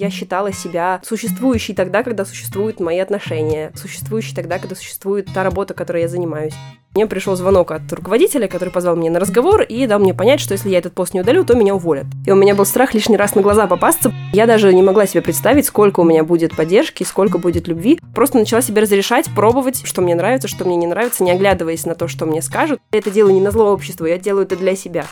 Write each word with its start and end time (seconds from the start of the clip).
Я 0.00 0.08
считала 0.08 0.50
себя 0.50 1.02
существующей 1.04 1.74
тогда, 1.74 2.02
когда 2.02 2.24
существуют 2.24 2.80
мои 2.80 2.98
отношения, 3.00 3.70
существующей 3.74 4.34
тогда, 4.34 4.58
когда 4.58 4.74
существует 4.74 5.28
та 5.34 5.44
работа, 5.44 5.74
которой 5.74 6.00
я 6.00 6.08
занимаюсь. 6.08 6.54
Мне 6.94 7.06
пришел 7.06 7.36
звонок 7.36 7.70
от 7.70 7.92
руководителя, 7.92 8.48
который 8.48 8.70
позвал 8.70 8.96
меня 8.96 9.10
на 9.10 9.20
разговор 9.20 9.60
и 9.60 9.86
дал 9.86 9.98
мне 9.98 10.14
понять, 10.14 10.40
что 10.40 10.54
если 10.54 10.70
я 10.70 10.78
этот 10.78 10.94
пост 10.94 11.12
не 11.12 11.20
удалю, 11.20 11.44
то 11.44 11.54
меня 11.54 11.74
уволят. 11.74 12.06
И 12.26 12.30
у 12.30 12.34
меня 12.34 12.54
был 12.54 12.64
страх 12.64 12.94
лишний 12.94 13.18
раз 13.18 13.34
на 13.34 13.42
глаза 13.42 13.66
попасться. 13.66 14.10
Я 14.32 14.46
даже 14.46 14.72
не 14.72 14.82
могла 14.82 15.06
себе 15.06 15.20
представить, 15.20 15.66
сколько 15.66 16.00
у 16.00 16.04
меня 16.04 16.24
будет 16.24 16.56
поддержки, 16.56 17.04
сколько 17.04 17.36
будет 17.36 17.68
любви. 17.68 18.00
Просто 18.14 18.38
начала 18.38 18.62
себе 18.62 18.80
разрешать, 18.80 19.26
пробовать, 19.36 19.82
что 19.84 20.00
мне 20.00 20.14
нравится, 20.14 20.48
что 20.48 20.64
мне 20.64 20.76
не 20.76 20.86
нравится, 20.86 21.24
не 21.24 21.30
оглядываясь 21.30 21.84
на 21.84 21.94
то, 21.94 22.08
что 22.08 22.24
мне 22.24 22.40
скажут. 22.40 22.80
Я 22.90 23.00
это 23.00 23.10
делаю 23.10 23.34
не 23.34 23.42
на 23.42 23.50
зло 23.50 23.70
обществу, 23.70 24.06
я 24.06 24.16
делаю 24.16 24.46
это 24.46 24.56
для 24.56 24.74
себя. 24.76 25.04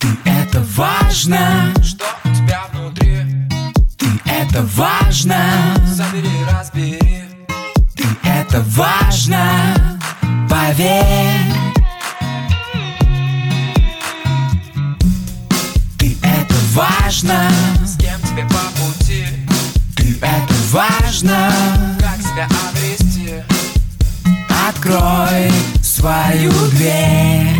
Ты 0.00 0.08
это 0.24 0.60
важно, 0.76 1.72
что 1.84 2.04
это 4.42 4.62
важно, 4.62 5.36
забери, 5.86 6.30
разбери. 6.50 7.24
Ты 7.94 8.04
это 8.24 8.60
важно, 8.68 9.98
поверь. 10.48 11.52
Ты 15.98 16.16
это 16.22 16.54
важно, 16.72 17.50
с 17.84 17.96
кем 17.98 18.20
тебе 18.22 18.44
по 18.44 18.80
пути. 18.80 19.26
Ты 19.96 20.18
это 20.22 20.54
важно, 20.70 21.52
как 21.98 22.20
себя 22.22 22.48
обрести. 22.70 23.42
Открой 24.68 25.52
свою 25.82 26.52
дверь. 26.70 27.59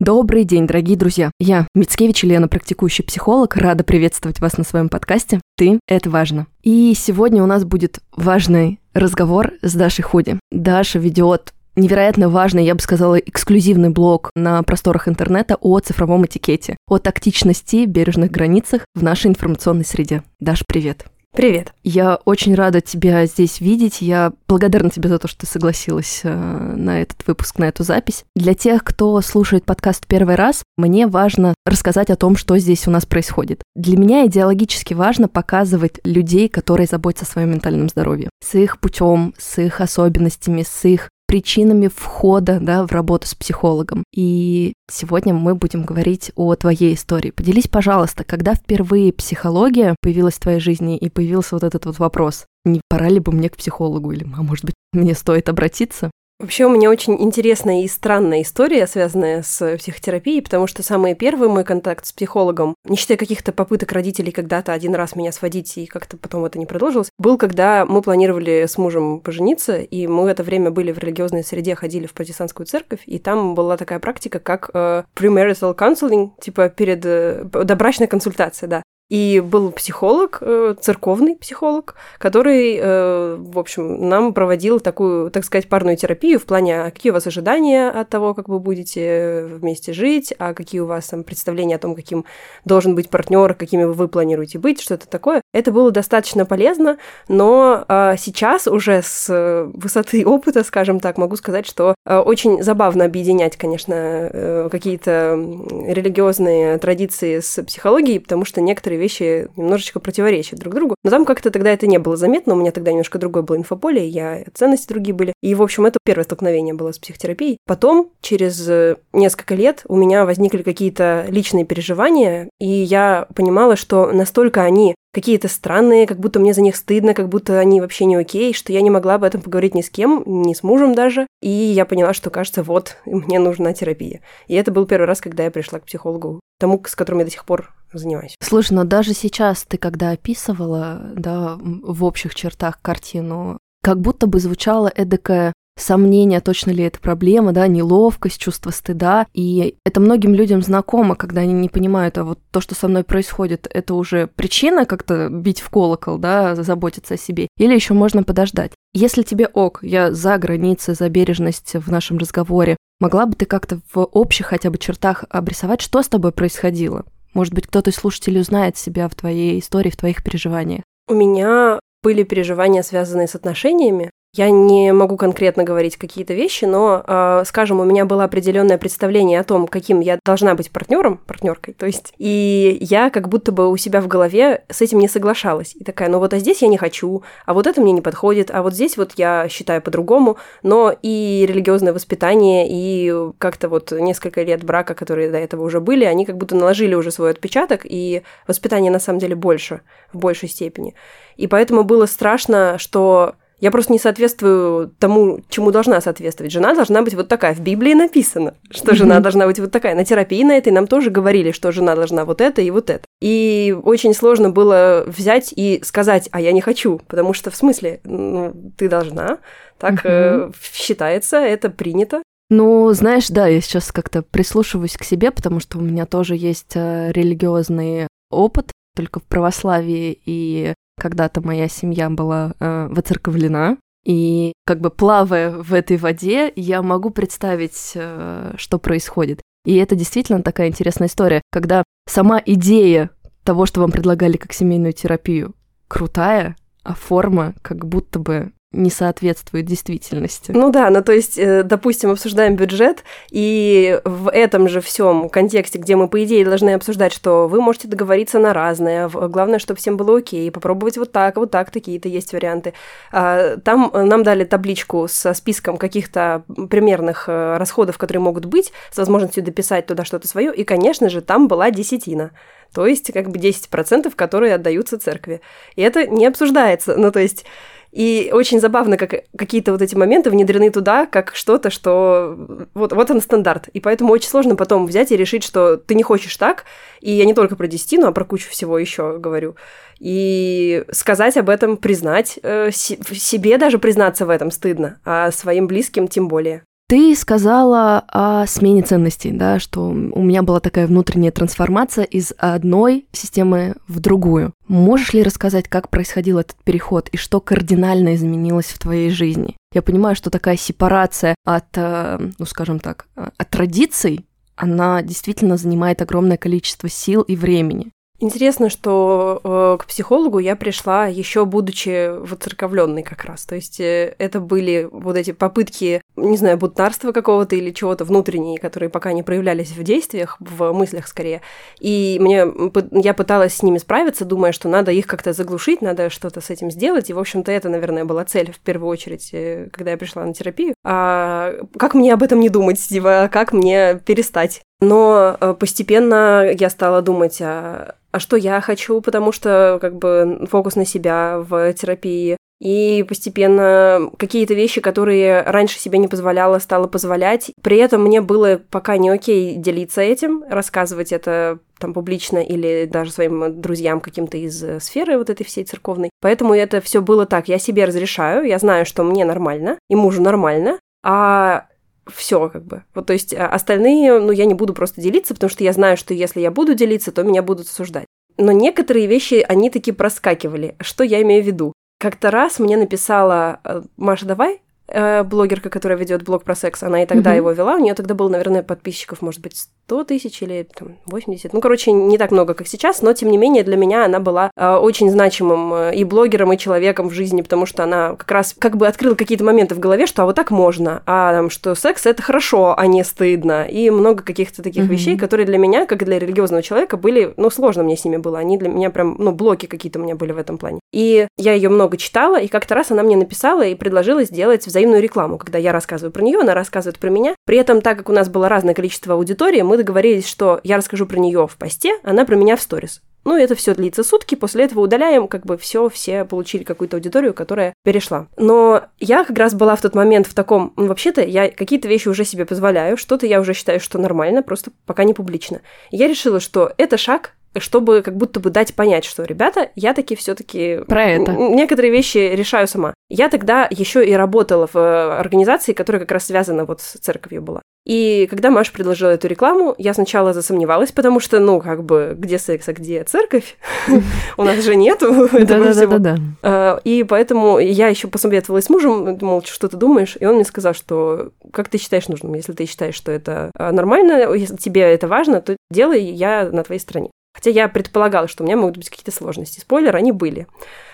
Добрый 0.00 0.44
день, 0.44 0.68
дорогие 0.68 0.96
друзья! 0.96 1.32
Я, 1.40 1.66
Мицкевич 1.74 2.22
Елена, 2.22 2.46
практикующий 2.46 3.02
психолог, 3.02 3.56
рада 3.56 3.82
приветствовать 3.82 4.38
вас 4.38 4.56
на 4.56 4.62
своем 4.62 4.88
подкасте 4.88 5.40
«Ты– 5.56 5.80
это 5.88 6.08
важно». 6.08 6.46
И 6.62 6.94
сегодня 6.96 7.42
у 7.42 7.46
нас 7.46 7.64
будет 7.64 7.98
важный 8.14 8.78
разговор 8.94 9.54
с 9.60 9.74
Дашей 9.74 10.04
Худи. 10.04 10.38
Даша 10.52 11.00
ведет 11.00 11.52
невероятно 11.74 12.28
важный, 12.28 12.64
я 12.64 12.76
бы 12.76 12.80
сказала, 12.80 13.16
эксклюзивный 13.16 13.88
блог 13.88 14.30
на 14.36 14.62
просторах 14.62 15.08
интернета 15.08 15.56
о 15.60 15.80
цифровом 15.80 16.26
этикете, 16.26 16.76
о 16.86 16.98
тактичности, 16.98 17.84
бережных 17.84 18.30
границах 18.30 18.84
в 18.94 19.02
нашей 19.02 19.26
информационной 19.32 19.84
среде. 19.84 20.22
Даш, 20.38 20.62
привет! 20.64 21.06
Привет. 21.34 21.72
Я 21.84 22.16
очень 22.24 22.54
рада 22.56 22.80
тебя 22.80 23.24
здесь 23.26 23.60
видеть. 23.60 24.00
Я 24.00 24.32
благодарна 24.48 24.90
тебе 24.90 25.08
за 25.08 25.20
то, 25.20 25.28
что 25.28 25.40
ты 25.40 25.46
согласилась 25.46 26.22
э, 26.24 26.34
на 26.34 27.00
этот 27.00 27.24
выпуск, 27.28 27.58
на 27.58 27.64
эту 27.68 27.84
запись. 27.84 28.24
Для 28.34 28.54
тех, 28.54 28.82
кто 28.82 29.20
слушает 29.20 29.64
подкаст 29.64 30.06
первый 30.08 30.34
раз, 30.34 30.64
мне 30.76 31.06
важно 31.06 31.54
рассказать 31.64 32.10
о 32.10 32.16
том, 32.16 32.36
что 32.36 32.58
здесь 32.58 32.88
у 32.88 32.90
нас 32.90 33.06
происходит. 33.06 33.62
Для 33.76 33.96
меня 33.96 34.26
идеологически 34.26 34.94
важно 34.94 35.28
показывать 35.28 36.00
людей, 36.02 36.48
которые 36.48 36.88
заботятся 36.88 37.26
о 37.26 37.28
своем 37.28 37.50
ментальном 37.50 37.88
здоровье. 37.88 38.30
С 38.42 38.56
их 38.56 38.80
путем, 38.80 39.32
с 39.38 39.58
их 39.58 39.80
особенностями, 39.80 40.64
с 40.68 40.84
их 40.86 41.08
причинами 41.28 41.88
входа 41.94 42.58
да, 42.58 42.84
в 42.86 42.90
работу 42.90 43.28
с 43.28 43.34
психологом. 43.34 44.02
И 44.12 44.72
сегодня 44.90 45.34
мы 45.34 45.54
будем 45.54 45.84
говорить 45.84 46.32
о 46.34 46.54
твоей 46.56 46.94
истории. 46.94 47.30
Поделись, 47.30 47.68
пожалуйста, 47.68 48.24
когда 48.24 48.54
впервые 48.54 49.12
психология 49.12 49.94
появилась 50.00 50.34
в 50.34 50.40
твоей 50.40 50.58
жизни 50.58 50.96
и 50.96 51.10
появился 51.10 51.54
вот 51.54 51.64
этот 51.64 51.84
вот 51.84 51.98
вопрос, 51.98 52.46
не 52.64 52.80
пора 52.88 53.08
ли 53.08 53.20
бы 53.20 53.30
мне 53.30 53.50
к 53.50 53.56
психологу 53.56 54.10
или, 54.10 54.26
а 54.36 54.42
может 54.42 54.64
быть, 54.64 54.74
мне 54.92 55.14
стоит 55.14 55.48
обратиться? 55.50 56.10
Вообще 56.40 56.66
у 56.66 56.68
меня 56.68 56.88
очень 56.88 57.20
интересная 57.20 57.82
и 57.82 57.88
странная 57.88 58.42
история, 58.42 58.86
связанная 58.86 59.42
с 59.42 59.76
психотерапией, 59.76 60.40
потому 60.40 60.68
что 60.68 60.84
самый 60.84 61.16
первый 61.16 61.48
мой 61.48 61.64
контакт 61.64 62.06
с 62.06 62.12
психологом, 62.12 62.76
не 62.84 62.96
считая 62.96 63.18
каких-то 63.18 63.50
попыток 63.50 63.90
родителей 63.90 64.30
когда-то 64.30 64.72
один 64.72 64.94
раз 64.94 65.16
меня 65.16 65.32
сводить, 65.32 65.76
и 65.78 65.86
как-то 65.86 66.16
потом 66.16 66.44
это 66.44 66.60
не 66.60 66.66
продолжилось, 66.66 67.10
был, 67.18 67.38
когда 67.38 67.84
мы 67.84 68.02
планировали 68.02 68.66
с 68.68 68.78
мужем 68.78 69.18
пожениться, 69.18 69.78
и 69.78 70.06
мы 70.06 70.22
в 70.22 70.26
это 70.26 70.44
время 70.44 70.70
были 70.70 70.92
в 70.92 70.98
религиозной 70.98 71.42
среде, 71.42 71.74
ходили 71.74 72.06
в 72.06 72.14
протестантскую 72.14 72.66
церковь, 72.66 73.00
и 73.06 73.18
там 73.18 73.56
была 73.56 73.76
такая 73.76 73.98
практика, 73.98 74.38
как 74.38 74.70
э, 74.72 75.02
premarital 75.16 75.76
counseling, 75.76 76.30
типа 76.40 76.68
перед 76.68 77.04
э, 77.04 77.46
добрачная 77.52 78.06
консультация, 78.06 78.68
да. 78.68 78.82
И 79.08 79.40
был 79.40 79.72
психолог, 79.72 80.38
э, 80.42 80.74
церковный 80.80 81.34
психолог, 81.34 81.94
который, 82.18 82.76
э, 82.76 83.36
в 83.38 83.58
общем, 83.58 84.06
нам 84.06 84.34
проводил 84.34 84.80
такую, 84.80 85.30
так 85.30 85.44
сказать, 85.44 85.66
парную 85.68 85.96
терапию 85.96 86.38
в 86.38 86.44
плане, 86.44 86.82
а 86.82 86.90
какие 86.90 87.10
у 87.10 87.14
вас 87.14 87.26
ожидания 87.26 87.88
от 87.88 88.10
того, 88.10 88.34
как 88.34 88.48
вы 88.48 88.58
будете 88.58 89.46
вместе 89.46 89.94
жить, 89.94 90.34
а 90.38 90.52
какие 90.52 90.82
у 90.82 90.86
вас 90.86 91.08
там 91.08 91.24
представления 91.24 91.76
о 91.76 91.78
том, 91.78 91.94
каким 91.94 92.26
должен 92.66 92.94
быть 92.94 93.08
партнер, 93.08 93.54
какими 93.54 93.84
вы 93.84 94.08
планируете 94.08 94.58
быть, 94.58 94.80
что-то 94.80 95.08
такое. 95.08 95.40
Это 95.54 95.72
было 95.72 95.90
достаточно 95.90 96.44
полезно, 96.44 96.98
но 97.28 97.84
а, 97.88 98.16
сейчас 98.16 98.66
уже 98.66 99.00
с 99.02 99.66
высоты 99.72 100.26
опыта, 100.26 100.62
скажем 100.62 101.00
так, 101.00 101.16
могу 101.16 101.36
сказать, 101.36 101.66
что 101.66 101.94
а, 102.04 102.20
очень 102.20 102.62
забавно 102.62 103.06
объединять, 103.06 103.56
конечно, 103.56 103.94
э, 103.94 104.68
какие-то 104.70 105.38
религиозные 105.86 106.76
традиции 106.78 107.40
с 107.40 107.62
психологией, 107.62 108.20
потому 108.20 108.44
что 108.44 108.60
некоторые 108.60 109.00
вещи 109.00 109.48
немножечко 109.56 110.00
противоречат 110.00 110.58
друг 110.58 110.74
другу. 110.74 110.94
Но 111.02 111.10
там 111.10 111.24
как-то 111.24 111.50
тогда 111.50 111.70
это 111.70 111.86
не 111.86 111.98
было 111.98 112.16
заметно, 112.16 112.52
у 112.52 112.56
меня 112.58 112.70
тогда 112.70 112.90
немножко 112.90 113.18
другое 113.18 113.42
было 113.42 113.56
инфополе, 113.56 114.06
я 114.06 114.44
ценности 114.52 114.88
другие 114.88 115.14
были. 115.14 115.32
И, 115.42 115.54
в 115.54 115.62
общем, 115.62 115.86
это 115.86 115.98
первое 116.04 116.24
столкновение 116.24 116.74
было 116.74 116.92
с 116.92 116.98
психотерапией. 116.98 117.56
Потом, 117.66 118.10
через 118.20 118.68
э, 118.68 118.96
несколько 119.14 119.54
лет, 119.54 119.82
у 119.88 119.96
меня 119.96 120.26
возникли 120.26 120.62
какие-то 120.62 121.24
личные 121.28 121.64
переживания, 121.64 122.50
и 122.60 122.68
я 122.68 123.26
понимала, 123.34 123.76
что 123.76 124.12
настолько 124.12 124.62
они 124.62 124.94
какие-то 125.12 125.48
странные, 125.48 126.06
как 126.06 126.18
будто 126.18 126.38
мне 126.38 126.52
за 126.52 126.60
них 126.60 126.76
стыдно, 126.76 127.14
как 127.14 127.28
будто 127.28 127.58
они 127.58 127.80
вообще 127.80 128.04
не 128.04 128.16
окей, 128.16 128.52
что 128.52 128.72
я 128.72 128.80
не 128.80 128.90
могла 128.90 129.14
об 129.14 129.24
этом 129.24 129.40
поговорить 129.40 129.74
ни 129.74 129.80
с 129.80 129.90
кем, 129.90 130.22
ни 130.26 130.54
с 130.54 130.62
мужем 130.62 130.94
даже. 130.94 131.26
И 131.40 131.48
я 131.48 131.84
поняла, 131.86 132.12
что, 132.12 132.30
кажется, 132.30 132.62
вот, 132.62 132.96
мне 133.06 133.38
нужна 133.38 133.72
терапия. 133.72 134.20
И 134.46 134.54
это 134.54 134.70
был 134.70 134.86
первый 134.86 135.06
раз, 135.06 135.20
когда 135.20 135.44
я 135.44 135.50
пришла 135.50 135.78
к 135.80 135.86
психологу, 135.86 136.40
тому, 136.58 136.82
с 136.86 136.94
которым 136.94 137.20
я 137.20 137.24
до 137.24 137.30
сих 137.30 137.44
пор 137.44 137.74
занимаюсь. 137.92 138.34
Слушай, 138.40 138.74
но 138.74 138.84
даже 138.84 139.14
сейчас 139.14 139.64
ты, 139.64 139.78
когда 139.78 140.10
описывала, 140.10 141.12
да, 141.14 141.56
в 141.58 142.04
общих 142.04 142.34
чертах 142.34 142.80
картину, 142.82 143.58
как 143.82 144.00
будто 144.00 144.26
бы 144.26 144.40
звучало 144.40 144.92
эдакое 144.94 145.52
сомнение, 145.80 146.40
точно 146.40 146.70
ли 146.70 146.84
это 146.84 146.98
проблема, 147.00 147.52
да, 147.52 147.66
неловкость, 147.66 148.40
чувство 148.40 148.70
стыда. 148.70 149.26
И 149.32 149.76
это 149.84 150.00
многим 150.00 150.34
людям 150.34 150.62
знакомо, 150.62 151.14
когда 151.14 151.42
они 151.42 151.52
не 151.52 151.68
понимают, 151.68 152.18
а 152.18 152.24
вот 152.24 152.38
то, 152.50 152.60
что 152.60 152.74
со 152.74 152.88
мной 152.88 153.04
происходит, 153.04 153.68
это 153.72 153.94
уже 153.94 154.26
причина 154.26 154.84
как-то 154.86 155.28
бить 155.28 155.60
в 155.60 155.70
колокол, 155.70 156.18
да, 156.18 156.54
заботиться 156.54 157.14
о 157.14 157.18
себе. 157.18 157.48
Или 157.58 157.74
еще 157.74 157.94
можно 157.94 158.22
подождать. 158.22 158.72
Если 158.94 159.22
тебе 159.22 159.46
ок, 159.46 159.80
я 159.82 160.12
за 160.12 160.38
границы, 160.38 160.94
за 160.94 161.08
бережность 161.08 161.74
в 161.74 161.90
нашем 161.90 162.18
разговоре, 162.18 162.76
могла 163.00 163.26
бы 163.26 163.34
ты 163.34 163.44
как-то 163.44 163.80
в 163.92 164.00
общих 164.00 164.46
хотя 164.46 164.70
бы 164.70 164.78
чертах 164.78 165.24
обрисовать, 165.28 165.80
что 165.80 166.02
с 166.02 166.08
тобой 166.08 166.32
происходило? 166.32 167.04
Может 167.34 167.54
быть, 167.54 167.66
кто-то 167.66 167.90
из 167.90 167.96
слушателей 167.96 168.40
узнает 168.40 168.76
себя 168.76 169.08
в 169.08 169.14
твоей 169.14 169.58
истории, 169.58 169.90
в 169.90 169.96
твоих 169.96 170.24
переживаниях. 170.24 170.82
У 171.06 171.14
меня 171.14 171.78
были 172.02 172.22
переживания, 172.22 172.82
связанные 172.82 173.28
с 173.28 173.34
отношениями, 173.34 174.10
я 174.34 174.50
не 174.50 174.92
могу 174.92 175.16
конкретно 175.16 175.64
говорить 175.64 175.96
какие-то 175.96 176.34
вещи, 176.34 176.66
но, 176.66 177.02
э, 177.06 177.42
скажем, 177.46 177.80
у 177.80 177.84
меня 177.84 178.04
было 178.04 178.24
определенное 178.24 178.76
представление 178.76 179.40
о 179.40 179.44
том, 179.44 179.66
каким 179.66 180.00
я 180.00 180.18
должна 180.24 180.54
быть 180.54 180.70
партнером, 180.70 181.16
партнеркой, 181.16 181.74
то 181.74 181.86
есть, 181.86 182.12
и 182.18 182.76
я 182.80 183.08
как 183.10 183.28
будто 183.28 183.52
бы 183.52 183.70
у 183.70 183.76
себя 183.78 184.00
в 184.02 184.06
голове 184.06 184.64
с 184.68 184.82
этим 184.82 184.98
не 184.98 185.08
соглашалась. 185.08 185.74
И 185.74 185.82
такая, 185.82 186.10
ну 186.10 186.18
вот 186.18 186.34
а 186.34 186.38
здесь 186.38 186.60
я 186.60 186.68
не 186.68 186.76
хочу, 186.76 187.22
а 187.46 187.54
вот 187.54 187.66
это 187.66 187.80
мне 187.80 187.92
не 187.92 188.02
подходит, 188.02 188.50
а 188.52 188.62
вот 188.62 188.74
здесь 188.74 188.98
вот 188.98 189.12
я 189.16 189.48
считаю 189.48 189.80
по-другому, 189.80 190.36
но 190.62 190.94
и 191.02 191.46
религиозное 191.48 191.94
воспитание, 191.94 192.66
и 192.68 193.32
как-то 193.38 193.70
вот 193.70 193.92
несколько 193.92 194.42
лет 194.42 194.62
брака, 194.62 194.94
которые 194.94 195.30
до 195.30 195.38
этого 195.38 195.64
уже 195.64 195.80
были, 195.80 196.04
они 196.04 196.26
как 196.26 196.36
будто 196.36 196.54
наложили 196.54 196.94
уже 196.94 197.10
свой 197.10 197.30
отпечаток, 197.30 197.80
и 197.84 198.22
воспитание 198.46 198.92
на 198.92 199.00
самом 199.00 199.20
деле 199.20 199.34
больше, 199.34 199.80
в 200.12 200.18
большей 200.18 200.50
степени. 200.50 200.94
И 201.36 201.46
поэтому 201.46 201.82
было 201.82 202.04
страшно, 202.04 202.76
что 202.78 203.34
я 203.60 203.70
просто 203.70 203.92
не 203.92 203.98
соответствую 203.98 204.94
тому, 204.98 205.40
чему 205.48 205.70
должна 205.70 206.00
соответствовать. 206.00 206.52
Жена 206.52 206.74
должна 206.74 207.02
быть 207.02 207.14
вот 207.14 207.28
такая. 207.28 207.54
В 207.54 207.60
Библии 207.60 207.94
написано, 207.94 208.54
что 208.70 208.94
жена 208.94 209.20
должна 209.20 209.46
быть 209.46 209.58
вот 209.58 209.72
такая. 209.72 209.94
На 209.94 210.04
терапии 210.04 210.42
на 210.44 210.56
этой 210.56 210.72
нам 210.72 210.86
тоже 210.86 211.10
говорили, 211.10 211.50
что 211.50 211.72
жена 211.72 211.96
должна 211.96 212.24
вот 212.24 212.40
это 212.40 212.62
и 212.62 212.70
вот 212.70 212.90
это. 212.90 213.04
И 213.20 213.76
очень 213.82 214.14
сложно 214.14 214.50
было 214.50 215.04
взять 215.06 215.52
и 215.56 215.80
сказать, 215.82 216.28
а 216.30 216.40
я 216.40 216.52
не 216.52 216.60
хочу, 216.60 217.00
потому 217.08 217.32
что 217.32 217.50
в 217.50 217.56
смысле, 217.56 218.00
ну, 218.04 218.54
ты 218.76 218.88
должна, 218.88 219.38
так 219.78 220.04
э, 220.04 220.50
считается, 220.72 221.38
это 221.38 221.68
принято. 221.68 222.22
Ну, 222.50 222.92
знаешь, 222.92 223.28
да, 223.28 223.46
я 223.46 223.60
сейчас 223.60 223.92
как-то 223.92 224.22
прислушиваюсь 224.22 224.96
к 224.96 225.04
себе, 225.04 225.30
потому 225.30 225.60
что 225.60 225.78
у 225.78 225.82
меня 225.82 226.06
тоже 226.06 226.34
есть 226.36 226.72
э, 226.76 227.12
религиозный 227.12 228.06
опыт, 228.30 228.72
только 228.96 229.20
в 229.20 229.24
православии 229.24 230.18
и 230.24 230.74
когда-то 230.98 231.40
моя 231.40 231.68
семья 231.68 232.10
была 232.10 232.54
э, 232.60 232.88
воцерковлена, 232.90 233.78
и 234.04 234.52
как 234.64 234.80
бы 234.80 234.90
плавая 234.90 235.50
в 235.50 235.74
этой 235.74 235.96
воде, 235.96 236.52
я 236.56 236.82
могу 236.82 237.10
представить, 237.10 237.92
э, 237.94 238.54
что 238.56 238.78
происходит. 238.78 239.40
И 239.64 239.76
это 239.76 239.96
действительно 239.96 240.42
такая 240.42 240.68
интересная 240.68 241.08
история, 241.08 241.42
когда 241.50 241.84
сама 242.08 242.40
идея 242.44 243.10
того, 243.44 243.66
что 243.66 243.80
вам 243.80 243.90
предлагали 243.90 244.36
как 244.36 244.52
семейную 244.52 244.92
терапию, 244.92 245.54
крутая, 245.88 246.56
а 246.84 246.94
форма 246.94 247.54
как 247.62 247.86
будто 247.86 248.18
бы 248.18 248.52
не 248.70 248.90
соответствует 248.90 249.64
действительности. 249.64 250.52
Ну 250.52 250.70
да, 250.70 250.90
ну 250.90 251.02
то 251.02 251.12
есть, 251.12 251.38
э, 251.38 251.62
допустим, 251.62 252.10
обсуждаем 252.10 252.54
бюджет, 252.54 253.02
и 253.30 253.98
в 254.04 254.30
этом 254.30 254.68
же 254.68 254.82
всем 254.82 255.30
контексте, 255.30 255.78
где 255.78 255.96
мы, 255.96 256.06
по 256.06 256.22
идее, 256.22 256.44
должны 256.44 256.74
обсуждать, 256.74 257.14
что 257.14 257.48
вы 257.48 257.62
можете 257.62 257.88
договориться 257.88 258.38
на 258.38 258.52
разное, 258.52 259.08
главное, 259.08 259.58
чтобы 259.58 259.80
всем 259.80 259.96
было 259.96 260.18
окей, 260.18 260.50
попробовать 260.50 260.98
вот 260.98 261.12
так, 261.12 261.36
вот 261.36 261.50
так, 261.50 261.70
такие-то 261.70 262.10
есть 262.10 262.34
варианты. 262.34 262.74
А, 263.10 263.56
там 263.56 263.90
нам 263.94 264.22
дали 264.22 264.44
табличку 264.44 265.08
со 265.08 265.32
списком 265.32 265.78
каких-то 265.78 266.42
примерных 266.68 267.24
э, 267.26 267.56
расходов, 267.56 267.96
которые 267.96 268.20
могут 268.20 268.44
быть, 268.44 268.72
с 268.92 268.98
возможностью 268.98 269.42
дописать 269.42 269.86
туда 269.86 270.04
что-то 270.04 270.28
свое, 270.28 270.54
и, 270.54 270.64
конечно 270.64 271.08
же, 271.08 271.22
там 271.22 271.48
была 271.48 271.70
десятина 271.70 272.32
то 272.74 272.86
есть 272.86 273.12
как 273.14 273.30
бы 273.30 273.38
10%, 273.38 274.14
которые 274.14 274.54
отдаются 274.54 274.98
церкви. 274.98 275.40
И 275.76 275.80
это 275.80 276.06
не 276.06 276.26
обсуждается. 276.26 276.96
Ну, 276.96 277.10
то 277.10 277.18
есть 277.18 277.46
и 277.90 278.30
очень 278.32 278.60
забавно, 278.60 278.96
как 278.96 279.24
какие-то 279.36 279.72
вот 279.72 279.80
эти 279.80 279.94
моменты 279.94 280.30
внедрены 280.30 280.70
туда, 280.70 281.06
как 281.06 281.34
что-то, 281.34 281.70
что 281.70 282.36
вот, 282.74 282.92
вот 282.92 283.10
он 283.10 283.20
стандарт. 283.20 283.68
И 283.68 283.80
поэтому 283.80 284.12
очень 284.12 284.28
сложно 284.28 284.56
потом 284.56 284.86
взять 284.86 285.10
и 285.10 285.16
решить, 285.16 285.42
что 285.42 285.76
ты 285.76 285.94
не 285.94 286.02
хочешь 286.02 286.36
так. 286.36 286.64
И 287.00 287.10
я 287.10 287.24
не 287.24 287.34
только 287.34 287.56
про 287.56 287.66
десятину, 287.66 288.06
а 288.06 288.12
про 288.12 288.24
кучу 288.24 288.50
всего 288.50 288.78
еще 288.78 289.18
говорю. 289.18 289.56
И 289.98 290.84
сказать 290.92 291.36
об 291.36 291.48
этом, 291.48 291.76
признать, 291.76 292.38
э, 292.42 292.70
себе 292.72 293.56
даже 293.56 293.78
признаться 293.78 294.26
в 294.26 294.30
этом 294.30 294.50
стыдно, 294.50 295.00
а 295.04 295.30
своим 295.32 295.66
близким 295.66 296.08
тем 296.08 296.28
более. 296.28 296.62
Ты 296.88 297.14
сказала 297.14 298.02
о 298.08 298.46
смене 298.46 298.80
ценностей, 298.80 299.30
да, 299.30 299.58
что 299.58 299.90
у 299.90 300.22
меня 300.22 300.42
была 300.42 300.58
такая 300.58 300.86
внутренняя 300.86 301.30
трансформация 301.30 302.04
из 302.04 302.32
одной 302.38 303.06
системы 303.12 303.74
в 303.88 304.00
другую. 304.00 304.54
Можешь 304.68 305.12
ли 305.12 305.22
рассказать, 305.22 305.68
как 305.68 305.90
происходил 305.90 306.38
этот 306.38 306.56
переход 306.64 307.10
и 307.10 307.18
что 307.18 307.42
кардинально 307.42 308.14
изменилось 308.14 308.68
в 308.68 308.78
твоей 308.78 309.10
жизни? 309.10 309.54
Я 309.74 309.82
понимаю, 309.82 310.16
что 310.16 310.30
такая 310.30 310.56
сепарация 310.56 311.34
от, 311.44 311.66
э, 311.76 312.30
ну 312.38 312.46
скажем 312.46 312.78
так, 312.78 313.06
э, 313.16 313.28
от 313.36 313.50
традиций, 313.50 314.24
она 314.56 315.02
действительно 315.02 315.58
занимает 315.58 316.00
огромное 316.00 316.38
количество 316.38 316.88
сил 316.88 317.20
и 317.20 317.36
времени. 317.36 317.92
Интересно, 318.20 318.68
что 318.68 319.40
э, 319.44 319.76
к 319.80 319.86
психологу 319.86 320.40
я 320.40 320.56
пришла 320.56 321.06
еще 321.06 321.44
будучи 321.44 322.18
воцерковленной 322.18 323.04
как 323.04 323.24
раз. 323.24 323.46
То 323.46 323.54
есть 323.54 323.78
э, 323.78 324.16
это 324.18 324.40
были 324.40 324.88
вот 324.90 325.16
эти 325.16 325.30
попытки, 325.30 326.02
не 326.20 326.36
знаю, 326.36 326.58
бунтарства 326.58 327.12
какого-то 327.12 327.56
или 327.56 327.70
чего-то 327.70 328.04
внутренние, 328.04 328.58
которые 328.58 328.90
пока 328.90 329.12
не 329.12 329.22
проявлялись 329.22 329.70
в 329.70 329.82
действиях, 329.82 330.36
в 330.40 330.72
мыслях 330.72 331.08
скорее. 331.08 331.42
И 331.80 332.18
мне, 332.20 332.46
я 332.92 333.14
пыталась 333.14 333.54
с 333.54 333.62
ними 333.62 333.78
справиться, 333.78 334.24
думая, 334.24 334.52
что 334.52 334.68
надо 334.68 334.92
их 334.92 335.06
как-то 335.06 335.32
заглушить, 335.32 335.82
надо 335.82 336.10
что-то 336.10 336.40
с 336.40 336.50
этим 336.50 336.70
сделать. 336.70 337.10
И, 337.10 337.12
в 337.12 337.18
общем-то, 337.18 337.50
это, 337.52 337.68
наверное, 337.68 338.04
была 338.04 338.24
цель 338.24 338.52
в 338.52 338.60
первую 338.60 338.88
очередь, 338.88 339.30
э, 339.32 339.68
когда 339.72 339.92
я 339.92 339.96
пришла 339.96 340.24
на 340.24 340.34
терапию. 340.34 340.74
А 340.84 341.54
как 341.78 341.94
мне 341.94 342.12
об 342.12 342.22
этом 342.22 342.40
не 342.40 342.48
думать, 342.48 342.80
типа, 342.80 343.28
как 343.32 343.52
мне 343.52 344.00
перестать? 344.04 344.62
Но 344.80 345.36
э, 345.40 345.54
постепенно 345.54 346.50
я 346.52 346.70
стала 346.70 347.02
думать, 347.02 347.40
а, 347.42 347.96
а 348.12 348.20
что 348.20 348.36
я 348.36 348.60
хочу, 348.60 349.00
потому 349.00 349.32
что 349.32 349.78
как 349.80 349.96
бы 349.96 350.46
фокус 350.50 350.76
на 350.76 350.86
себя 350.86 351.40
в 351.40 351.72
терапии. 351.74 352.36
И 352.60 353.04
постепенно 353.08 354.10
какие-то 354.18 354.54
вещи, 354.54 354.80
которые 354.80 355.42
раньше 355.42 355.78
себе 355.78 355.98
не 355.98 356.08
позволяла, 356.08 356.58
стала 356.58 356.88
позволять. 356.88 357.52
При 357.62 357.76
этом 357.76 358.02
мне 358.02 358.20
было 358.20 358.60
пока 358.70 358.96
не 358.96 359.10
окей 359.10 359.54
делиться 359.54 360.00
этим, 360.00 360.44
рассказывать 360.48 361.12
это 361.12 361.60
там 361.78 361.94
публично 361.94 362.38
или 362.38 362.88
даже 362.90 363.12
своим 363.12 363.60
друзьям 363.60 364.00
каким-то 364.00 364.36
из 364.36 364.62
э, 364.64 364.80
сферы 364.80 365.16
вот 365.16 365.30
этой 365.30 365.44
всей 365.44 365.64
церковной. 365.64 366.10
Поэтому 366.20 366.52
это 366.52 366.80
все 366.80 367.00
было 367.00 367.24
так. 367.24 367.48
Я 367.48 367.58
себе 367.58 367.84
разрешаю, 367.84 368.44
я 368.44 368.58
знаю, 368.58 368.84
что 368.84 369.04
мне 369.04 369.24
нормально, 369.24 369.78
и 369.88 369.94
мужу 369.94 370.20
нормально, 370.20 370.80
а 371.04 371.66
все 372.12 372.48
как 372.48 372.64
бы. 372.64 372.82
Вот, 372.94 373.06
то 373.06 373.12
есть 373.12 373.34
а, 373.34 373.46
остальные, 373.46 374.18
ну, 374.18 374.32
я 374.32 374.46
не 374.46 374.54
буду 374.54 374.74
просто 374.74 375.00
делиться, 375.00 375.34
потому 375.34 375.50
что 375.50 375.62
я 375.62 375.72
знаю, 375.72 375.96
что 375.96 376.14
если 376.14 376.40
я 376.40 376.50
буду 376.50 376.74
делиться, 376.74 377.12
то 377.12 377.22
меня 377.22 377.42
будут 377.42 377.68
осуждать. 377.68 378.06
Но 378.36 378.52
некоторые 378.52 379.06
вещи, 379.06 379.44
они 379.46 379.68
таки 379.68 379.92
проскакивали. 379.92 380.76
Что 380.80 381.04
я 381.04 381.20
имею 381.22 381.42
в 381.42 381.46
виду? 381.46 381.72
Как-то 381.98 382.30
раз 382.30 382.60
мне 382.60 382.76
написала 382.76 383.60
э, 383.64 383.82
Маша, 383.96 384.24
давай, 384.24 384.62
э, 384.88 385.22
блогерка, 385.22 385.70
которая 385.70 385.98
ведет 385.98 386.22
блог 386.24 386.44
про 386.44 386.54
секс, 386.54 386.82
она 386.82 387.02
и 387.02 387.06
тогда 387.06 387.32
mm-hmm. 387.32 387.36
его 387.36 387.50
вела, 387.52 387.76
у 387.76 387.78
нее 387.78 387.94
тогда 387.94 388.14
было, 388.14 388.28
наверное, 388.28 388.62
подписчиков, 388.62 389.22
может 389.22 389.40
быть, 389.40 389.56
100 389.56 390.04
тысяч 390.04 390.42
или 390.42 390.66
там, 390.74 390.96
80. 391.06 391.52
Ну, 391.52 391.60
короче, 391.60 391.92
не 391.92 392.18
так 392.18 392.30
много, 392.30 392.54
как 392.54 392.66
сейчас, 392.66 393.02
но, 393.02 393.12
тем 393.12 393.30
не 393.30 393.38
менее, 393.38 393.64
для 393.64 393.76
меня 393.76 394.04
она 394.04 394.20
была 394.20 394.50
э, 394.56 394.74
очень 394.74 395.10
значимым 395.10 395.74
э, 395.74 395.94
и 395.94 396.04
блогером, 396.04 396.52
и 396.52 396.58
человеком 396.58 397.08
в 397.08 397.12
жизни, 397.12 397.42
потому 397.42 397.66
что 397.66 397.84
она 397.84 398.16
как 398.16 398.30
раз 398.30 398.54
как 398.58 398.76
бы 398.76 398.86
открыла 398.86 399.14
какие-то 399.14 399.44
моменты 399.44 399.74
в 399.74 399.78
голове, 399.78 400.06
что 400.06 400.22
а 400.22 400.26
вот 400.26 400.36
так 400.36 400.50
можно, 400.50 401.02
а 401.06 401.32
там, 401.32 401.50
что 401.50 401.74
секс— 401.74 402.06
это 402.06 402.22
хорошо, 402.22 402.74
а 402.76 402.86
не 402.86 403.04
стыдно, 403.04 403.64
и 403.64 403.90
много 403.90 404.22
каких-то 404.22 404.62
таких 404.62 404.84
mm-hmm. 404.84 404.88
вещей, 404.88 405.16
которые 405.16 405.46
для 405.46 405.58
меня, 405.58 405.86
как 405.86 406.02
и 406.02 406.04
для 406.04 406.18
религиозного 406.18 406.62
человека, 406.62 406.96
были, 406.96 407.34
ну, 407.36 407.50
сложно 407.50 407.82
мне 407.82 407.96
с 407.96 408.04
ними 408.04 408.16
было, 408.16 408.38
они 408.38 408.58
для 408.58 408.68
меня 408.68 408.90
прям, 408.90 409.16
ну, 409.18 409.32
блоки 409.32 409.66
какие-то 409.66 409.98
у 409.98 410.02
меня 410.02 410.16
были 410.16 410.32
в 410.32 410.38
этом 410.38 410.58
плане. 410.58 410.80
И 410.92 411.26
я 411.36 411.52
ее 411.52 411.68
много 411.68 411.96
читала, 411.96 412.38
и 412.40 412.48
как-то 412.48 412.74
раз 412.74 412.90
она 412.90 413.02
мне 413.02 413.16
написала 413.16 413.62
и 413.62 413.74
предложила 413.74 414.24
сделать 414.24 414.64
взаимную 414.78 415.02
рекламу, 415.02 415.38
когда 415.38 415.58
я 415.58 415.72
рассказываю 415.72 416.12
про 416.12 416.22
нее, 416.22 416.38
она 416.38 416.54
рассказывает 416.54 417.00
про 417.00 417.10
меня. 417.10 417.34
При 417.44 417.58
этом, 417.58 417.80
так 417.80 417.98
как 417.98 418.08
у 418.08 418.12
нас 418.12 418.28
было 418.28 418.48
разное 418.48 418.74
количество 418.74 419.14
аудитории, 419.14 419.62
мы 419.62 419.76
договорились, 419.76 420.28
что 420.28 420.60
я 420.62 420.76
расскажу 420.76 421.04
про 421.06 421.18
нее 421.18 421.48
в 421.48 421.56
посте, 421.56 421.98
она 422.04 422.24
про 422.24 422.36
меня 422.36 422.56
в 422.56 422.62
сторис. 422.62 423.02
Ну, 423.24 423.36
это 423.36 423.56
все 423.56 423.74
длится 423.74 424.04
сутки, 424.04 424.36
после 424.36 424.64
этого 424.64 424.80
удаляем, 424.80 425.26
как 425.26 425.44
бы 425.44 425.58
все, 425.58 425.88
все 425.88 426.24
получили 426.24 426.62
какую-то 426.62 426.96
аудиторию, 426.96 427.34
которая 427.34 427.74
перешла. 427.84 428.28
Но 428.36 428.84
я 429.00 429.24
как 429.24 429.36
раз 429.36 429.52
была 429.52 429.74
в 429.74 429.82
тот 429.82 429.96
момент 429.96 430.28
в 430.28 430.34
таком, 430.34 430.72
ну, 430.76 430.86
вообще-то 430.86 431.22
я 431.22 431.50
какие-то 431.50 431.88
вещи 431.88 432.08
уже 432.08 432.24
себе 432.24 432.46
позволяю, 432.46 432.96
что-то 432.96 433.26
я 433.26 433.40
уже 433.40 433.54
считаю, 433.54 433.80
что 433.80 433.98
нормально, 433.98 434.44
просто 434.44 434.70
пока 434.86 435.02
не 435.02 435.12
публично. 435.12 435.60
Я 435.90 436.06
решила, 436.06 436.38
что 436.38 436.72
это 436.78 436.96
шаг 436.96 437.32
чтобы 437.56 438.02
как 438.02 438.16
будто 438.16 438.40
бы 438.40 438.50
дать 438.50 438.74
понять, 438.74 439.04
что, 439.04 439.24
ребята, 439.24 439.70
я 439.74 439.94
таки 439.94 440.14
все-таки 440.14 440.80
про 440.86 441.04
это 441.06 441.32
некоторые 441.32 441.90
вещи 441.90 442.18
решаю 442.18 442.68
сама. 442.68 442.94
Я 443.08 443.28
тогда 443.30 443.66
еще 443.70 444.06
и 444.06 444.12
работала 444.12 444.68
в 444.70 445.18
организации, 445.18 445.72
которая 445.72 446.00
как 446.00 446.12
раз 446.12 446.26
связана 446.26 446.64
вот 446.64 446.80
с 446.80 446.98
церковью 446.98 447.42
была. 447.42 447.62
И 447.86 448.26
когда 448.28 448.50
Маша 448.50 448.70
предложила 448.70 449.08
эту 449.08 449.28
рекламу, 449.28 449.74
я 449.78 449.94
сначала 449.94 450.34
засомневалась, 450.34 450.92
потому 450.92 451.20
что, 451.20 451.40
ну, 451.40 451.58
как 451.58 451.84
бы, 451.84 452.14
где 452.18 452.38
секс, 452.38 452.68
а 452.68 452.74
где 452.74 453.02
церковь? 453.04 453.56
У 454.36 454.44
нас 454.44 454.62
же 454.62 454.76
нету 454.76 455.24
этого 455.32 455.72
всего. 455.72 455.98
А, 456.42 456.80
и 456.84 457.02
поэтому 457.02 457.58
я 457.58 457.88
еще 457.88 458.08
посоветовалась 458.08 458.66
с 458.66 458.70
мужем, 458.70 459.16
думал, 459.16 459.42
что 459.42 459.68
ты 459.68 459.78
думаешь? 459.78 460.18
И 460.20 460.26
он 460.26 460.34
мне 460.34 460.44
сказал, 460.44 460.74
что 460.74 461.32
как 461.50 461.70
ты 461.70 461.78
считаешь 461.78 462.08
нужным? 462.08 462.34
Если 462.34 462.52
ты 462.52 462.66
считаешь, 462.66 462.94
что 462.94 463.10
это 463.10 463.50
а, 463.54 463.72
нормально, 463.72 464.34
если 464.34 464.56
тебе 464.56 464.82
это 464.82 465.08
важно, 465.08 465.40
то 465.40 465.56
делай, 465.70 466.04
я 466.04 466.50
на 466.52 466.64
твоей 466.64 466.80
стороне. 466.80 467.10
Хотя 467.32 467.50
я 467.50 467.68
предполагала, 467.68 468.28
что 468.28 468.42
у 468.42 468.46
меня 468.46 468.58
могут 468.58 468.76
быть 468.76 468.90
какие-то 468.90 469.12
сложности. 469.12 469.60
Спойлер, 469.60 469.96
они 469.96 470.12
были. 470.12 470.46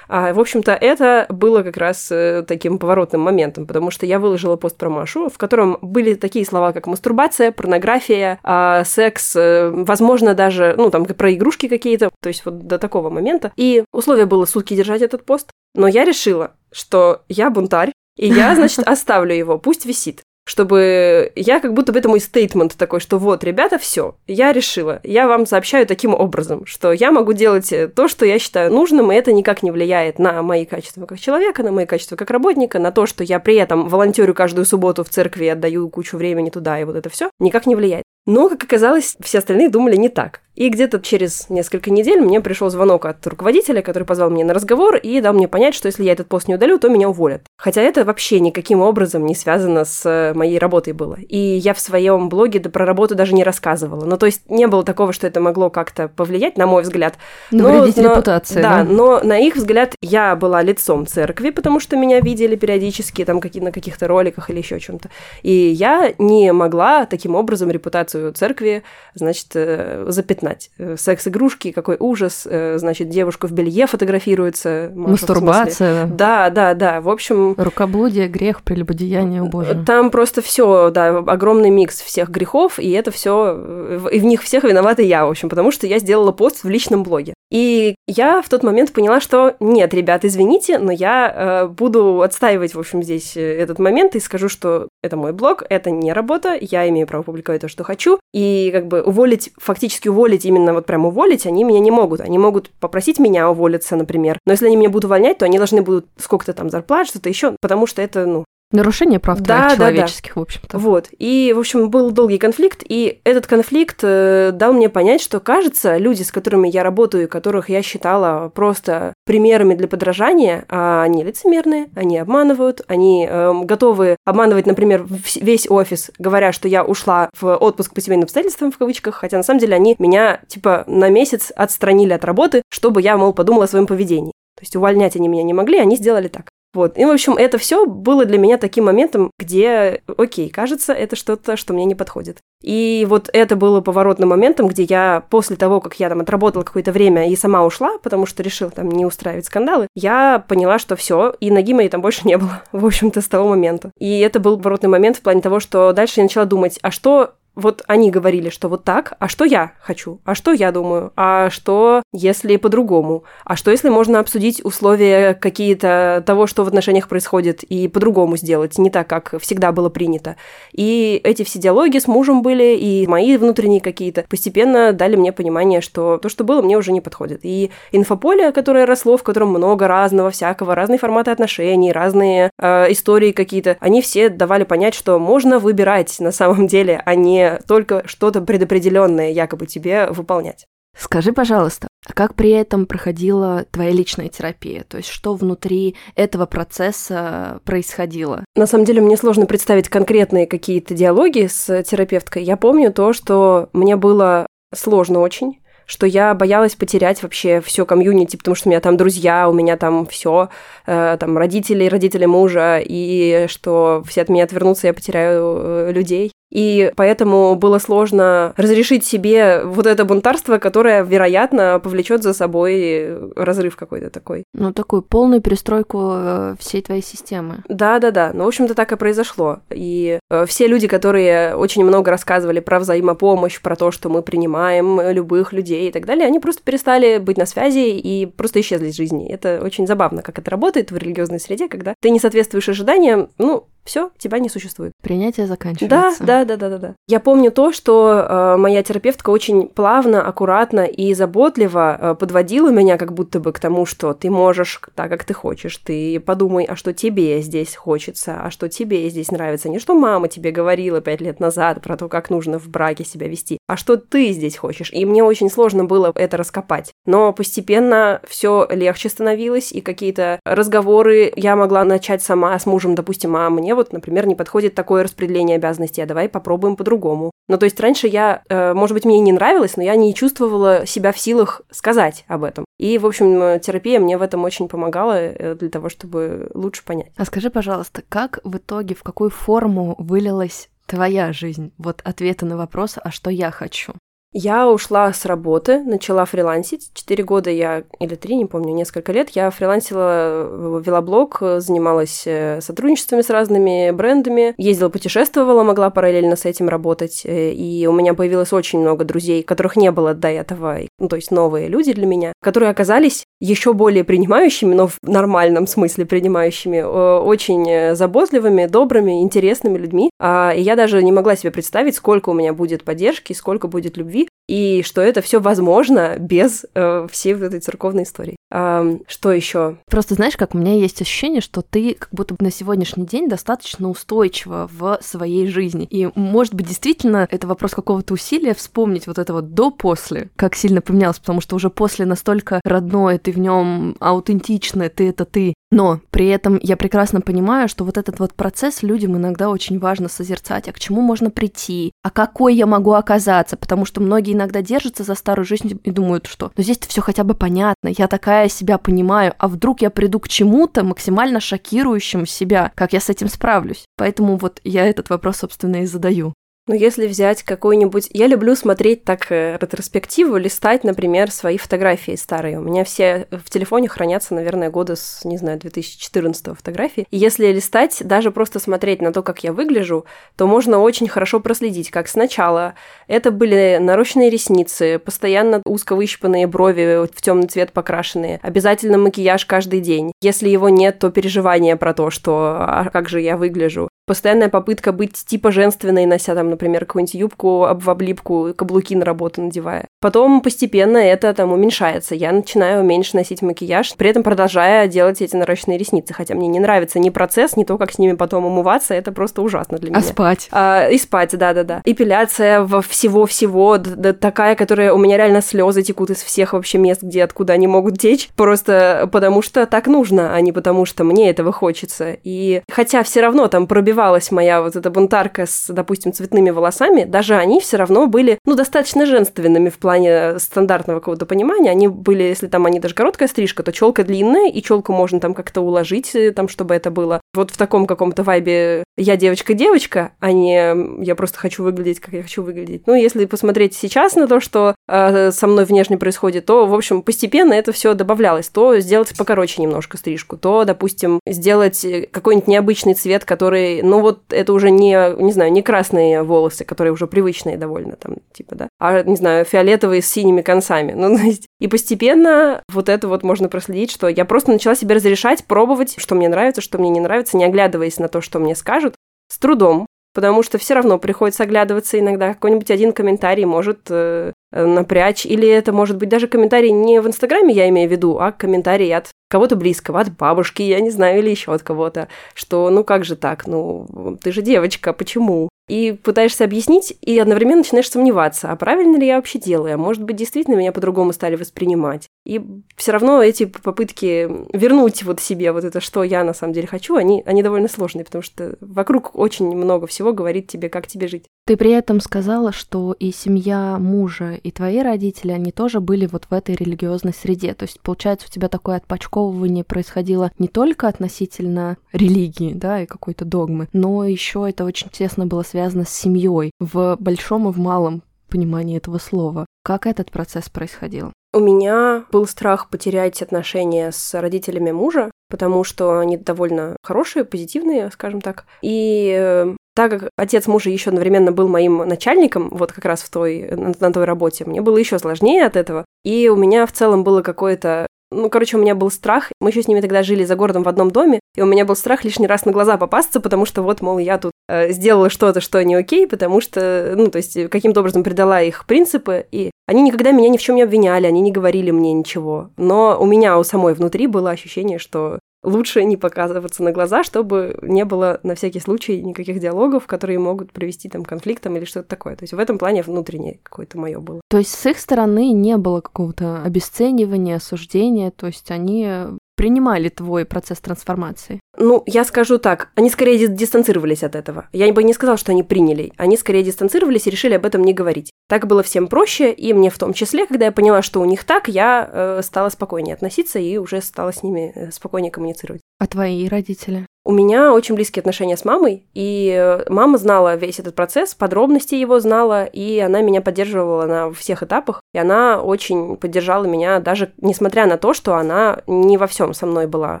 А, 0.08 0.32
в 0.32 0.40
общем-то, 0.40 0.72
это 0.72 1.26
было 1.28 1.62
как 1.62 1.76
раз 1.76 2.10
э, 2.10 2.44
таким 2.46 2.78
поворотным 2.78 3.20
моментом, 3.20 3.66
потому 3.66 3.90
что 3.90 4.06
я 4.06 4.18
выложила 4.18 4.56
пост 4.56 4.76
про 4.76 4.90
Машу, 4.90 5.28
в 5.28 5.38
котором 5.38 5.78
были 5.82 6.14
такие 6.14 6.44
слова, 6.44 6.72
как 6.72 6.86
мастурбация, 6.86 7.52
порнография, 7.52 8.38
а, 8.42 8.84
секс, 8.84 9.34
э, 9.36 9.70
возможно, 9.70 10.34
даже, 10.34 10.74
ну, 10.76 10.90
там, 10.90 11.04
про 11.04 11.32
игрушки 11.32 11.68
какие-то, 11.68 12.10
то 12.20 12.28
есть 12.28 12.44
вот 12.44 12.66
до 12.66 12.78
такого 12.78 13.10
момента. 13.10 13.52
И 13.56 13.84
условие 13.92 14.26
было 14.26 14.44
сутки 14.44 14.74
держать 14.74 15.02
этот 15.02 15.24
пост, 15.24 15.50
но 15.74 15.88
я 15.88 16.04
решила, 16.04 16.52
что 16.72 17.22
я 17.28 17.50
бунтарь, 17.50 17.92
и 18.16 18.28
я, 18.28 18.54
значит, 18.56 18.86
оставлю 18.86 19.34
его, 19.34 19.58
пусть 19.58 19.86
висит 19.86 20.22
чтобы 20.44 21.32
я 21.34 21.60
как 21.60 21.72
будто 21.74 21.92
бы 21.92 21.98
это 21.98 22.08
мой 22.08 22.20
стейтмент 22.20 22.76
такой, 22.76 23.00
что 23.00 23.18
вот, 23.18 23.44
ребята, 23.44 23.78
все, 23.78 24.16
я 24.26 24.52
решила, 24.52 25.00
я 25.02 25.26
вам 25.26 25.46
сообщаю 25.46 25.86
таким 25.86 26.14
образом, 26.14 26.66
что 26.66 26.92
я 26.92 27.10
могу 27.10 27.32
делать 27.32 27.72
то, 27.94 28.08
что 28.08 28.26
я 28.26 28.38
считаю 28.38 28.72
нужным, 28.72 29.10
и 29.10 29.14
это 29.14 29.32
никак 29.32 29.62
не 29.62 29.70
влияет 29.70 30.18
на 30.18 30.42
мои 30.42 30.64
качества 30.64 31.06
как 31.06 31.18
человека, 31.18 31.62
на 31.62 31.72
мои 31.72 31.86
качества 31.86 32.16
как 32.16 32.30
работника, 32.30 32.78
на 32.78 32.92
то, 32.92 33.06
что 33.06 33.24
я 33.24 33.40
при 33.40 33.56
этом 33.56 33.88
волонтерю 33.88 34.34
каждую 34.34 34.64
субботу 34.64 35.02
в 35.04 35.08
церкви, 35.08 35.46
отдаю 35.46 35.88
кучу 35.88 36.16
времени 36.16 36.50
туда, 36.50 36.78
и 36.78 36.84
вот 36.84 36.96
это 36.96 37.08
все 37.08 37.30
никак 37.38 37.66
не 37.66 37.74
влияет. 37.74 38.04
Но, 38.26 38.48
как 38.48 38.64
оказалось, 38.64 39.16
все 39.20 39.38
остальные 39.38 39.68
думали 39.68 39.96
не 39.96 40.08
так. 40.08 40.40
И 40.54 40.68
где-то 40.68 41.00
через 41.00 41.48
несколько 41.50 41.90
недель 41.90 42.20
мне 42.20 42.40
пришел 42.40 42.70
звонок 42.70 43.06
от 43.06 43.26
руководителя, 43.26 43.82
который 43.82 44.04
позвал 44.04 44.30
меня 44.30 44.44
на 44.44 44.54
разговор 44.54 44.96
и 44.96 45.20
дал 45.20 45.32
мне 45.32 45.48
понять, 45.48 45.74
что 45.74 45.86
если 45.86 46.04
я 46.04 46.12
этот 46.12 46.28
пост 46.28 46.48
не 46.48 46.54
удалю, 46.54 46.78
то 46.78 46.88
меня 46.88 47.08
уволят. 47.08 47.42
Хотя 47.56 47.82
это 47.82 48.04
вообще 48.04 48.40
никаким 48.40 48.80
образом 48.80 49.26
не 49.26 49.34
связано 49.34 49.84
с 49.84 50.08
э, 50.08 50.34
моей 50.34 50.58
работой 50.58 50.92
было. 50.92 51.16
И 51.16 51.38
я 51.38 51.74
в 51.74 51.80
своем 51.80 52.28
блоге 52.28 52.60
про 52.60 52.86
работу 52.86 53.14
даже 53.14 53.34
не 53.34 53.44
рассказывала. 53.44 54.04
Ну, 54.04 54.16
то 54.16 54.26
есть 54.26 54.48
не 54.50 54.66
было 54.66 54.84
такого, 54.84 55.12
что 55.12 55.26
это 55.26 55.40
могло 55.40 55.70
как-то 55.70 56.08
повлиять, 56.08 56.56
на 56.56 56.66
мой 56.66 56.82
взгляд. 56.82 57.14
Навредить 57.50 57.96
но, 57.96 58.12
репутации, 58.12 58.62
да, 58.62 58.82
да? 58.82 58.84
но 58.84 59.20
на 59.20 59.38
их 59.38 59.56
взгляд 59.56 59.94
я 60.00 60.36
была 60.36 60.62
лицом 60.62 61.06
церкви, 61.06 61.50
потому 61.50 61.80
что 61.80 61.96
меня 61.96 62.20
видели 62.20 62.56
периодически 62.56 63.24
там 63.24 63.40
какие 63.40 63.62
на 63.62 63.72
каких-то 63.72 64.08
роликах 64.08 64.50
или 64.50 64.58
еще 64.58 64.78
чем-то. 64.78 65.10
И 65.42 65.52
я 65.52 66.14
не 66.18 66.52
могла 66.52 67.06
таким 67.06 67.34
образом 67.34 67.70
репутацию 67.70 67.94
репутацию 67.94 68.32
церкви, 68.32 68.82
значит, 69.14 69.48
э, 69.54 70.04
запятнать. 70.08 70.43
Э, 70.78 70.96
секс-игрушки, 70.98 71.72
какой 71.72 71.96
ужас, 71.98 72.46
э, 72.48 72.78
значит, 72.78 73.08
девушка 73.08 73.48
в 73.48 73.52
белье 73.52 73.86
фотографируется. 73.86 74.92
Мастурбация. 74.94 76.06
Да, 76.06 76.50
да, 76.50 76.74
да. 76.74 77.00
В 77.00 77.08
общем... 77.08 77.54
Рукоблудие, 77.56 78.28
грех, 78.28 78.62
прелюбодеяние, 78.62 79.42
о 79.42 79.46
боже. 79.46 79.82
Там 79.86 80.10
просто 80.10 80.42
все, 80.42 80.90
да, 80.90 81.18
огромный 81.18 81.70
микс 81.70 82.00
всех 82.00 82.30
грехов, 82.30 82.78
и 82.78 82.90
это 82.90 83.10
все, 83.10 84.00
и 84.10 84.18
в 84.18 84.24
них 84.24 84.42
всех 84.42 84.64
виновата 84.64 85.02
я, 85.02 85.26
в 85.26 85.30
общем, 85.30 85.48
потому 85.48 85.70
что 85.70 85.86
я 85.86 85.98
сделала 85.98 86.32
пост 86.32 86.64
в 86.64 86.68
личном 86.68 87.02
блоге. 87.02 87.34
И 87.50 87.94
я 88.08 88.42
в 88.42 88.48
тот 88.48 88.62
момент 88.64 88.92
поняла, 88.92 89.20
что 89.20 89.54
нет, 89.60 89.94
ребят, 89.94 90.24
извините, 90.24 90.78
но 90.78 90.90
я 90.90 91.32
э, 91.32 91.66
буду 91.68 92.22
отстаивать, 92.22 92.74
в 92.74 92.80
общем, 92.80 93.02
здесь 93.02 93.36
этот 93.36 93.78
момент 93.78 94.16
и 94.16 94.20
скажу, 94.20 94.48
что 94.48 94.88
это 95.02 95.16
мой 95.16 95.32
блог, 95.32 95.62
это 95.68 95.90
не 95.90 96.12
работа, 96.12 96.58
я 96.60 96.88
имею 96.88 97.06
право 97.06 97.22
публиковать 97.22 97.60
то, 97.60 97.68
что 97.68 97.84
хочу, 97.84 98.18
и 98.32 98.70
как 98.72 98.88
бы 98.88 99.02
уволить, 99.02 99.52
фактически 99.56 100.08
уволить, 100.08 100.33
именно 100.42 100.72
вот 100.72 100.86
прям 100.86 101.06
уволить, 101.06 101.46
они 101.46 101.64
меня 101.64 101.80
не 101.80 101.90
могут. 101.90 102.20
Они 102.20 102.38
могут 102.38 102.70
попросить 102.80 103.18
меня 103.18 103.50
уволиться, 103.50 103.96
например, 103.96 104.38
но 104.46 104.52
если 104.52 104.66
они 104.66 104.76
меня 104.76 104.90
будут 104.90 105.04
увольнять, 105.04 105.38
то 105.38 105.44
они 105.44 105.58
должны 105.58 105.82
будут 105.82 106.06
сколько-то 106.16 106.52
там 106.52 106.70
зарплат, 106.70 107.06
что-то 107.06 107.28
еще, 107.28 107.56
потому 107.60 107.86
что 107.86 108.02
это, 108.02 108.26
ну, 108.26 108.44
Нарушение 108.72 109.20
прав 109.20 109.38
да, 109.40 109.68
да, 109.68 109.76
человеческих, 109.76 110.34
да. 110.34 110.40
в 110.40 110.42
общем-то. 110.42 110.78
Вот. 110.78 111.08
И, 111.18 111.52
в 111.54 111.60
общем, 111.60 111.90
был 111.90 112.10
долгий 112.10 112.38
конфликт, 112.38 112.82
и 112.88 113.20
этот 113.22 113.46
конфликт 113.46 114.00
э, 114.02 114.50
дал 114.52 114.72
мне 114.72 114.88
понять, 114.88 115.20
что, 115.20 115.38
кажется, 115.38 115.96
люди, 115.96 116.22
с 116.22 116.32
которыми 116.32 116.68
я 116.68 116.82
работаю, 116.82 117.28
которых 117.28 117.68
я 117.68 117.82
считала 117.82 118.48
просто 118.48 119.14
примерами 119.26 119.74
для 119.74 119.86
подражания, 119.86 120.64
а 120.68 121.04
они 121.04 121.22
лицемерные, 121.22 121.88
они 121.94 122.18
обманывают, 122.18 122.80
они 122.88 123.28
э, 123.30 123.52
готовы 123.62 124.16
обманывать, 124.24 124.66
например, 124.66 125.06
весь 125.36 125.70
офис, 125.70 126.10
говоря, 126.18 126.50
что 126.52 126.66
я 126.66 126.84
ушла 126.84 127.30
в 127.38 127.56
отпуск 127.56 127.94
по 127.94 128.00
семейным 128.00 128.24
обстоятельствам, 128.24 128.72
в 128.72 128.78
кавычках, 128.78 129.14
хотя 129.14 129.36
на 129.36 129.44
самом 129.44 129.60
деле 129.60 129.76
они 129.76 129.94
меня, 130.00 130.40
типа, 130.48 130.82
на 130.88 131.10
месяц 131.10 131.52
отстранили 131.54 132.12
от 132.12 132.24
работы, 132.24 132.62
чтобы 132.70 133.02
я, 133.02 133.16
мол, 133.16 133.32
подумала 133.34 133.64
о 133.64 133.68
своем 133.68 133.86
поведении. 133.86 134.32
То 134.56 134.62
есть 134.62 134.74
увольнять 134.74 135.14
они 135.14 135.28
меня 135.28 135.42
не 135.44 135.52
могли, 135.52 135.78
они 135.78 135.96
сделали 135.96 136.26
так. 136.28 136.48
Вот. 136.74 136.98
И, 136.98 137.04
в 137.04 137.10
общем, 137.10 137.34
это 137.34 137.56
все 137.56 137.86
было 137.86 138.24
для 138.24 138.36
меня 138.36 138.58
таким 138.58 138.84
моментом, 138.84 139.30
где, 139.38 140.02
окей, 140.18 140.50
кажется, 140.50 140.92
это 140.92 141.16
что-то, 141.16 141.56
что 141.56 141.72
мне 141.72 141.84
не 141.84 141.94
подходит. 141.94 142.38
И 142.62 143.06
вот 143.08 143.30
это 143.32 143.56
было 143.56 143.80
поворотным 143.80 144.30
моментом, 144.30 144.68
где 144.68 144.82
я 144.82 145.24
после 145.30 145.56
того, 145.56 145.80
как 145.80 146.00
я 146.00 146.08
там 146.08 146.20
отработала 146.20 146.62
какое-то 146.62 146.92
время 146.92 147.30
и 147.30 147.36
сама 147.36 147.64
ушла, 147.64 147.98
потому 148.02 148.26
что 148.26 148.42
решила 148.42 148.70
там 148.70 148.90
не 148.90 149.06
устраивать 149.06 149.46
скандалы, 149.46 149.86
я 149.94 150.44
поняла, 150.48 150.78
что 150.78 150.96
все, 150.96 151.34
и 151.40 151.50
ноги 151.50 151.74
моей 151.74 151.88
там 151.88 152.00
больше 152.00 152.26
не 152.26 152.38
было, 152.38 152.62
в 152.72 152.84
общем-то, 152.84 153.20
с 153.20 153.28
того 153.28 153.50
момента. 153.50 153.90
И 153.98 154.18
это 154.20 154.40
был 154.40 154.56
поворотный 154.56 154.88
момент 154.88 155.18
в 155.18 155.20
плане 155.20 155.42
того, 155.42 155.60
что 155.60 155.92
дальше 155.92 156.20
я 156.20 156.24
начала 156.24 156.46
думать, 156.46 156.78
а 156.82 156.90
что 156.90 157.34
вот 157.56 157.82
они 157.86 158.10
говорили, 158.10 158.48
что 158.48 158.68
вот 158.68 158.84
так, 158.84 159.14
а 159.18 159.28
что 159.28 159.44
я 159.44 159.72
хочу, 159.80 160.20
а 160.24 160.34
что 160.34 160.52
я 160.52 160.72
думаю, 160.72 161.12
а 161.16 161.50
что 161.50 162.02
если 162.12 162.56
по-другому, 162.56 163.24
а 163.44 163.56
что 163.56 163.70
если 163.70 163.88
можно 163.88 164.18
обсудить 164.18 164.64
условия 164.64 165.34
какие-то 165.34 166.22
того, 166.26 166.46
что 166.46 166.64
в 166.64 166.68
отношениях 166.68 167.08
происходит, 167.08 167.62
и 167.62 167.88
по-другому 167.88 168.36
сделать, 168.36 168.78
не 168.78 168.90
так, 168.90 169.06
как 169.06 169.40
всегда 169.40 169.72
было 169.72 169.88
принято. 169.88 170.36
И 170.72 171.20
эти 171.22 171.44
все 171.44 171.58
диалоги 171.58 171.98
с 171.98 172.08
мужем 172.08 172.42
были, 172.42 172.76
и 172.76 173.06
мои 173.06 173.36
внутренние 173.36 173.80
какие-то, 173.80 174.24
постепенно 174.28 174.92
дали 174.92 175.16
мне 175.16 175.32
понимание, 175.32 175.80
что 175.80 176.18
то, 176.18 176.28
что 176.28 176.44
было, 176.44 176.62
мне 176.62 176.76
уже 176.76 176.92
не 176.92 177.00
подходит. 177.00 177.40
И 177.42 177.70
инфополе, 177.92 178.52
которое 178.52 178.86
росло, 178.86 179.16
в 179.16 179.22
котором 179.22 179.50
много 179.50 179.86
разного 179.86 180.30
всякого, 180.30 180.74
разные 180.74 180.98
форматы 180.98 181.30
отношений, 181.30 181.92
разные 181.92 182.50
э, 182.58 182.92
истории 182.92 183.32
какие-то, 183.32 183.76
они 183.80 184.02
все 184.02 184.28
давали 184.28 184.64
понять, 184.64 184.94
что 184.94 185.18
можно 185.18 185.58
выбирать 185.58 186.18
на 186.18 186.32
самом 186.32 186.66
деле, 186.66 187.00
а 187.04 187.14
не 187.14 187.43
только 187.66 188.02
что-то 188.06 188.40
предопределенное 188.40 189.30
якобы 189.30 189.66
тебе 189.66 190.08
выполнять. 190.10 190.66
Скажи, 190.96 191.32
пожалуйста, 191.32 191.88
а 192.06 192.12
как 192.12 192.34
при 192.34 192.50
этом 192.50 192.86
проходила 192.86 193.64
твоя 193.70 193.90
личная 193.90 194.28
терапия? 194.28 194.84
То 194.84 194.98
есть 194.98 195.08
что 195.08 195.34
внутри 195.34 195.96
этого 196.14 196.46
процесса 196.46 197.60
происходило? 197.64 198.44
На 198.54 198.66
самом 198.66 198.84
деле 198.84 199.00
мне 199.00 199.16
сложно 199.16 199.46
представить 199.46 199.88
конкретные 199.88 200.46
какие-то 200.46 200.94
диалоги 200.94 201.48
с 201.48 201.82
терапевткой. 201.82 202.44
Я 202.44 202.56
помню 202.56 202.92
то, 202.92 203.12
что 203.12 203.70
мне 203.72 203.96
было 203.96 204.46
сложно 204.72 205.20
очень 205.20 205.58
что 205.86 206.06
я 206.06 206.34
боялась 206.34 206.74
потерять 206.74 207.22
вообще 207.22 207.60
все 207.60 207.84
комьюнити, 207.84 208.36
потому 208.36 208.54
что 208.54 208.68
у 208.68 208.70
меня 208.70 208.80
там 208.80 208.96
друзья, 208.96 209.48
у 209.48 209.52
меня 209.52 209.76
там 209.76 210.06
все, 210.06 210.48
э, 210.86 211.16
там 211.20 211.36
родители, 211.36 211.86
родители 211.86 212.24
мужа, 212.24 212.80
и 212.82 213.46
что 213.48 214.02
все 214.06 214.22
от 214.22 214.28
меня 214.28 214.44
отвернутся, 214.44 214.86
я 214.86 214.94
потеряю 214.94 215.56
э, 215.58 215.92
людей 215.92 216.32
и 216.54 216.92
поэтому 216.94 217.56
было 217.56 217.78
сложно 217.78 218.54
разрешить 218.56 219.04
себе 219.04 219.62
вот 219.64 219.86
это 219.86 220.04
бунтарство, 220.04 220.58
которое, 220.58 221.02
вероятно, 221.02 221.80
повлечет 221.82 222.22
за 222.22 222.32
собой 222.32 223.32
разрыв 223.34 223.76
какой-то 223.76 224.08
такой. 224.08 224.44
Ну, 224.54 224.72
такую 224.72 225.02
полную 225.02 225.42
перестройку 225.42 226.12
э, 226.14 226.54
всей 226.60 226.80
твоей 226.80 227.02
системы. 227.02 227.64
Да-да-да, 227.68 228.30
ну, 228.32 228.44
в 228.44 228.48
общем-то, 228.48 228.74
так 228.74 228.92
и 228.92 228.96
произошло. 228.96 229.58
И 229.70 230.20
э, 230.30 230.46
все 230.46 230.68
люди, 230.68 230.86
которые 230.86 231.56
очень 231.56 231.84
много 231.84 232.12
рассказывали 232.12 232.60
про 232.60 232.78
взаимопомощь, 232.78 233.60
про 233.60 233.74
то, 233.74 233.90
что 233.90 234.08
мы 234.08 234.22
принимаем 234.22 235.00
любых 235.10 235.52
людей 235.52 235.88
и 235.88 235.92
так 235.92 236.06
далее, 236.06 236.26
они 236.26 236.38
просто 236.38 236.62
перестали 236.62 237.18
быть 237.18 237.36
на 237.36 237.46
связи 237.46 237.98
и 237.98 238.26
просто 238.26 238.60
исчезли 238.60 238.88
из 238.88 238.96
жизни. 238.96 239.28
Это 239.28 239.60
очень 239.60 239.88
забавно, 239.88 240.22
как 240.22 240.38
это 240.38 240.52
работает 240.52 240.92
в 240.92 240.96
религиозной 240.96 241.40
среде, 241.40 241.68
когда 241.68 241.94
ты 242.00 242.10
не 242.10 242.20
соответствуешь 242.20 242.68
ожиданиям, 242.68 243.30
ну, 243.38 243.66
все, 243.84 244.10
тебя 244.18 244.38
не 244.38 244.48
существует. 244.48 244.92
Принятие 245.02 245.46
заканчивается. 245.46 246.24
Да, 246.24 246.44
да, 246.44 246.56
да, 246.56 246.68
да, 246.70 246.78
да. 246.78 246.94
Я 247.06 247.20
помню 247.20 247.50
то, 247.50 247.72
что 247.72 248.26
э, 248.28 248.56
моя 248.56 248.82
терапевтка 248.82 249.30
очень 249.30 249.68
плавно, 249.68 250.26
аккуратно 250.26 250.86
и 250.86 251.12
заботливо 251.12 251.98
э, 252.00 252.14
подводила 252.14 252.70
меня 252.70 252.96
как 252.96 253.12
будто 253.12 253.40
бы 253.40 253.52
к 253.52 253.60
тому, 253.60 253.84
что 253.84 254.14
ты 254.14 254.30
можешь 254.30 254.80
так, 254.94 255.10
как 255.10 255.24
ты 255.24 255.34
хочешь. 255.34 255.76
Ты 255.76 256.18
подумай, 256.18 256.64
а 256.64 256.76
что 256.76 256.94
тебе 256.94 257.40
здесь 257.42 257.76
хочется, 257.76 258.40
а 258.42 258.50
что 258.50 258.68
тебе 258.68 259.08
здесь 259.10 259.30
нравится. 259.30 259.68
Не 259.68 259.78
что 259.78 259.94
мама 259.94 260.28
тебе 260.28 260.50
говорила 260.50 261.02
пять 261.02 261.20
лет 261.20 261.38
назад 261.38 261.82
про 261.82 261.96
то, 261.96 262.08
как 262.08 262.30
нужно 262.30 262.58
в 262.58 262.68
браке 262.68 263.04
себя 263.04 263.28
вести, 263.28 263.58
а 263.68 263.76
что 263.76 263.96
ты 263.96 264.32
здесь 264.32 264.56
хочешь. 264.56 264.90
И 264.92 265.04
мне 265.04 265.22
очень 265.22 265.50
сложно 265.50 265.84
было 265.84 266.12
это 266.14 266.38
раскопать. 266.38 266.92
Но 267.04 267.32
постепенно 267.32 268.20
все 268.26 268.66
легче 268.70 269.10
становилось, 269.10 269.72
и 269.72 269.82
какие-то 269.82 270.40
разговоры 270.44 271.32
я 271.36 271.54
могла 271.54 271.84
начать 271.84 272.22
сама 272.22 272.58
с 272.58 272.64
мужем, 272.64 272.94
допустим, 272.94 273.36
а 273.36 273.50
мне 273.50 273.73
вот, 273.74 273.92
например, 273.92 274.26
не 274.26 274.34
подходит 274.34 274.74
такое 274.74 275.02
распределение 275.02 275.56
обязанностей, 275.56 276.02
а 276.02 276.06
давай 276.06 276.28
попробуем 276.28 276.76
по-другому. 276.76 277.30
Ну, 277.48 277.58
то 277.58 277.64
есть 277.64 277.78
раньше 277.80 278.06
я, 278.06 278.42
э, 278.48 278.72
может 278.74 278.94
быть, 278.94 279.04
мне 279.04 279.20
не 279.20 279.32
нравилось, 279.32 279.76
но 279.76 279.82
я 279.82 279.96
не 279.96 280.14
чувствовала 280.14 280.86
себя 280.86 281.12
в 281.12 281.18
силах 281.18 281.62
сказать 281.70 282.24
об 282.28 282.44
этом. 282.44 282.64
И, 282.78 282.98
в 282.98 283.06
общем, 283.06 283.60
терапия 283.60 284.00
мне 284.00 284.18
в 284.18 284.22
этом 284.22 284.44
очень 284.44 284.68
помогала 284.68 285.16
э, 285.16 285.54
для 285.54 285.68
того, 285.68 285.88
чтобы 285.88 286.50
лучше 286.54 286.84
понять. 286.84 287.12
А 287.16 287.24
скажи, 287.24 287.50
пожалуйста, 287.50 288.02
как 288.08 288.40
в 288.44 288.56
итоге, 288.56 288.94
в 288.94 289.02
какую 289.02 289.30
форму 289.30 289.94
вылилась 289.98 290.68
твоя 290.86 291.32
жизнь? 291.32 291.72
Вот 291.78 292.00
ответы 292.04 292.46
на 292.46 292.56
вопрос, 292.56 292.96
а 293.02 293.10
что 293.10 293.30
я 293.30 293.50
хочу? 293.50 293.94
Я 294.36 294.68
ушла 294.68 295.12
с 295.12 295.24
работы, 295.26 295.78
начала 295.78 296.24
фрилансить. 296.24 296.90
Четыре 296.92 297.22
года 297.22 297.50
я, 297.50 297.84
или 298.00 298.16
три, 298.16 298.34
не 298.34 298.46
помню, 298.46 298.74
несколько 298.74 299.12
лет, 299.12 299.30
я 299.30 299.48
фрилансила, 299.50 300.80
вела 300.80 301.00
блог, 301.02 301.38
занималась 301.58 302.24
э, 302.26 302.60
сотрудничествами 302.60 303.22
с 303.22 303.30
разными 303.30 303.92
брендами, 303.92 304.54
ездила, 304.58 304.88
путешествовала, 304.88 305.62
могла 305.62 305.88
параллельно 305.90 306.34
с 306.34 306.46
этим 306.46 306.68
работать. 306.68 307.22
Э, 307.24 307.52
и 307.52 307.86
у 307.86 307.92
меня 307.92 308.14
появилось 308.14 308.52
очень 308.52 308.80
много 308.80 309.04
друзей, 309.04 309.44
которых 309.44 309.76
не 309.76 309.92
было 309.92 310.14
до 310.14 310.26
этого, 310.26 310.78
ну, 310.98 311.06
то 311.06 311.14
есть 311.14 311.30
новые 311.30 311.68
люди 311.68 311.92
для 311.92 312.06
меня, 312.06 312.32
которые 312.42 312.70
оказались 312.70 313.22
еще 313.40 313.72
более 313.72 314.02
принимающими, 314.02 314.74
но 314.74 314.88
в 314.88 314.98
нормальном 315.02 315.68
смысле 315.68 316.06
принимающими, 316.06 316.82
очень 316.82 317.94
заботливыми, 317.94 318.66
добрыми, 318.66 319.22
интересными 319.22 319.78
людьми. 319.78 320.10
А, 320.18 320.52
и 320.56 320.60
я 320.60 320.74
даже 320.74 321.00
не 321.04 321.12
могла 321.12 321.36
себе 321.36 321.52
представить, 321.52 321.94
сколько 321.94 322.30
у 322.30 322.34
меня 322.34 322.52
будет 322.52 322.82
поддержки, 322.82 323.32
сколько 323.32 323.68
будет 323.68 323.96
любви, 323.96 324.23
и 324.46 324.82
что 324.82 325.00
это 325.00 325.22
все 325.22 325.40
возможно 325.40 326.16
без 326.18 326.66
э, 326.74 327.06
всей 327.10 327.34
вот 327.34 327.44
этой 327.44 327.60
церковной 327.60 328.02
истории. 328.02 328.36
А, 328.50 328.84
что 329.06 329.32
еще? 329.32 329.78
Просто 329.90 330.14
знаешь, 330.14 330.36
как 330.36 330.54
у 330.54 330.58
меня 330.58 330.74
есть 330.74 331.00
ощущение, 331.00 331.40
что 331.40 331.62
ты 331.62 331.94
как 331.94 332.10
будто 332.12 332.34
бы 332.34 332.44
на 332.44 332.50
сегодняшний 332.50 333.06
день 333.06 333.28
достаточно 333.28 333.88
устойчива 333.88 334.68
в 334.72 334.98
своей 335.02 335.46
жизни. 335.46 335.86
И, 335.90 336.08
может 336.14 336.54
быть, 336.54 336.68
действительно, 336.68 337.26
это 337.30 337.46
вопрос 337.46 337.72
какого-то 337.72 338.14
усилия 338.14 338.54
вспомнить 338.54 339.06
вот 339.06 339.18
это 339.18 339.32
вот 339.32 339.54
до-после, 339.54 340.30
как 340.36 340.54
сильно 340.54 340.80
поменялось, 340.80 341.18
потому 341.18 341.40
что 341.40 341.56
уже 341.56 341.70
после 341.70 342.06
настолько 342.06 342.60
родное, 342.64 343.18
ты 343.18 343.32
в 343.32 343.38
нем 343.38 343.96
аутентичное, 343.98 344.88
ты 344.88 345.08
это 345.08 345.24
ты, 345.24 345.54
но 345.74 346.00
при 346.10 346.28
этом 346.28 346.58
я 346.62 346.76
прекрасно 346.76 347.20
понимаю, 347.20 347.68
что 347.68 347.84
вот 347.84 347.98
этот 347.98 348.20
вот 348.20 348.34
процесс 348.34 348.82
людям 348.82 349.16
иногда 349.16 349.50
очень 349.50 349.78
важно 349.78 350.08
созерцать, 350.08 350.68
а 350.68 350.72
к 350.72 350.78
чему 350.78 351.00
можно 351.00 351.30
прийти, 351.30 351.92
а 352.02 352.10
какой 352.10 352.54
я 352.54 352.66
могу 352.66 352.92
оказаться, 352.92 353.56
потому 353.56 353.84
что 353.84 354.00
многие 354.00 354.34
иногда 354.34 354.62
держатся 354.62 355.02
за 355.02 355.14
старую 355.16 355.44
жизнь 355.44 355.80
и 355.82 355.90
думают, 355.90 356.26
что 356.26 356.52
ну 356.56 356.62
здесь-то 356.62 356.88
все 356.88 357.00
хотя 357.00 357.24
бы 357.24 357.34
понятно, 357.34 357.88
я 357.88 358.06
такая 358.06 358.48
себя 358.48 358.78
понимаю, 358.78 359.34
а 359.38 359.48
вдруг 359.48 359.82
я 359.82 359.90
приду 359.90 360.20
к 360.20 360.28
чему-то 360.28 360.84
максимально 360.84 361.40
шокирующему 361.40 362.26
себя, 362.26 362.70
как 362.76 362.92
я 362.92 363.00
с 363.00 363.10
этим 363.10 363.28
справлюсь. 363.28 363.84
Поэтому 363.96 364.36
вот 364.36 364.60
я 364.62 364.86
этот 364.86 365.10
вопрос, 365.10 365.38
собственно, 365.38 365.82
и 365.82 365.86
задаю. 365.86 366.34
Ну, 366.66 366.74
если 366.74 367.06
взять 367.06 367.42
какой-нибудь... 367.42 368.08
Я 368.14 368.26
люблю 368.26 368.56
смотреть 368.56 369.04
так 369.04 369.30
э, 369.30 369.58
ретроспективу, 369.60 370.38
листать, 370.38 370.82
например, 370.82 371.30
свои 371.30 371.58
фотографии 371.58 372.16
старые. 372.16 372.58
У 372.58 372.62
меня 372.62 372.84
все 372.84 373.26
в 373.30 373.50
телефоне 373.50 373.86
хранятся, 373.88 374.32
наверное, 374.32 374.70
года 374.70 374.96
с, 374.96 375.26
не 375.26 375.36
знаю, 375.36 375.58
2014 375.58 376.56
фотографии. 376.56 377.06
И 377.10 377.18
если 377.18 377.52
листать, 377.52 378.00
даже 378.02 378.30
просто 378.30 378.60
смотреть 378.60 379.02
на 379.02 379.12
то, 379.12 379.22
как 379.22 379.44
я 379.44 379.52
выгляжу, 379.52 380.06
то 380.36 380.46
можно 380.46 380.78
очень 380.78 381.06
хорошо 381.06 381.38
проследить, 381.38 381.90
как 381.90 382.08
сначала 382.08 382.76
это 383.08 383.30
были 383.30 383.76
нарощенные 383.78 384.30
ресницы, 384.30 384.98
постоянно 384.98 385.60
узко 385.66 385.94
выщипанные 385.94 386.46
брови 386.46 387.06
в 387.06 387.20
темный 387.20 387.46
цвет 387.46 387.72
покрашенные, 387.72 388.40
обязательно 388.42 388.96
макияж 388.96 389.44
каждый 389.44 389.80
день. 389.80 390.12
Если 390.22 390.48
его 390.48 390.70
нет, 390.70 390.98
то 390.98 391.10
переживание 391.10 391.76
про 391.76 391.92
то, 391.92 392.08
что 392.08 392.56
а 392.58 392.88
как 392.90 393.10
же 393.10 393.20
я 393.20 393.36
выгляжу 393.36 393.90
постоянная 394.06 394.48
попытка 394.48 394.92
быть 394.92 395.14
типа 395.14 395.52
женственной, 395.52 396.06
нося 396.06 396.34
там, 396.34 396.50
например, 396.50 396.86
какую-нибудь 396.86 397.14
юбку 397.14 397.64
об 397.64 397.82
в 397.82 397.90
облипку, 397.90 398.52
каблуки 398.56 398.94
на 398.94 399.04
работу 399.04 399.42
надевая. 399.42 399.86
Потом 400.04 400.42
постепенно 400.42 400.98
это 400.98 401.32
там 401.32 401.50
уменьшается. 401.50 402.14
Я 402.14 402.30
начинаю 402.30 402.84
меньше 402.84 403.16
носить 403.16 403.40
макияж, 403.40 403.94
при 403.96 404.10
этом 404.10 404.22
продолжая 404.22 404.86
делать 404.86 405.22
эти 405.22 405.34
наращенные 405.34 405.78
ресницы. 405.78 406.12
Хотя 406.12 406.34
мне 406.34 406.46
не 406.46 406.60
нравится 406.60 406.98
ни 406.98 407.08
процесс, 407.08 407.56
ни 407.56 407.64
то, 407.64 407.78
как 407.78 407.90
с 407.90 407.96
ними 407.96 408.12
потом 408.12 408.44
умываться. 408.44 408.92
Это 408.92 409.12
просто 409.12 409.40
ужасно 409.40 409.78
для 409.78 409.88
а 409.88 409.90
меня. 409.92 409.98
А 410.00 410.02
спать? 410.02 410.48
А, 410.52 410.88
и 410.90 410.98
спать, 410.98 411.30
да-да-да. 411.38 411.80
Эпиляция 411.86 412.60
во 412.60 412.82
всего-всего, 412.82 413.78
да, 413.78 414.12
такая, 414.12 414.56
которая 414.56 414.92
у 414.92 414.98
меня 414.98 415.16
реально 415.16 415.40
слезы 415.40 415.80
текут 415.80 416.10
из 416.10 416.22
всех 416.22 416.52
вообще 416.52 416.76
мест, 416.76 417.02
где 417.02 417.24
откуда 417.24 417.54
они 417.54 417.66
могут 417.66 417.98
течь. 417.98 418.28
Просто 418.36 419.08
потому 419.10 419.40
что 419.40 419.64
так 419.64 419.86
нужно, 419.86 420.34
а 420.34 420.40
не 420.42 420.52
потому 420.52 420.84
что 420.84 421.04
мне 421.04 421.30
этого 421.30 421.50
хочется. 421.50 422.14
И 422.24 422.60
хотя 422.70 423.02
все 423.04 423.22
равно 423.22 423.48
там 423.48 423.66
пробивалась 423.66 424.30
моя 424.30 424.60
вот 424.60 424.76
эта 424.76 424.90
бунтарка 424.90 425.46
с, 425.46 425.72
допустим, 425.72 426.12
цветными 426.12 426.50
волосами, 426.50 427.04
даже 427.04 427.36
они 427.36 427.58
все 427.58 427.78
равно 427.78 428.06
были, 428.06 428.38
ну, 428.44 428.54
достаточно 428.54 429.06
женственными 429.06 429.70
в 429.70 429.78
плане 429.78 429.93
плане 429.94 430.38
стандартного 430.38 431.00
какого-то 431.00 431.26
понимания, 431.26 431.70
они 431.70 431.88
были, 431.88 432.22
если 432.22 432.48
там 432.48 432.66
они 432.66 432.80
даже 432.80 432.94
короткая 432.94 433.28
стрижка, 433.28 433.62
то 433.62 433.72
челка 433.72 434.02
длинная, 434.02 434.50
и 434.50 434.62
челку 434.62 434.92
можно 434.92 435.20
там 435.20 435.34
как-то 435.34 435.60
уложить, 435.60 436.14
э, 436.14 436.32
там, 436.32 436.48
чтобы 436.48 436.74
это 436.74 436.90
было 436.90 437.20
вот 437.34 437.50
в 437.50 437.56
таком 437.56 437.86
каком-то 437.86 438.22
вайбе 438.22 438.84
я 438.96 439.16
девочка-девочка, 439.16 440.12
а 440.20 440.32
не 440.32 441.04
я 441.04 441.14
просто 441.14 441.38
хочу 441.38 441.64
выглядеть, 441.64 442.00
как 442.00 442.14
я 442.14 442.22
хочу 442.22 442.42
выглядеть. 442.42 442.86
Ну, 442.86 442.94
если 442.94 443.24
посмотреть 443.24 443.74
сейчас 443.74 444.14
на 444.14 444.28
то, 444.28 444.40
что 444.40 444.74
э, 444.88 445.30
со 445.32 445.46
мной 445.46 445.64
внешне 445.64 445.98
происходит, 445.98 446.46
то, 446.46 446.66
в 446.66 446.74
общем, 446.74 447.02
постепенно 447.02 447.52
это 447.54 447.72
все 447.72 447.94
добавлялось. 447.94 448.48
То 448.48 448.78
сделать 448.78 449.16
покороче 449.16 449.62
немножко 449.62 449.96
стрижку, 449.96 450.36
то, 450.36 450.64
допустим, 450.64 451.20
сделать 451.26 451.84
э, 451.84 452.06
какой-нибудь 452.10 452.48
необычный 452.48 452.94
цвет, 452.94 453.24
который, 453.24 453.82
ну, 453.82 454.00
вот 454.00 454.20
это 454.30 454.52
уже 454.52 454.70
не, 454.70 455.14
не 455.20 455.32
знаю, 455.32 455.52
не 455.52 455.62
красные 455.62 456.22
волосы, 456.22 456.64
которые 456.64 456.92
уже 456.92 457.06
привычные 457.06 457.56
довольно, 457.56 457.96
там, 457.96 458.16
типа, 458.32 458.54
да, 458.54 458.68
а, 458.78 459.02
не 459.02 459.16
знаю, 459.16 459.44
фиолетовые 459.44 460.02
с 460.02 460.06
синими 460.06 460.42
концами. 460.42 460.94
Ну, 461.04 461.18
то 461.18 461.22
есть, 461.22 461.46
и 461.60 461.68
постепенно 461.68 462.62
вот 462.72 462.88
это 462.88 463.08
вот 463.08 463.22
можно 463.22 463.50
проследить, 463.50 463.90
что 463.90 464.08
я 464.08 464.24
просто 464.24 464.52
начала 464.52 464.74
себе 464.74 464.94
разрешать, 464.94 465.44
пробовать, 465.44 465.96
что 465.98 466.14
мне 466.14 466.30
нравится, 466.30 466.62
что 466.62 466.78
мне 466.78 466.88
не 466.88 467.00
нравится, 467.00 467.23
не 467.32 467.44
оглядываясь 467.44 467.98
на 467.98 468.08
то, 468.08 468.20
что 468.20 468.38
мне 468.38 468.54
скажут, 468.54 468.94
с 469.28 469.38
трудом, 469.38 469.86
потому 470.14 470.42
что 470.42 470.58
все 470.58 470.74
равно 470.74 470.98
приходится 470.98 471.44
оглядываться 471.44 471.98
иногда. 471.98 472.34
Какой-нибудь 472.34 472.70
один 472.70 472.92
комментарий 472.92 473.44
может 473.44 473.80
э, 473.90 474.32
напрячь, 474.52 475.26
или 475.26 475.48
это 475.48 475.72
может 475.72 475.96
быть 475.96 476.08
даже 476.08 476.28
комментарий 476.28 476.70
не 476.70 477.00
в 477.00 477.06
Инстаграме, 477.06 477.54
я 477.54 477.68
имею 477.68 477.88
в 477.88 477.92
виду, 477.92 478.18
а 478.18 478.32
комментарий 478.32 478.94
от 478.94 479.10
кого-то 479.34 479.56
близкого, 479.56 479.98
от 479.98 480.16
бабушки, 480.16 480.62
я 480.62 480.78
не 480.78 480.90
знаю, 480.90 481.18
или 481.18 481.28
еще 481.28 481.52
от 481.52 481.64
кого-то, 481.64 482.06
что 482.34 482.70
ну 482.70 482.84
как 482.84 483.04
же 483.04 483.16
так, 483.16 483.48
ну 483.48 484.16
ты 484.22 484.30
же 484.30 484.42
девочка, 484.42 484.92
почему? 484.92 485.48
И 485.68 485.92
пытаешься 485.92 486.44
объяснить, 486.44 486.96
и 487.00 487.18
одновременно 487.18 487.62
начинаешь 487.62 487.90
сомневаться, 487.90 488.52
а 488.52 488.56
правильно 488.56 488.96
ли 488.96 489.06
я 489.06 489.16
вообще 489.16 489.40
делаю, 489.40 489.74
а 489.74 489.78
может 489.78 490.02
быть 490.04 490.14
действительно 490.14 490.54
меня 490.54 490.72
по-другому 490.72 491.12
стали 491.12 491.34
воспринимать. 491.36 492.06
И 492.26 492.40
все 492.76 492.92
равно 492.92 493.22
эти 493.22 493.46
попытки 493.46 494.28
вернуть 494.56 495.02
вот 495.02 495.20
себе 495.20 495.52
вот 495.52 495.64
это, 495.64 495.80
что 495.80 496.04
я 496.04 496.22
на 496.22 496.34
самом 496.34 496.52
деле 496.52 496.66
хочу, 496.66 496.96
они, 496.96 497.22
они 497.24 497.42
довольно 497.42 497.68
сложные, 497.68 498.04
потому 498.04 498.22
что 498.22 498.56
вокруг 498.60 499.16
очень 499.16 499.56
много 499.56 499.86
всего 499.86 500.12
говорит 500.12 500.48
тебе, 500.48 500.68
как 500.68 500.86
тебе 500.86 501.08
жить. 501.08 501.24
Ты 501.46 501.56
при 501.56 501.72
этом 501.72 502.00
сказала, 502.00 502.52
что 502.52 502.94
и 502.98 503.10
семья 503.10 503.78
мужа, 503.78 504.34
и 504.34 504.50
твои 504.50 504.80
родители, 504.80 505.32
они 505.32 505.50
тоже 505.50 505.80
были 505.80 506.06
вот 506.06 506.26
в 506.30 506.34
этой 506.34 506.54
религиозной 506.54 507.12
среде. 507.12 507.52
То 507.54 507.64
есть, 507.64 507.80
получается, 507.80 508.26
у 508.28 508.32
тебя 508.32 508.48
такое 508.48 508.76
отпочковывание 509.24 509.64
происходило 509.64 510.30
не 510.38 510.48
только 510.48 510.88
относительно 510.88 511.76
религии, 511.92 512.52
да, 512.52 512.82
и 512.82 512.86
какой-то 512.86 513.24
догмы, 513.24 513.68
но 513.72 514.04
еще 514.04 514.46
это 514.48 514.64
очень 514.64 514.88
тесно 514.90 515.26
было 515.26 515.42
связано 515.42 515.84
с 515.84 515.90
семьей 515.90 516.52
в 516.60 516.96
большом 517.00 517.48
и 517.48 517.52
в 517.52 517.58
малом 517.58 518.02
понимании 518.28 518.76
этого 518.76 518.98
слова. 518.98 519.46
Как 519.62 519.86
этот 519.86 520.10
процесс 520.10 520.48
происходил? 520.48 521.12
У 521.32 521.40
меня 521.40 522.04
был 522.12 522.26
страх 522.26 522.68
потерять 522.68 523.20
отношения 523.22 523.90
с 523.90 524.20
родителями 524.20 524.70
мужа, 524.70 525.10
потому 525.28 525.64
что 525.64 525.98
они 525.98 526.16
довольно 526.16 526.76
хорошие, 526.82 527.24
позитивные, 527.24 527.90
скажем 527.90 528.20
так. 528.20 528.44
И 528.62 529.16
э, 529.18 529.54
так 529.74 529.90
как 529.90 530.10
отец 530.16 530.46
мужа 530.46 530.70
еще 530.70 530.90
одновременно 530.90 531.32
был 531.32 531.48
моим 531.48 531.78
начальником, 531.78 532.50
вот 532.50 532.72
как 532.72 532.84
раз 532.84 533.02
в 533.02 533.10
той, 533.10 533.48
на, 533.50 533.72
на 533.78 533.92
той 533.92 534.04
работе, 534.04 534.44
мне 534.44 534.60
было 534.60 534.76
еще 534.76 534.98
сложнее 534.98 535.44
от 535.44 535.56
этого. 535.56 535.84
И 536.04 536.28
у 536.28 536.36
меня 536.36 536.66
в 536.66 536.72
целом 536.72 537.02
было 537.02 537.22
какое-то 537.22 537.88
ну, 538.14 538.30
короче, 538.30 538.56
у 538.56 538.60
меня 538.60 538.74
был 538.74 538.90
страх. 538.90 539.30
Мы 539.40 539.50
еще 539.50 539.62
с 539.62 539.68
ними 539.68 539.80
тогда 539.80 540.02
жили 540.02 540.24
за 540.24 540.36
городом 540.36 540.62
в 540.62 540.68
одном 540.68 540.90
доме, 540.90 541.20
и 541.34 541.42
у 541.42 541.46
меня 541.46 541.64
был 541.64 541.76
страх 541.76 542.04
лишний 542.04 542.26
раз 542.26 542.44
на 542.44 542.52
глаза 542.52 542.76
попасться, 542.76 543.20
потому 543.20 543.44
что 543.44 543.62
вот, 543.62 543.80
мол, 543.80 543.98
я 543.98 544.18
тут 544.18 544.32
э, 544.48 544.72
сделала 544.72 545.10
что-то, 545.10 545.40
что 545.40 545.62
не 545.64 545.74
окей, 545.74 546.06
потому 546.06 546.40
что, 546.40 546.94
ну, 546.96 547.08
то 547.08 547.18
есть 547.18 547.50
каким-то 547.50 547.80
образом 547.80 548.02
предала 548.02 548.40
их 548.40 548.66
принципы, 548.66 549.26
и 549.30 549.50
они 549.66 549.82
никогда 549.82 550.12
меня 550.12 550.28
ни 550.28 550.36
в 550.36 550.42
чем 550.42 550.56
не 550.56 550.62
обвиняли, 550.62 551.06
они 551.06 551.20
не 551.20 551.32
говорили 551.32 551.70
мне 551.70 551.92
ничего. 551.92 552.50
Но 552.56 552.96
у 553.00 553.06
меня 553.06 553.38
у 553.38 553.44
самой 553.44 553.74
внутри 553.74 554.06
было 554.06 554.30
ощущение, 554.30 554.78
что 554.78 555.18
лучше 555.44 555.84
не 555.84 555.96
показываться 555.96 556.62
на 556.62 556.72
глаза, 556.72 557.04
чтобы 557.04 557.58
не 557.62 557.84
было 557.84 558.20
на 558.22 558.34
всякий 558.34 558.60
случай 558.60 559.02
никаких 559.02 559.38
диалогов, 559.38 559.86
которые 559.86 560.18
могут 560.18 560.52
привести 560.52 560.88
там 560.88 561.04
к 561.04 561.08
конфликтам 561.08 561.56
или 561.56 561.64
что-то 561.64 561.88
такое. 561.88 562.16
То 562.16 562.24
есть 562.24 562.32
в 562.32 562.38
этом 562.38 562.58
плане 562.58 562.82
внутреннее 562.82 563.38
какое-то 563.42 563.78
мое 563.78 564.00
было. 564.00 564.20
То 564.28 564.38
есть 564.38 564.54
с 564.54 564.66
их 564.66 564.78
стороны 564.78 565.32
не 565.32 565.56
было 565.56 565.80
какого-то 565.80 566.42
обесценивания, 566.42 567.36
осуждения, 567.36 568.10
то 568.10 568.26
есть 568.26 568.50
они 568.50 568.88
принимали 569.36 569.88
твой 569.88 570.24
процесс 570.24 570.60
трансформации? 570.60 571.40
Ну, 571.56 571.82
я 571.86 572.04
скажу 572.04 572.38
так, 572.38 572.70
они 572.74 572.90
скорее 572.90 573.28
дистанцировались 573.28 574.02
от 574.02 574.14
этого. 574.14 574.48
Я 574.52 574.72
бы 574.72 574.82
не 574.82 574.92
сказала, 574.92 575.16
что 575.16 575.32
они 575.32 575.42
приняли. 575.42 575.92
Они 575.96 576.16
скорее 576.16 576.42
дистанцировались 576.42 577.06
и 577.06 577.10
решили 577.10 577.34
об 577.34 577.46
этом 577.46 577.62
не 577.62 577.72
говорить. 577.72 578.10
Так 578.28 578.46
было 578.46 578.62
всем 578.62 578.88
проще, 578.88 579.32
и 579.32 579.52
мне 579.52 579.70
в 579.70 579.78
том 579.78 579.92
числе, 579.92 580.26
когда 580.26 580.46
я 580.46 580.52
поняла, 580.52 580.82
что 580.82 581.00
у 581.00 581.04
них 581.04 581.24
так, 581.24 581.48
я 581.48 581.88
э, 581.90 582.20
стала 582.22 582.48
спокойнее 582.48 582.94
относиться 582.94 583.38
и 583.38 583.56
уже 583.56 583.80
стала 583.82 584.12
с 584.12 584.22
ними 584.22 584.52
э, 584.54 584.70
спокойнее 584.70 585.10
коммуницировать. 585.10 585.60
А 585.78 585.86
твои 585.86 586.28
родители? 586.28 586.86
У 587.06 587.12
меня 587.12 587.52
очень 587.52 587.74
близкие 587.74 588.00
отношения 588.00 588.36
с 588.36 588.46
мамой, 588.46 588.86
и 588.94 589.30
э, 589.30 589.70
мама 589.70 589.98
знала 589.98 590.36
весь 590.36 590.58
этот 590.58 590.74
процесс, 590.74 591.14
подробности 591.14 591.74
его 591.74 592.00
знала, 592.00 592.44
и 592.46 592.78
она 592.78 593.02
меня 593.02 593.20
поддерживала 593.20 593.84
на 593.84 594.12
всех 594.12 594.42
этапах, 594.42 594.80
и 594.94 594.98
она 594.98 595.42
очень 595.42 595.98
поддержала 595.98 596.46
меня, 596.46 596.80
даже 596.80 597.12
несмотря 597.18 597.66
на 597.66 597.76
то, 597.76 597.92
что 597.92 598.14
она 598.14 598.62
не 598.66 598.96
во 598.96 599.06
всем 599.06 599.34
со 599.34 599.44
мной 599.44 599.66
была 599.66 600.00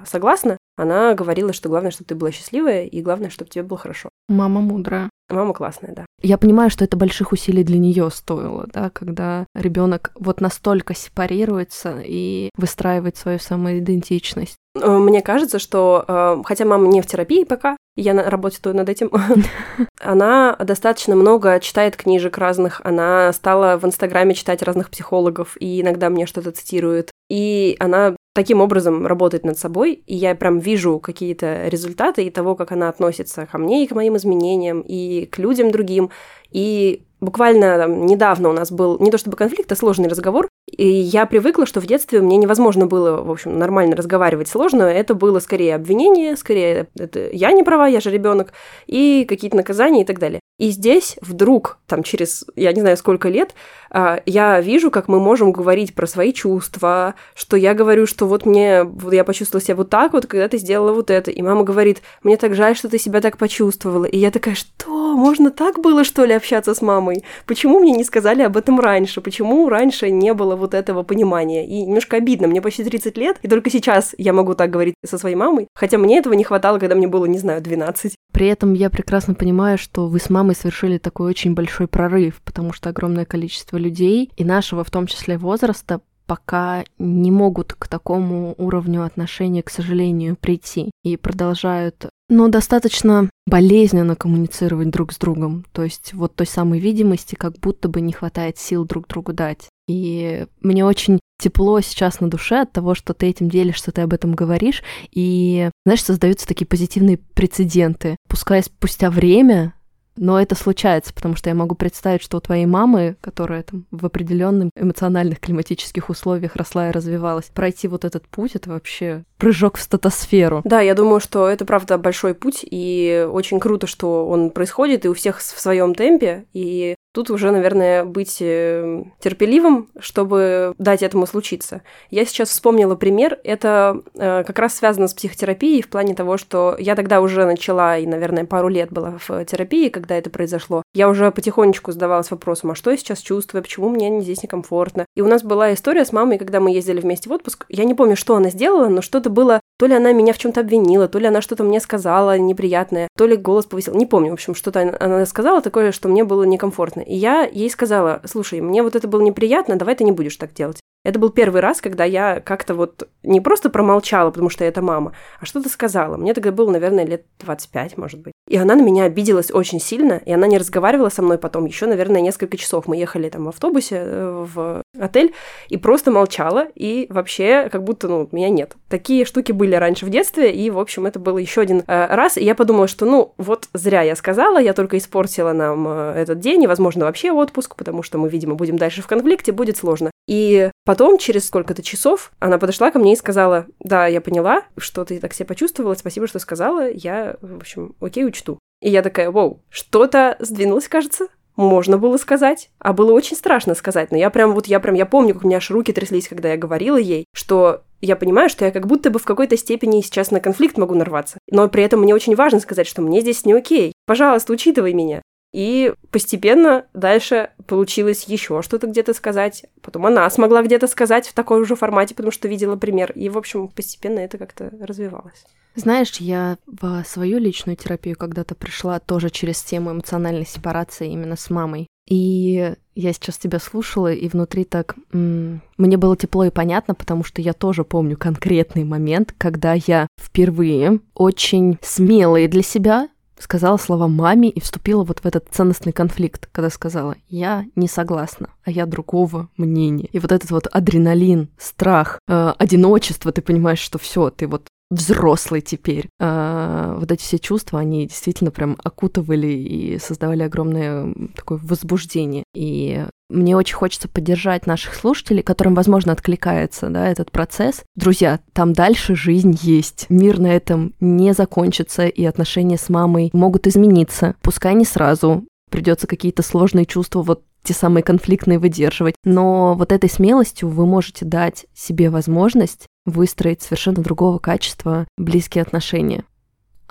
согласна, 0.06 0.56
она 0.76 1.14
говорила, 1.14 1.52
что 1.52 1.68
главное, 1.68 1.90
чтобы 1.90 2.08
ты 2.08 2.14
была 2.14 2.30
счастливая, 2.32 2.84
и 2.84 3.02
главное, 3.02 3.30
чтобы 3.30 3.50
тебе 3.50 3.64
было 3.64 3.78
хорошо. 3.78 4.08
Мама 4.28 4.60
мудрая. 4.60 5.10
Мама 5.30 5.54
классная, 5.54 5.94
да. 5.94 6.04
Я 6.20 6.36
понимаю, 6.36 6.70
что 6.70 6.84
это 6.84 6.96
больших 6.96 7.32
усилий 7.32 7.64
для 7.64 7.78
нее 7.78 8.10
стоило, 8.10 8.66
да, 8.72 8.90
когда 8.90 9.46
ребенок 9.54 10.12
вот 10.16 10.40
настолько 10.40 10.94
сепарируется 10.94 12.00
и 12.04 12.50
выстраивает 12.56 13.16
свою 13.16 13.38
самоидентичность. 13.38 14.56
Э, 14.80 14.98
мне 14.98 15.22
кажется, 15.22 15.58
что, 15.58 16.04
э, 16.06 16.42
хотя 16.44 16.64
мама 16.64 16.88
не 16.88 17.00
в 17.00 17.06
терапии 17.06 17.44
пока, 17.44 17.76
я 17.96 18.12
работаю 18.28 18.74
над 18.74 18.88
этим, 18.88 19.10
она 20.00 20.56
достаточно 20.56 21.14
много 21.14 21.58
читает 21.60 21.96
книжек 21.96 22.36
разных, 22.36 22.80
она 22.84 23.32
стала 23.32 23.78
в 23.78 23.84
Инстаграме 23.84 24.34
читать 24.34 24.62
разных 24.62 24.90
психологов, 24.90 25.56
и 25.58 25.80
иногда 25.80 26.10
мне 26.10 26.26
что-то 26.26 26.52
цитирует. 26.52 27.10
И 27.30 27.76
она 27.78 28.14
таким 28.34 28.60
образом 28.60 29.06
работает 29.06 29.44
над 29.44 29.58
собой, 29.58 30.02
и 30.06 30.14
я 30.14 30.34
прям 30.34 30.58
вижу 30.58 30.98
какие-то 30.98 31.68
результаты 31.68 32.24
и 32.24 32.30
того, 32.30 32.56
как 32.56 32.72
она 32.72 32.88
относится 32.88 33.46
ко 33.46 33.58
мне 33.58 33.84
и 33.84 33.86
к 33.86 33.92
моим 33.92 34.16
изменениям, 34.16 34.80
и 34.80 35.26
к 35.26 35.38
людям 35.38 35.70
другим. 35.70 36.10
И 36.50 37.04
буквально 37.20 37.78
там, 37.78 38.06
недавно 38.06 38.48
у 38.48 38.52
нас 38.52 38.70
был 38.70 38.98
не 38.98 39.10
то 39.10 39.18
чтобы 39.18 39.36
конфликт, 39.36 39.70
а 39.70 39.76
сложный 39.76 40.08
разговор, 40.08 40.48
и 40.66 40.86
я 40.86 41.26
привыкла, 41.26 41.66
что 41.66 41.80
в 41.80 41.86
детстве 41.86 42.20
мне 42.20 42.36
невозможно 42.36 42.86
было, 42.86 43.22
в 43.22 43.30
общем, 43.30 43.58
нормально 43.58 43.94
разговаривать 43.96 44.48
сложно. 44.48 44.82
Это 44.82 45.14
было 45.14 45.38
скорее 45.38 45.76
обвинение, 45.76 46.36
скорее 46.36 46.88
это 46.98 47.30
я 47.30 47.52
не 47.52 47.62
права, 47.62 47.86
я 47.86 48.00
же 48.00 48.10
ребенок, 48.10 48.52
и 48.86 49.24
какие-то 49.28 49.56
наказания 49.56 50.02
и 50.02 50.04
так 50.04 50.18
далее. 50.18 50.40
И 50.56 50.70
здесь 50.70 51.16
вдруг, 51.20 51.78
там 51.88 52.04
через, 52.04 52.44
я 52.54 52.72
не 52.72 52.80
знаю, 52.80 52.96
сколько 52.96 53.28
лет, 53.28 53.54
а, 53.90 54.20
я 54.24 54.60
вижу, 54.60 54.92
как 54.92 55.08
мы 55.08 55.18
можем 55.18 55.50
говорить 55.50 55.96
про 55.96 56.06
свои 56.06 56.32
чувства, 56.32 57.16
что 57.34 57.56
я 57.56 57.74
говорю, 57.74 58.06
что 58.06 58.26
вот 58.26 58.46
мне, 58.46 58.84
вот 58.84 59.12
я 59.12 59.24
почувствовала 59.24 59.64
себя 59.64 59.74
вот 59.74 59.90
так 59.90 60.12
вот, 60.12 60.26
когда 60.26 60.48
ты 60.48 60.58
сделала 60.58 60.92
вот 60.92 61.10
это. 61.10 61.32
И 61.32 61.42
мама 61.42 61.64
говорит, 61.64 62.02
мне 62.22 62.36
так 62.36 62.54
жаль, 62.54 62.76
что 62.76 62.88
ты 62.88 62.98
себя 62.98 63.20
так 63.20 63.36
почувствовала. 63.36 64.04
И 64.04 64.16
я 64.16 64.30
такая, 64.30 64.54
что? 64.54 65.16
Можно 65.16 65.50
так 65.50 65.80
было, 65.80 66.04
что 66.04 66.24
ли, 66.24 66.34
общаться 66.34 66.72
с 66.72 66.82
мамой? 66.82 67.24
Почему 67.46 67.80
мне 67.80 67.90
не 67.90 68.04
сказали 68.04 68.42
об 68.42 68.56
этом 68.56 68.78
раньше? 68.78 69.20
Почему 69.20 69.68
раньше 69.68 70.10
не 70.10 70.34
было 70.34 70.54
вот 70.54 70.74
этого 70.74 71.02
понимания? 71.02 71.66
И 71.66 71.82
немножко 71.82 72.16
обидно, 72.16 72.46
мне 72.46 72.62
почти 72.62 72.84
30 72.84 73.16
лет, 73.16 73.38
и 73.42 73.48
только 73.48 73.70
сейчас 73.70 74.14
я 74.18 74.32
могу 74.32 74.54
так 74.54 74.70
говорить 74.70 74.94
со 75.04 75.18
своей 75.18 75.36
мамой, 75.36 75.66
хотя 75.74 75.98
мне 75.98 76.18
этого 76.18 76.34
не 76.34 76.44
хватало, 76.44 76.78
когда 76.78 76.94
мне 76.94 77.08
было, 77.08 77.24
не 77.24 77.38
знаю, 77.38 77.60
12. 77.60 78.14
При 78.34 78.48
этом 78.48 78.74
я 78.74 78.90
прекрасно 78.90 79.34
понимаю, 79.34 79.78
что 79.78 80.08
вы 80.08 80.18
с 80.18 80.28
мамой 80.28 80.56
совершили 80.56 80.98
такой 80.98 81.30
очень 81.30 81.54
большой 81.54 81.86
прорыв, 81.86 82.42
потому 82.44 82.72
что 82.72 82.90
огромное 82.90 83.24
количество 83.24 83.76
людей, 83.76 84.28
и 84.36 84.44
нашего 84.44 84.82
в 84.82 84.90
том 84.90 85.06
числе 85.06 85.38
возраста, 85.38 86.00
пока 86.26 86.82
не 86.98 87.30
могут 87.30 87.74
к 87.74 87.86
такому 87.86 88.56
уровню 88.58 89.04
отношений, 89.04 89.62
к 89.62 89.70
сожалению, 89.70 90.34
прийти 90.34 90.90
и 91.04 91.16
продолжают 91.16 92.08
но 92.34 92.48
достаточно 92.48 93.30
болезненно 93.46 94.16
коммуницировать 94.16 94.90
друг 94.90 95.12
с 95.12 95.18
другом. 95.18 95.64
То 95.72 95.84
есть 95.84 96.12
вот 96.14 96.34
той 96.34 96.46
самой 96.46 96.80
видимости 96.80 97.36
как 97.36 97.58
будто 97.60 97.88
бы 97.88 98.00
не 98.00 98.12
хватает 98.12 98.58
сил 98.58 98.84
друг 98.84 99.06
другу 99.06 99.32
дать. 99.32 99.68
И 99.86 100.46
мне 100.60 100.84
очень 100.84 101.20
тепло 101.38 101.80
сейчас 101.80 102.20
на 102.20 102.28
душе 102.28 102.62
от 102.62 102.72
того, 102.72 102.94
что 102.94 103.14
ты 103.14 103.26
этим 103.26 103.48
делишься, 103.48 103.92
ты 103.92 104.00
об 104.00 104.12
этом 104.12 104.34
говоришь. 104.34 104.82
И, 105.12 105.70
знаешь, 105.86 106.02
создаются 106.02 106.46
такие 106.46 106.66
позитивные 106.66 107.18
прецеденты. 107.18 108.16
Пускай 108.28 108.62
спустя 108.62 109.10
время 109.10 109.74
но 110.16 110.40
это 110.40 110.54
случается, 110.54 111.12
потому 111.12 111.36
что 111.36 111.48
я 111.48 111.54
могу 111.54 111.74
представить, 111.74 112.22
что 112.22 112.38
у 112.38 112.40
твоей 112.40 112.66
мамы, 112.66 113.16
которая 113.20 113.62
там 113.62 113.86
в 113.90 114.06
определенных 114.06 114.70
эмоциональных 114.76 115.40
климатических 115.40 116.08
условиях 116.10 116.56
росла 116.56 116.88
и 116.88 116.92
развивалась, 116.92 117.46
пройти 117.46 117.88
вот 117.88 118.04
этот 118.04 118.26
путь, 118.28 118.54
это 118.54 118.70
вообще 118.70 119.24
прыжок 119.38 119.76
в 119.76 119.82
статосферу. 119.82 120.62
Да, 120.64 120.80
я 120.80 120.94
думаю, 120.94 121.20
что 121.20 121.48
это 121.48 121.64
правда 121.64 121.98
большой 121.98 122.34
путь, 122.34 122.60
и 122.62 123.26
очень 123.30 123.60
круто, 123.60 123.86
что 123.86 124.26
он 124.26 124.50
происходит, 124.50 125.04
и 125.04 125.08
у 125.08 125.14
всех 125.14 125.38
в 125.38 125.60
своем 125.60 125.94
темпе, 125.94 126.46
и 126.52 126.94
Тут 127.14 127.30
уже, 127.30 127.52
наверное, 127.52 128.04
быть 128.04 128.38
э, 128.40 129.04
терпеливым, 129.20 129.88
чтобы 130.00 130.74
дать 130.78 131.04
этому 131.04 131.28
случиться. 131.28 131.82
Я 132.10 132.24
сейчас 132.24 132.48
вспомнила 132.48 132.96
пример. 132.96 133.38
Это 133.44 134.02
э, 134.16 134.42
как 134.42 134.58
раз 134.58 134.74
связано 134.74 135.06
с 135.06 135.14
психотерапией 135.14 135.80
в 135.80 135.88
плане 135.88 136.16
того, 136.16 136.38
что 136.38 136.74
я 136.76 136.96
тогда 136.96 137.20
уже 137.20 137.44
начала, 137.44 137.98
и, 137.98 138.06
наверное, 138.06 138.46
пару 138.46 138.66
лет 138.66 138.90
была 138.90 139.16
в 139.28 139.44
терапии, 139.44 139.90
когда 139.90 140.16
это 140.16 140.28
произошло. 140.28 140.82
Я 140.92 141.08
уже 141.08 141.30
потихонечку 141.30 141.92
задавалась 141.92 142.32
вопросом, 142.32 142.72
а 142.72 142.74
что 142.74 142.90
я 142.90 142.96
сейчас 142.96 143.20
чувствую, 143.20 143.62
почему 143.62 143.90
мне 143.90 144.20
здесь 144.20 144.42
некомфортно. 144.42 145.06
И 145.14 145.20
у 145.20 145.28
нас 145.28 145.44
была 145.44 145.72
история 145.72 146.04
с 146.04 146.12
мамой, 146.12 146.36
когда 146.36 146.58
мы 146.58 146.72
ездили 146.72 147.00
вместе 147.00 147.28
в 147.28 147.32
отпуск. 147.32 147.66
Я 147.68 147.84
не 147.84 147.94
помню, 147.94 148.16
что 148.16 148.34
она 148.34 148.50
сделала, 148.50 148.88
но 148.88 149.02
что-то 149.02 149.30
было 149.30 149.60
то 149.78 149.86
ли 149.86 149.94
она 149.94 150.12
меня 150.12 150.32
в 150.32 150.38
чем-то 150.38 150.60
обвинила, 150.60 151.08
то 151.08 151.18
ли 151.18 151.26
она 151.26 151.40
что-то 151.40 151.64
мне 151.64 151.80
сказала 151.80 152.38
неприятное, 152.38 153.08
то 153.16 153.26
ли 153.26 153.36
голос 153.36 153.66
повысил. 153.66 153.94
Не 153.94 154.06
помню, 154.06 154.30
в 154.30 154.34
общем, 154.34 154.54
что-то 154.54 154.96
она 155.00 155.26
сказала 155.26 155.60
такое, 155.60 155.92
что 155.92 156.08
мне 156.08 156.24
было 156.24 156.44
некомфортно. 156.44 157.00
И 157.00 157.14
я 157.14 157.44
ей 157.44 157.70
сказала, 157.70 158.20
слушай, 158.24 158.60
мне 158.60 158.82
вот 158.82 158.94
это 158.94 159.08
было 159.08 159.22
неприятно, 159.22 159.76
давай 159.76 159.96
ты 159.96 160.04
не 160.04 160.12
будешь 160.12 160.36
так 160.36 160.52
делать. 160.52 160.80
Это 161.04 161.18
был 161.18 161.30
первый 161.30 161.60
раз, 161.60 161.80
когда 161.80 162.04
я 162.04 162.40
как-то 162.40 162.74
вот 162.74 163.08
не 163.22 163.40
просто 163.40 163.68
промолчала, 163.68 164.30
потому 164.30 164.48
что 164.48 164.64
это 164.64 164.80
мама, 164.80 165.12
а 165.40 165.44
что-то 165.44 165.68
сказала. 165.68 166.16
Мне 166.16 166.34
тогда 166.34 166.50
было, 166.50 166.70
наверное, 166.70 167.04
лет 167.04 167.26
25, 167.40 167.98
может 167.98 168.20
быть. 168.20 168.33
И 168.48 168.56
она 168.56 168.74
на 168.74 168.82
меня 168.82 169.04
обиделась 169.04 169.50
очень 169.50 169.80
сильно, 169.80 170.20
и 170.24 170.32
она 170.32 170.46
не 170.46 170.58
разговаривала 170.58 171.08
со 171.08 171.22
мной 171.22 171.38
потом 171.38 171.64
еще, 171.64 171.86
наверное, 171.86 172.20
несколько 172.20 172.58
часов. 172.58 172.86
Мы 172.86 172.96
ехали 172.96 173.30
там 173.30 173.44
в 173.44 173.48
автобусе 173.48 173.96
э, 174.00 174.46
в 174.54 174.82
отель 174.98 175.32
и 175.70 175.78
просто 175.78 176.10
молчала, 176.10 176.66
и 176.74 177.06
вообще 177.08 177.70
как 177.72 177.84
будто, 177.84 178.06
ну, 178.08 178.28
меня 178.32 178.50
нет. 178.50 178.76
Такие 178.88 179.24
штуки 179.24 179.52
были 179.52 179.74
раньше 179.74 180.04
в 180.04 180.10
детстве, 180.10 180.52
и, 180.52 180.68
в 180.70 180.78
общем, 180.78 181.06
это 181.06 181.18
был 181.18 181.38
еще 181.38 181.62
один 181.62 181.84
э, 181.86 182.06
раз, 182.14 182.36
и 182.36 182.44
я 182.44 182.54
подумала, 182.54 182.86
что, 182.86 183.06
ну, 183.06 183.32
вот 183.38 183.68
зря 183.72 184.02
я 184.02 184.14
сказала, 184.14 184.58
я 184.60 184.74
только 184.74 184.98
испортила 184.98 185.52
нам 185.52 185.88
э, 185.88 186.12
этот 186.16 186.40
день, 186.40 186.62
и, 186.62 186.66
возможно, 186.66 187.06
вообще 187.06 187.32
отпуск, 187.32 187.76
потому 187.76 188.02
что 188.02 188.18
мы, 188.18 188.28
видимо, 188.28 188.56
будем 188.56 188.76
дальше 188.76 189.00
в 189.00 189.06
конфликте, 189.06 189.52
будет 189.52 189.78
сложно. 189.78 190.10
И 190.26 190.70
потом, 190.84 191.18
через 191.18 191.46
сколько-то 191.46 191.82
часов, 191.82 192.32
она 192.38 192.58
подошла 192.58 192.90
ко 192.90 192.98
мне 192.98 193.12
и 193.12 193.16
сказала, 193.16 193.66
да, 193.80 194.06
я 194.06 194.20
поняла, 194.20 194.62
что 194.76 195.04
ты 195.04 195.18
так 195.20 195.34
себя 195.34 195.46
почувствовала, 195.46 195.94
спасибо, 195.94 196.26
что 196.26 196.38
сказала, 196.38 196.90
я, 196.90 197.36
в 197.40 197.56
общем, 197.56 197.94
окей, 198.00 198.24
учту. 198.24 198.58
И 198.80 198.90
я 198.90 199.02
такая, 199.02 199.30
вау, 199.30 199.60
что-то 199.68 200.36
сдвинулось, 200.40 200.88
кажется, 200.88 201.28
можно 201.56 201.98
было 201.98 202.16
сказать, 202.16 202.70
а 202.78 202.92
было 202.92 203.12
очень 203.12 203.36
страшно 203.36 203.74
сказать, 203.74 204.10
но 204.10 204.18
я 204.18 204.30
прям 204.30 204.52
вот, 204.52 204.66
я 204.66 204.80
прям, 204.80 204.94
я 204.94 205.06
помню, 205.06 205.34
как 205.34 205.44
у 205.44 205.46
меня 205.46 205.58
аж 205.58 205.70
руки 205.70 205.92
тряслись, 205.92 206.28
когда 206.28 206.50
я 206.50 206.56
говорила 206.56 206.96
ей, 206.96 207.26
что 207.34 207.82
я 208.00 208.16
понимаю, 208.16 208.48
что 208.48 208.64
я 208.64 208.70
как 208.70 208.86
будто 208.86 209.10
бы 209.10 209.18
в 209.18 209.24
какой-то 209.24 209.56
степени 209.56 210.00
сейчас 210.00 210.30
на 210.30 210.40
конфликт 210.40 210.76
могу 210.76 210.94
нарваться. 210.94 211.38
Но 211.50 211.68
при 211.68 211.84
этом 211.84 212.00
мне 212.00 212.14
очень 212.14 212.34
важно 212.34 212.60
сказать, 212.60 212.86
что 212.86 213.02
мне 213.02 213.20
здесь 213.20 213.44
не 213.46 213.52
окей. 213.52 213.92
Пожалуйста, 214.06 214.52
учитывай 214.52 214.92
меня. 214.92 215.22
И 215.54 215.94
постепенно 216.10 216.86
дальше 216.94 217.50
получилось 217.68 218.24
еще 218.24 218.60
что-то 218.60 218.88
где-то 218.88 219.14
сказать. 219.14 219.66
Потом 219.82 220.04
она 220.04 220.28
смогла 220.28 220.64
где-то 220.64 220.88
сказать 220.88 221.28
в 221.28 221.32
таком 221.32 221.64
же 221.64 221.76
формате, 221.76 222.16
потому 222.16 222.32
что 222.32 222.48
видела 222.48 222.74
пример. 222.74 223.12
И, 223.12 223.28
в 223.28 223.38
общем, 223.38 223.68
постепенно 223.68 224.18
это 224.18 224.36
как-то 224.36 224.72
развивалось. 224.80 225.44
Знаешь, 225.76 226.16
я 226.16 226.58
в 226.66 227.04
свою 227.06 227.38
личную 227.38 227.76
терапию 227.76 228.16
когда-то 228.16 228.56
пришла 228.56 228.98
тоже 228.98 229.30
через 229.30 229.62
тему 229.62 229.92
эмоциональной 229.92 230.44
сепарации 230.44 231.12
именно 231.12 231.36
с 231.36 231.48
мамой. 231.50 231.86
И 232.08 232.74
я 232.96 233.12
сейчас 233.12 233.38
тебя 233.38 233.60
слушала, 233.60 234.12
и 234.12 234.28
внутри 234.28 234.64
так... 234.64 234.96
М- 235.12 235.62
мне 235.78 235.96
было 235.96 236.16
тепло 236.16 236.44
и 236.44 236.50
понятно, 236.50 236.96
потому 236.96 237.22
что 237.22 237.40
я 237.40 237.52
тоже 237.52 237.84
помню 237.84 238.16
конкретный 238.16 238.82
момент, 238.82 239.32
когда 239.38 239.74
я 239.86 240.08
впервые 240.20 240.98
очень 241.14 241.78
смелые 241.80 242.48
для 242.48 242.62
себя 242.62 243.08
сказала 243.38 243.76
слова 243.76 244.08
маме 244.08 244.48
и 244.48 244.60
вступила 244.60 245.04
вот 245.04 245.20
в 245.20 245.26
этот 245.26 245.48
ценностный 245.50 245.92
конфликт, 245.92 246.48
когда 246.52 246.70
сказала 246.70 247.16
«я 247.28 247.64
не 247.76 247.88
согласна, 247.88 248.50
а 248.64 248.70
я 248.70 248.86
другого 248.86 249.48
мнения». 249.56 250.08
И 250.12 250.18
вот 250.18 250.32
этот 250.32 250.50
вот 250.50 250.66
адреналин, 250.66 251.48
страх, 251.58 252.18
э, 252.28 252.52
одиночество, 252.58 253.32
ты 253.32 253.42
понимаешь, 253.42 253.80
что 253.80 253.98
все, 253.98 254.30
ты 254.30 254.46
вот 254.46 254.68
взрослый 254.90 255.60
теперь. 255.60 256.08
А, 256.20 256.96
вот 256.98 257.10
эти 257.10 257.22
все 257.22 257.38
чувства, 257.38 257.80
они 257.80 258.06
действительно 258.06 258.50
прям 258.50 258.76
окутывали 258.82 259.48
и 259.48 259.98
создавали 259.98 260.42
огромное 260.42 261.12
такое 261.34 261.58
возбуждение. 261.62 262.44
И 262.54 263.04
мне 263.30 263.56
очень 263.56 263.74
хочется 263.74 264.08
поддержать 264.08 264.66
наших 264.66 264.94
слушателей, 264.94 265.42
которым, 265.42 265.74
возможно, 265.74 266.12
откликается 266.12 266.88
да, 266.88 267.08
этот 267.08 267.30
процесс. 267.30 267.82
Друзья, 267.96 268.40
там 268.52 268.72
дальше 268.72 269.14
жизнь 269.14 269.58
есть. 269.62 270.06
Мир 270.08 270.38
на 270.38 270.48
этом 270.48 270.94
не 271.00 271.32
закончится, 271.32 272.06
и 272.06 272.24
отношения 272.24 272.78
с 272.78 272.88
мамой 272.88 273.30
могут 273.32 273.66
измениться. 273.66 274.36
Пускай 274.42 274.74
не 274.74 274.84
сразу, 274.84 275.44
придется 275.70 276.06
какие-то 276.06 276.42
сложные 276.42 276.86
чувства 276.86 277.22
вот 277.22 277.42
те 277.64 277.72
самые 277.72 278.02
конфликтные 278.02 278.58
выдерживать. 278.58 279.16
Но 279.24 279.74
вот 279.74 279.90
этой 279.90 280.10
смелостью 280.10 280.68
вы 280.68 280.86
можете 280.86 281.24
дать 281.24 281.66
себе 281.74 282.10
возможность 282.10 282.86
выстроить 283.04 283.62
совершенно 283.62 284.02
другого 284.02 284.38
качества 284.38 285.06
близкие 285.16 285.62
отношения. 285.62 286.24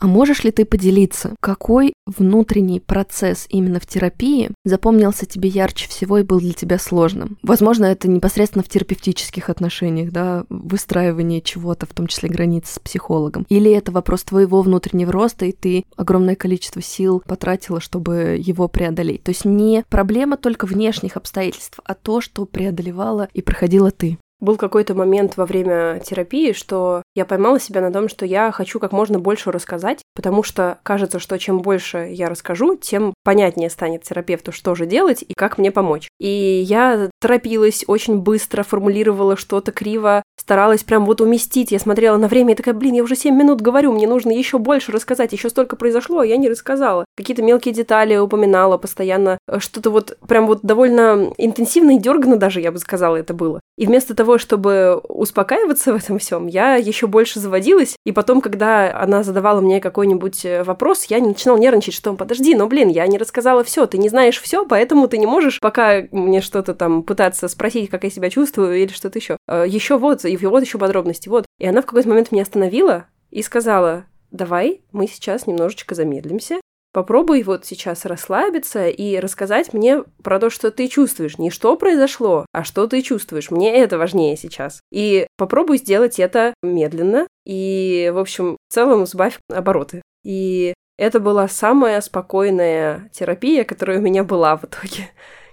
А 0.04 0.08
можешь 0.08 0.44
ли 0.44 0.52
ты 0.52 0.66
поделиться, 0.66 1.36
какой 1.40 1.94
внутренний 2.06 2.80
процесс 2.80 3.46
именно 3.50 3.80
в 3.80 3.86
терапии 3.86 4.52
запомнился 4.66 5.26
тебе 5.26 5.50
ярче 5.50 5.88
всего 5.88 6.18
и 6.18 6.24
был 6.24 6.40
для 6.40 6.54
тебя 6.54 6.78
сложным? 6.78 7.38
Возможно, 7.44 7.86
это 7.86 8.10
непосредственно 8.10 8.64
в 8.64 8.70
терапевтических 8.70 9.50
отношениях, 9.50 10.12
да, 10.12 10.46
выстраивание 10.50 11.42
чего-то, 11.42 11.86
в 11.86 11.94
том 11.94 12.08
числе 12.08 12.28
границ 12.28 12.70
с 12.70 12.80
психологом. 12.80 13.46
Или 13.50 13.72
это 13.72 13.92
вопрос 13.92 14.24
твоего 14.24 14.62
внутреннего 14.62 15.12
роста, 15.12 15.46
и 15.46 15.52
ты 15.52 15.86
огромное 15.96 16.36
количество 16.36 16.82
сил 16.82 17.24
потратила, 17.26 17.80
чтобы 17.80 18.42
его 18.44 18.68
преодолеть. 18.68 19.24
То 19.24 19.30
есть 19.30 19.46
не 19.46 19.86
проблема 19.90 20.38
только 20.38 20.66
внешних 20.66 21.18
обстоятельств, 21.18 21.80
а 21.86 21.94
то, 21.94 22.20
что 22.20 22.46
преодолевала 22.46 23.30
и 23.34 23.42
проходила 23.42 23.92
ты. 23.92 24.18
Был 24.44 24.58
какой-то 24.58 24.94
момент 24.94 25.38
во 25.38 25.46
время 25.46 26.02
терапии, 26.04 26.52
что 26.52 27.02
я 27.16 27.24
поймала 27.24 27.62
себя 27.62 27.80
на 27.80 27.94
том, 27.94 28.10
что 28.10 28.26
я 28.26 28.52
хочу 28.52 28.78
как 28.78 28.92
можно 28.92 29.18
больше 29.18 29.54
рассказать, 29.54 30.02
потому 30.14 30.44
что 30.44 30.80
кажется, 30.84 31.20
что 31.20 31.40
чем 31.40 31.62
больше 31.62 32.10
я 32.12 32.28
расскажу, 32.28 32.76
тем 32.76 33.14
понятнее 33.24 33.70
станет 33.70 34.04
терапевту, 34.04 34.52
что 34.52 34.76
же 34.76 34.86
делать 34.86 35.24
и 35.26 35.34
как 35.34 35.58
мне 35.58 35.72
помочь. 35.72 36.10
И 36.20 36.28
я 36.28 37.10
торопилась, 37.22 37.86
очень 37.88 38.18
быстро 38.18 38.64
формулировала 38.64 39.38
что-то 39.38 39.72
криво, 39.72 40.23
старалась 40.38 40.84
прям 40.84 41.06
вот 41.06 41.22
уместить. 41.22 41.72
Я 41.72 41.80
смотрела 41.80 42.18
на 42.18 42.28
время 42.28 42.54
и 42.54 42.56
такая, 42.56 42.74
блин, 42.74 42.96
я 42.96 43.04
уже 43.04 43.16
7 43.16 43.36
минут 43.36 43.62
говорю, 43.62 43.94
мне 43.94 44.08
нужно 44.08 44.32
еще 44.32 44.58
больше 44.58 44.92
рассказать, 44.92 45.34
еще 45.34 45.50
столько 45.50 45.76
произошло, 45.76 46.20
а 46.20 46.26
я 46.26 46.38
не 46.38 46.50
рассказала. 46.50 47.06
Какие-то 47.16 47.44
мелкие 47.44 47.74
детали 47.74 48.18
упоминала 48.18 48.78
постоянно, 48.78 49.38
что-то 49.60 49.90
вот 49.90 50.18
прям 50.28 50.48
вот 50.48 50.60
довольно 50.64 51.34
интенсивно 51.38 51.96
и 51.96 52.00
дергано 52.00 52.38
даже, 52.38 52.62
я 52.62 52.72
бы 52.72 52.80
сказала, 52.80 53.16
это 53.16 53.34
было. 53.34 53.60
И 53.78 53.88
вместо 53.88 54.16
того, 54.16 54.38
чтобы 54.38 55.02
успокаиваться 55.08 55.94
в 55.94 55.96
этом 55.96 56.20
всем, 56.20 56.48
я 56.48 56.76
еще 56.76 57.08
больше 57.08 57.40
заводилась. 57.40 57.96
И 58.06 58.12
потом, 58.12 58.40
когда 58.40 58.96
она 58.96 59.24
задавала 59.24 59.62
мне 59.62 59.80
какой-нибудь 59.80 60.46
э, 60.46 60.64
вопрос, 60.64 61.06
я 61.06 61.20
начинала 61.20 61.58
нервничать, 61.58 61.96
что 61.96 62.14
подожди, 62.14 62.56
но 62.56 62.68
блин, 62.68 62.90
я 62.90 63.08
не 63.08 63.18
рассказала 63.18 63.64
все, 63.64 63.88
ты 63.88 63.98
не 63.98 64.10
знаешь 64.10 64.40
все, 64.40 64.66
поэтому 64.66 65.08
ты 65.08 65.18
не 65.18 65.26
можешь 65.26 65.60
пока 65.60 66.04
мне 66.12 66.42
что-то 66.42 66.76
там 66.76 67.02
пытаться 67.02 67.48
спросить, 67.48 67.90
как 67.90 68.04
я 68.04 68.12
себя 68.12 68.30
чувствую 68.30 68.76
или 68.76 68.92
что-то 68.92 69.18
еще. 69.18 69.38
Э, 69.48 69.66
еще 69.68 69.98
вот, 69.98 70.23
и 70.28 70.38
вот 70.38 70.64
еще 70.64 70.78
подробности, 70.78 71.30
вот. 71.30 71.46
И 71.60 71.66
она 71.66 71.82
в 71.82 71.86
какой-то 71.86 72.10
момент 72.10 72.32
меня 72.32 72.44
остановила 72.44 73.06
и 73.32 73.42
сказала, 73.42 74.06
давай 74.32 74.82
мы 74.92 75.08
сейчас 75.08 75.48
немножечко 75.48 75.96
замедлимся 75.96 76.60
Попробуй 76.94 77.42
вот 77.42 77.66
сейчас 77.66 78.06
расслабиться 78.06 78.88
и 78.88 79.18
рассказать 79.18 79.74
мне 79.74 80.04
про 80.24 80.40
то, 80.40 80.52
что 80.52 80.70
ты 80.70 80.88
чувствуешь. 80.88 81.40
Не 81.40 81.50
что 81.50 81.76
произошло, 81.76 82.46
а 82.54 82.64
что 82.64 82.86
ты 82.86 83.02
чувствуешь. 83.02 83.50
Мне 83.50 83.76
это 83.76 83.98
важнее 83.98 84.38
сейчас. 84.38 84.80
И 84.92 85.26
попробуй 85.36 85.80
сделать 85.80 86.20
это 86.20 86.54
медленно. 86.62 87.26
И, 87.46 88.12
в 88.14 88.20
общем, 88.20 88.58
в 88.70 88.74
целом 88.74 89.08
сбавь 89.08 89.40
обороты. 89.52 90.04
И 90.24 90.76
это 91.00 91.20
была 91.20 91.48
самая 91.48 92.00
спокойная 92.00 93.10
терапия, 93.12 93.64
которая 93.64 93.98
у 93.98 94.02
меня 94.02 94.24
была 94.24 94.56
в 94.56 94.66
итоге. 94.66 95.10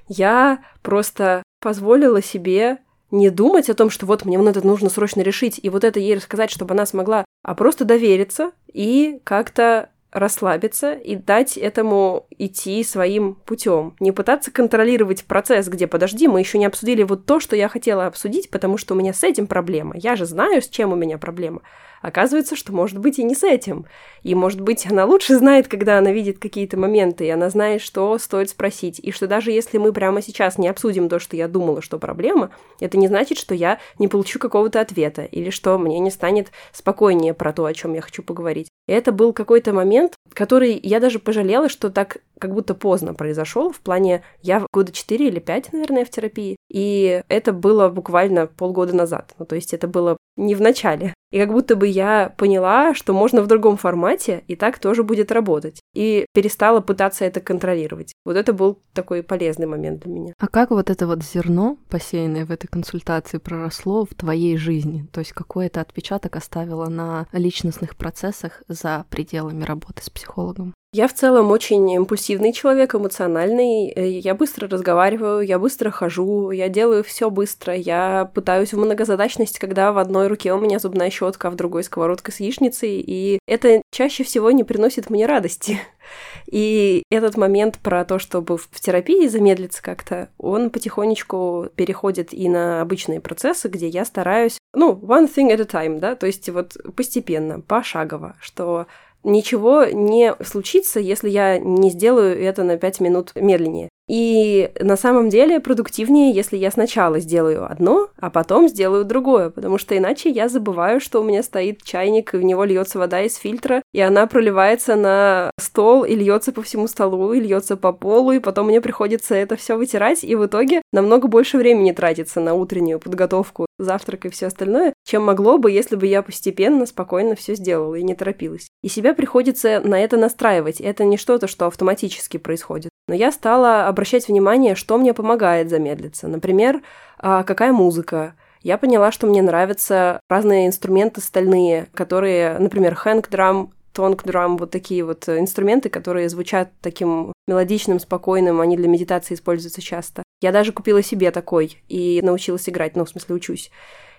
Я 0.09 0.63
просто 0.83 1.43
позволила 1.63 2.21
себе 2.21 2.81
не 3.11 3.31
думать 3.31 3.69
о 3.71 3.75
том, 3.75 3.91
что 3.91 4.07
вот 4.07 4.25
мне 4.25 4.39
вот 4.39 4.57
это 4.57 4.67
нужно 4.67 4.89
срочно 4.89 5.21
решить, 5.21 5.61
и 5.63 5.69
вот 5.69 5.85
это 5.85 6.01
ей 6.01 6.17
рассказать, 6.17 6.51
чтобы 6.51 6.75
она 6.75 6.87
смогла, 6.87 7.25
а 7.43 7.55
просто 7.55 7.85
довериться 7.85 8.53
и 8.73 9.21
как-то 9.25 9.91
расслабиться 10.13 10.93
и 10.95 11.17
дать 11.17 11.57
этому 11.57 12.27
идти 12.39 12.83
своим 12.85 13.35
путем. 13.35 13.95
Не 14.01 14.13
пытаться 14.13 14.51
контролировать 14.51 15.25
процесс, 15.25 15.69
где 15.69 15.87
подожди, 15.87 16.29
мы 16.29 16.41
еще 16.41 16.59
не 16.59 16.67
обсудили 16.67 17.03
вот 17.03 17.27
то, 17.27 17.41
что 17.41 17.57
я 17.57 17.69
хотела 17.69 18.07
обсудить, 18.07 18.51
потому 18.51 18.77
что 18.77 18.95
у 18.95 18.97
меня 18.97 19.13
с 19.13 19.23
этим 19.23 19.47
проблема. 19.47 19.95
Я 19.97 20.17
же 20.17 20.27
знаю, 20.27 20.63
с 20.63 20.69
чем 20.69 20.93
у 20.93 20.97
меня 20.97 21.19
проблема. 21.19 21.63
Оказывается, 22.03 22.57
что 22.57 22.73
может 22.73 22.99
быть 22.99 23.19
и 23.19 23.25
не 23.25 23.35
с 23.35 23.45
этим. 23.45 23.85
И 24.23 24.35
может 24.35 24.61
быть 24.61 24.91
она 24.91 25.05
лучше 25.05 25.37
знает, 25.37 25.69
когда 25.69 25.99
она 25.99 26.13
видит 26.13 26.39
какие-то 26.39 26.79
моменты, 26.79 27.27
и 27.27 27.31
она 27.31 27.51
знает, 27.51 27.83
что 27.83 28.17
стоит 28.19 28.49
спросить. 28.49 28.99
И 28.99 29.13
что 29.13 29.27
даже 29.27 29.51
если 29.51 29.77
мы 29.77 29.93
прямо 29.93 30.23
сейчас 30.23 30.57
не 30.57 30.69
обсудим 30.69 31.09
то, 31.09 31.19
что 31.19 31.37
я 31.37 31.47
думала, 31.47 31.83
что 31.83 31.99
проблема, 31.99 32.51
это 32.81 32.97
не 32.97 33.07
значит, 33.07 33.37
что 33.37 33.55
я 33.55 33.79
не 33.99 34.09
получу 34.09 34.39
какого-то 34.39 34.81
ответа, 34.81 35.25
или 35.25 35.51
что 35.51 35.77
мне 35.79 35.99
не 35.99 36.11
станет 36.11 36.51
спокойнее 36.73 37.35
про 37.35 37.53
то, 37.53 37.67
о 37.67 37.75
чем 37.75 37.93
я 37.93 38.01
хочу 38.01 38.23
поговорить. 38.23 38.70
Это 38.91 39.13
был 39.13 39.33
какой-то 39.33 39.73
момент, 39.73 40.15
который 40.33 40.79
я 40.83 40.99
даже 40.99 41.21
пожалела, 41.21 41.69
что 41.69 41.91
так 41.91 42.19
как 42.41 42.55
будто 42.55 42.75
поздно 42.75 43.15
произошел. 43.15 43.71
В 43.71 43.81
плане, 43.81 44.25
я 44.43 44.67
года 44.73 44.91
4 44.91 45.29
или 45.29 45.39
5, 45.39 45.73
наверное, 45.73 46.05
в 46.05 46.11
терапии. 46.11 46.57
И 46.69 47.23
это 47.29 47.53
было 47.53 47.89
буквально 47.89 48.47
полгода 48.49 48.97
назад. 48.97 49.35
Ну, 49.39 49.45
то 49.45 49.55
есть 49.55 49.75
это 49.75 49.87
было 49.87 50.17
не 50.37 50.57
в 50.57 50.61
начале. 50.61 51.15
И 51.31 51.39
как 51.39 51.53
будто 51.53 51.77
бы 51.77 51.87
я 51.87 52.33
поняла, 52.37 52.95
что 52.95 53.13
можно 53.13 53.43
в 53.43 53.47
другом 53.47 53.77
формате, 53.77 54.45
и 54.49 54.57
так 54.57 54.79
тоже 54.79 55.03
будет 55.03 55.31
работать. 55.31 55.81
И 55.95 56.27
перестала 56.35 56.81
пытаться 56.81 57.25
это 57.25 57.41
контролировать. 57.41 58.15
Вот 58.25 58.37
это 58.37 58.53
был 58.53 58.81
такой 58.93 59.23
полезный 59.23 59.67
момент 59.67 60.03
для 60.03 60.13
меня. 60.13 60.35
А 60.39 60.49
как 60.49 60.71
вот 60.71 60.91
это 60.91 61.07
вот 61.07 61.23
зерно, 61.23 61.79
посеянное 61.89 62.45
в 62.45 62.51
этой 62.51 62.67
консультации, 62.67 63.39
проросло 63.39 64.05
в 64.05 64.15
твоей 64.15 64.57
жизни? 64.57 65.07
То 65.13 65.21
есть 65.21 65.33
какой 65.33 65.67
это 65.67 65.81
отпечаток 65.81 66.37
оставило 66.37 66.89
на 66.89 67.27
личностных 67.33 67.97
процессах 67.97 68.63
за 68.69 69.05
пределами 69.11 69.65
работы 69.65 70.03
с 70.03 70.11
психологом? 70.11 70.75
Я 70.93 71.07
в 71.07 71.15
целом 71.15 71.53
очень 71.53 71.89
импульсивный 71.89 72.53
человек, 72.53 72.97
эмоциональный. 72.97 73.93
Э, 73.95 74.11
я 74.11 74.35
быстро 74.35 74.69
разговариваю, 74.69 75.41
я 75.43 75.61
быстро 75.61 75.93
хожу, 75.93 76.51
я 76.51 76.69
делаю 76.69 77.05
все 77.05 77.31
быстро. 77.31 77.73
Я 77.77 78.29
пытаюсь 78.35 78.73
в 78.73 78.79
многозадачность, 78.79 79.61
когда 79.61 79.93
в 79.93 79.99
одной 79.99 80.27
руке 80.27 80.53
у 80.53 80.59
меня 80.59 80.81
зубная 80.81 81.11
щетка, 81.21 81.49
а 81.49 81.51
в 81.51 81.57
другой 81.57 81.85
сковородка 81.85 82.33
с 82.33 82.41
яичницей, 82.41 83.03
и 83.07 83.39
это 83.47 83.83
чаще 83.91 84.25
всего 84.25 84.51
не 84.51 84.65
приносит 84.65 85.11
мне 85.11 85.27
радости. 85.27 85.79
И 86.51 87.05
этот 87.11 87.37
момент 87.37 87.79
про 87.79 88.05
то, 88.05 88.19
чтобы 88.19 88.57
в 88.59 88.69
терапии 88.81 89.29
замедлиться 89.29 89.81
как-то, 89.83 90.29
он 90.39 90.71
потихонечку 90.71 91.69
переходит 91.77 92.33
и 92.33 92.49
на 92.49 92.81
обычные 92.81 93.21
процессы, 93.21 93.69
где 93.69 93.87
я 93.87 94.05
стараюсь, 94.05 94.59
ну, 94.75 94.93
one 94.93 95.33
thing 95.33 95.55
at 95.55 95.61
a 95.61 95.65
time, 95.65 96.01
да, 96.01 96.17
то 96.17 96.27
есть 96.27 96.49
вот 96.49 96.77
постепенно, 96.97 97.61
пошагово, 97.61 98.35
что 98.41 98.87
ничего 99.23 99.85
не 99.85 100.35
случится, 100.43 100.99
если 100.99 101.29
я 101.29 101.59
не 101.59 101.91
сделаю 101.91 102.41
это 102.41 102.65
на 102.65 102.77
5 102.77 103.01
минут 103.01 103.33
медленнее. 103.35 103.89
И 104.11 104.73
на 104.81 104.97
самом 104.97 105.29
деле 105.29 105.61
продуктивнее, 105.61 106.33
если 106.33 106.57
я 106.57 106.73
сначала 106.73 107.21
сделаю 107.21 107.71
одно, 107.71 108.09
а 108.19 108.29
потом 108.29 108.67
сделаю 108.67 109.05
другое, 109.05 109.51
потому 109.51 109.79
что 109.79 109.97
иначе 109.97 110.31
я 110.31 110.49
забываю, 110.49 111.01
что 111.01 111.21
у 111.21 111.23
меня 111.23 111.45
стоит 111.45 111.85
чайник, 111.85 112.35
и 112.35 112.39
в 112.39 112.43
него 112.43 112.65
льется 112.65 112.99
вода 112.99 113.23
из 113.23 113.37
фильтра, 113.37 113.83
и 113.93 114.01
она 114.01 114.27
проливается 114.27 114.97
на 114.97 115.53
стол, 115.61 116.03
и 116.03 116.17
льется 116.17 116.51
по 116.51 116.61
всему 116.61 116.89
столу, 116.89 117.33
и 117.33 117.39
льется 117.39 117.77
по 117.77 117.93
полу, 117.93 118.33
и 118.33 118.41
потом 118.41 118.67
мне 118.67 118.81
приходится 118.81 119.37
это 119.37 119.55
все 119.55 119.77
вытирать, 119.77 120.25
и 120.25 120.35
в 120.35 120.45
итоге 120.45 120.83
намного 120.93 121.29
больше 121.29 121.57
времени 121.57 121.93
тратится 121.93 122.41
на 122.41 122.55
утреннюю 122.55 122.99
подготовку, 122.99 123.67
завтрак 123.79 124.27
и 124.27 124.31
все 124.31 124.47
остальное, 124.47 124.93
чем 125.07 125.23
могло 125.23 125.57
бы, 125.57 125.71
если 125.71 125.95
бы 125.95 126.09
я 126.09 126.23
постепенно, 126.23 126.85
спокойно 126.87 127.37
все 127.37 127.55
сделала 127.55 127.95
и 127.95 128.03
не 128.03 128.17
торопилась. 128.17 128.67
И 128.83 128.89
себя 128.89 129.15
приходится 129.15 129.81
на 129.85 130.03
это 130.03 130.17
настраивать. 130.17 130.81
Это 130.81 131.05
не 131.05 131.17
что-то, 131.17 131.47
что 131.47 131.69
автоматически 131.69 132.39
происходит. 132.39 132.91
Но 133.11 133.17
я 133.17 133.33
стала 133.33 133.89
обращать 133.89 134.29
внимание, 134.29 134.77
что 134.77 134.97
мне 134.97 135.13
помогает 135.13 135.69
замедлиться. 135.69 136.29
Например, 136.29 136.81
а, 137.19 137.43
какая 137.43 137.73
музыка, 137.73 138.35
я 138.63 138.79
поняла, 138.79 139.11
что 139.11 139.27
мне 139.27 139.43
нравятся 139.43 140.21
разные 140.29 140.69
инструменты 140.69 141.21
стальные, 141.21 141.89
которые, 141.93 142.57
например, 142.61 142.95
хэнк-драм, 142.95 143.73
тонг-драм, 143.93 144.57
вот 144.57 144.71
такие 144.71 145.05
вот 145.05 145.29
инструменты, 145.29 145.89
которые 145.89 146.29
звучат 146.29 146.71
таким 146.81 147.33
мелодичным, 147.49 147.99
спокойным, 147.99 148.61
они 148.61 148.77
для 148.77 148.87
медитации 148.87 149.35
используются 149.35 149.83
часто. 149.83 150.23
Я 150.41 150.53
даже 150.53 150.71
купила 150.71 151.03
себе 151.03 151.33
такой 151.33 151.83
и 151.89 152.21
научилась 152.23 152.69
играть, 152.69 152.95
ну, 152.95 153.05
в 153.05 153.09
смысле, 153.09 153.35
учусь. 153.35 153.73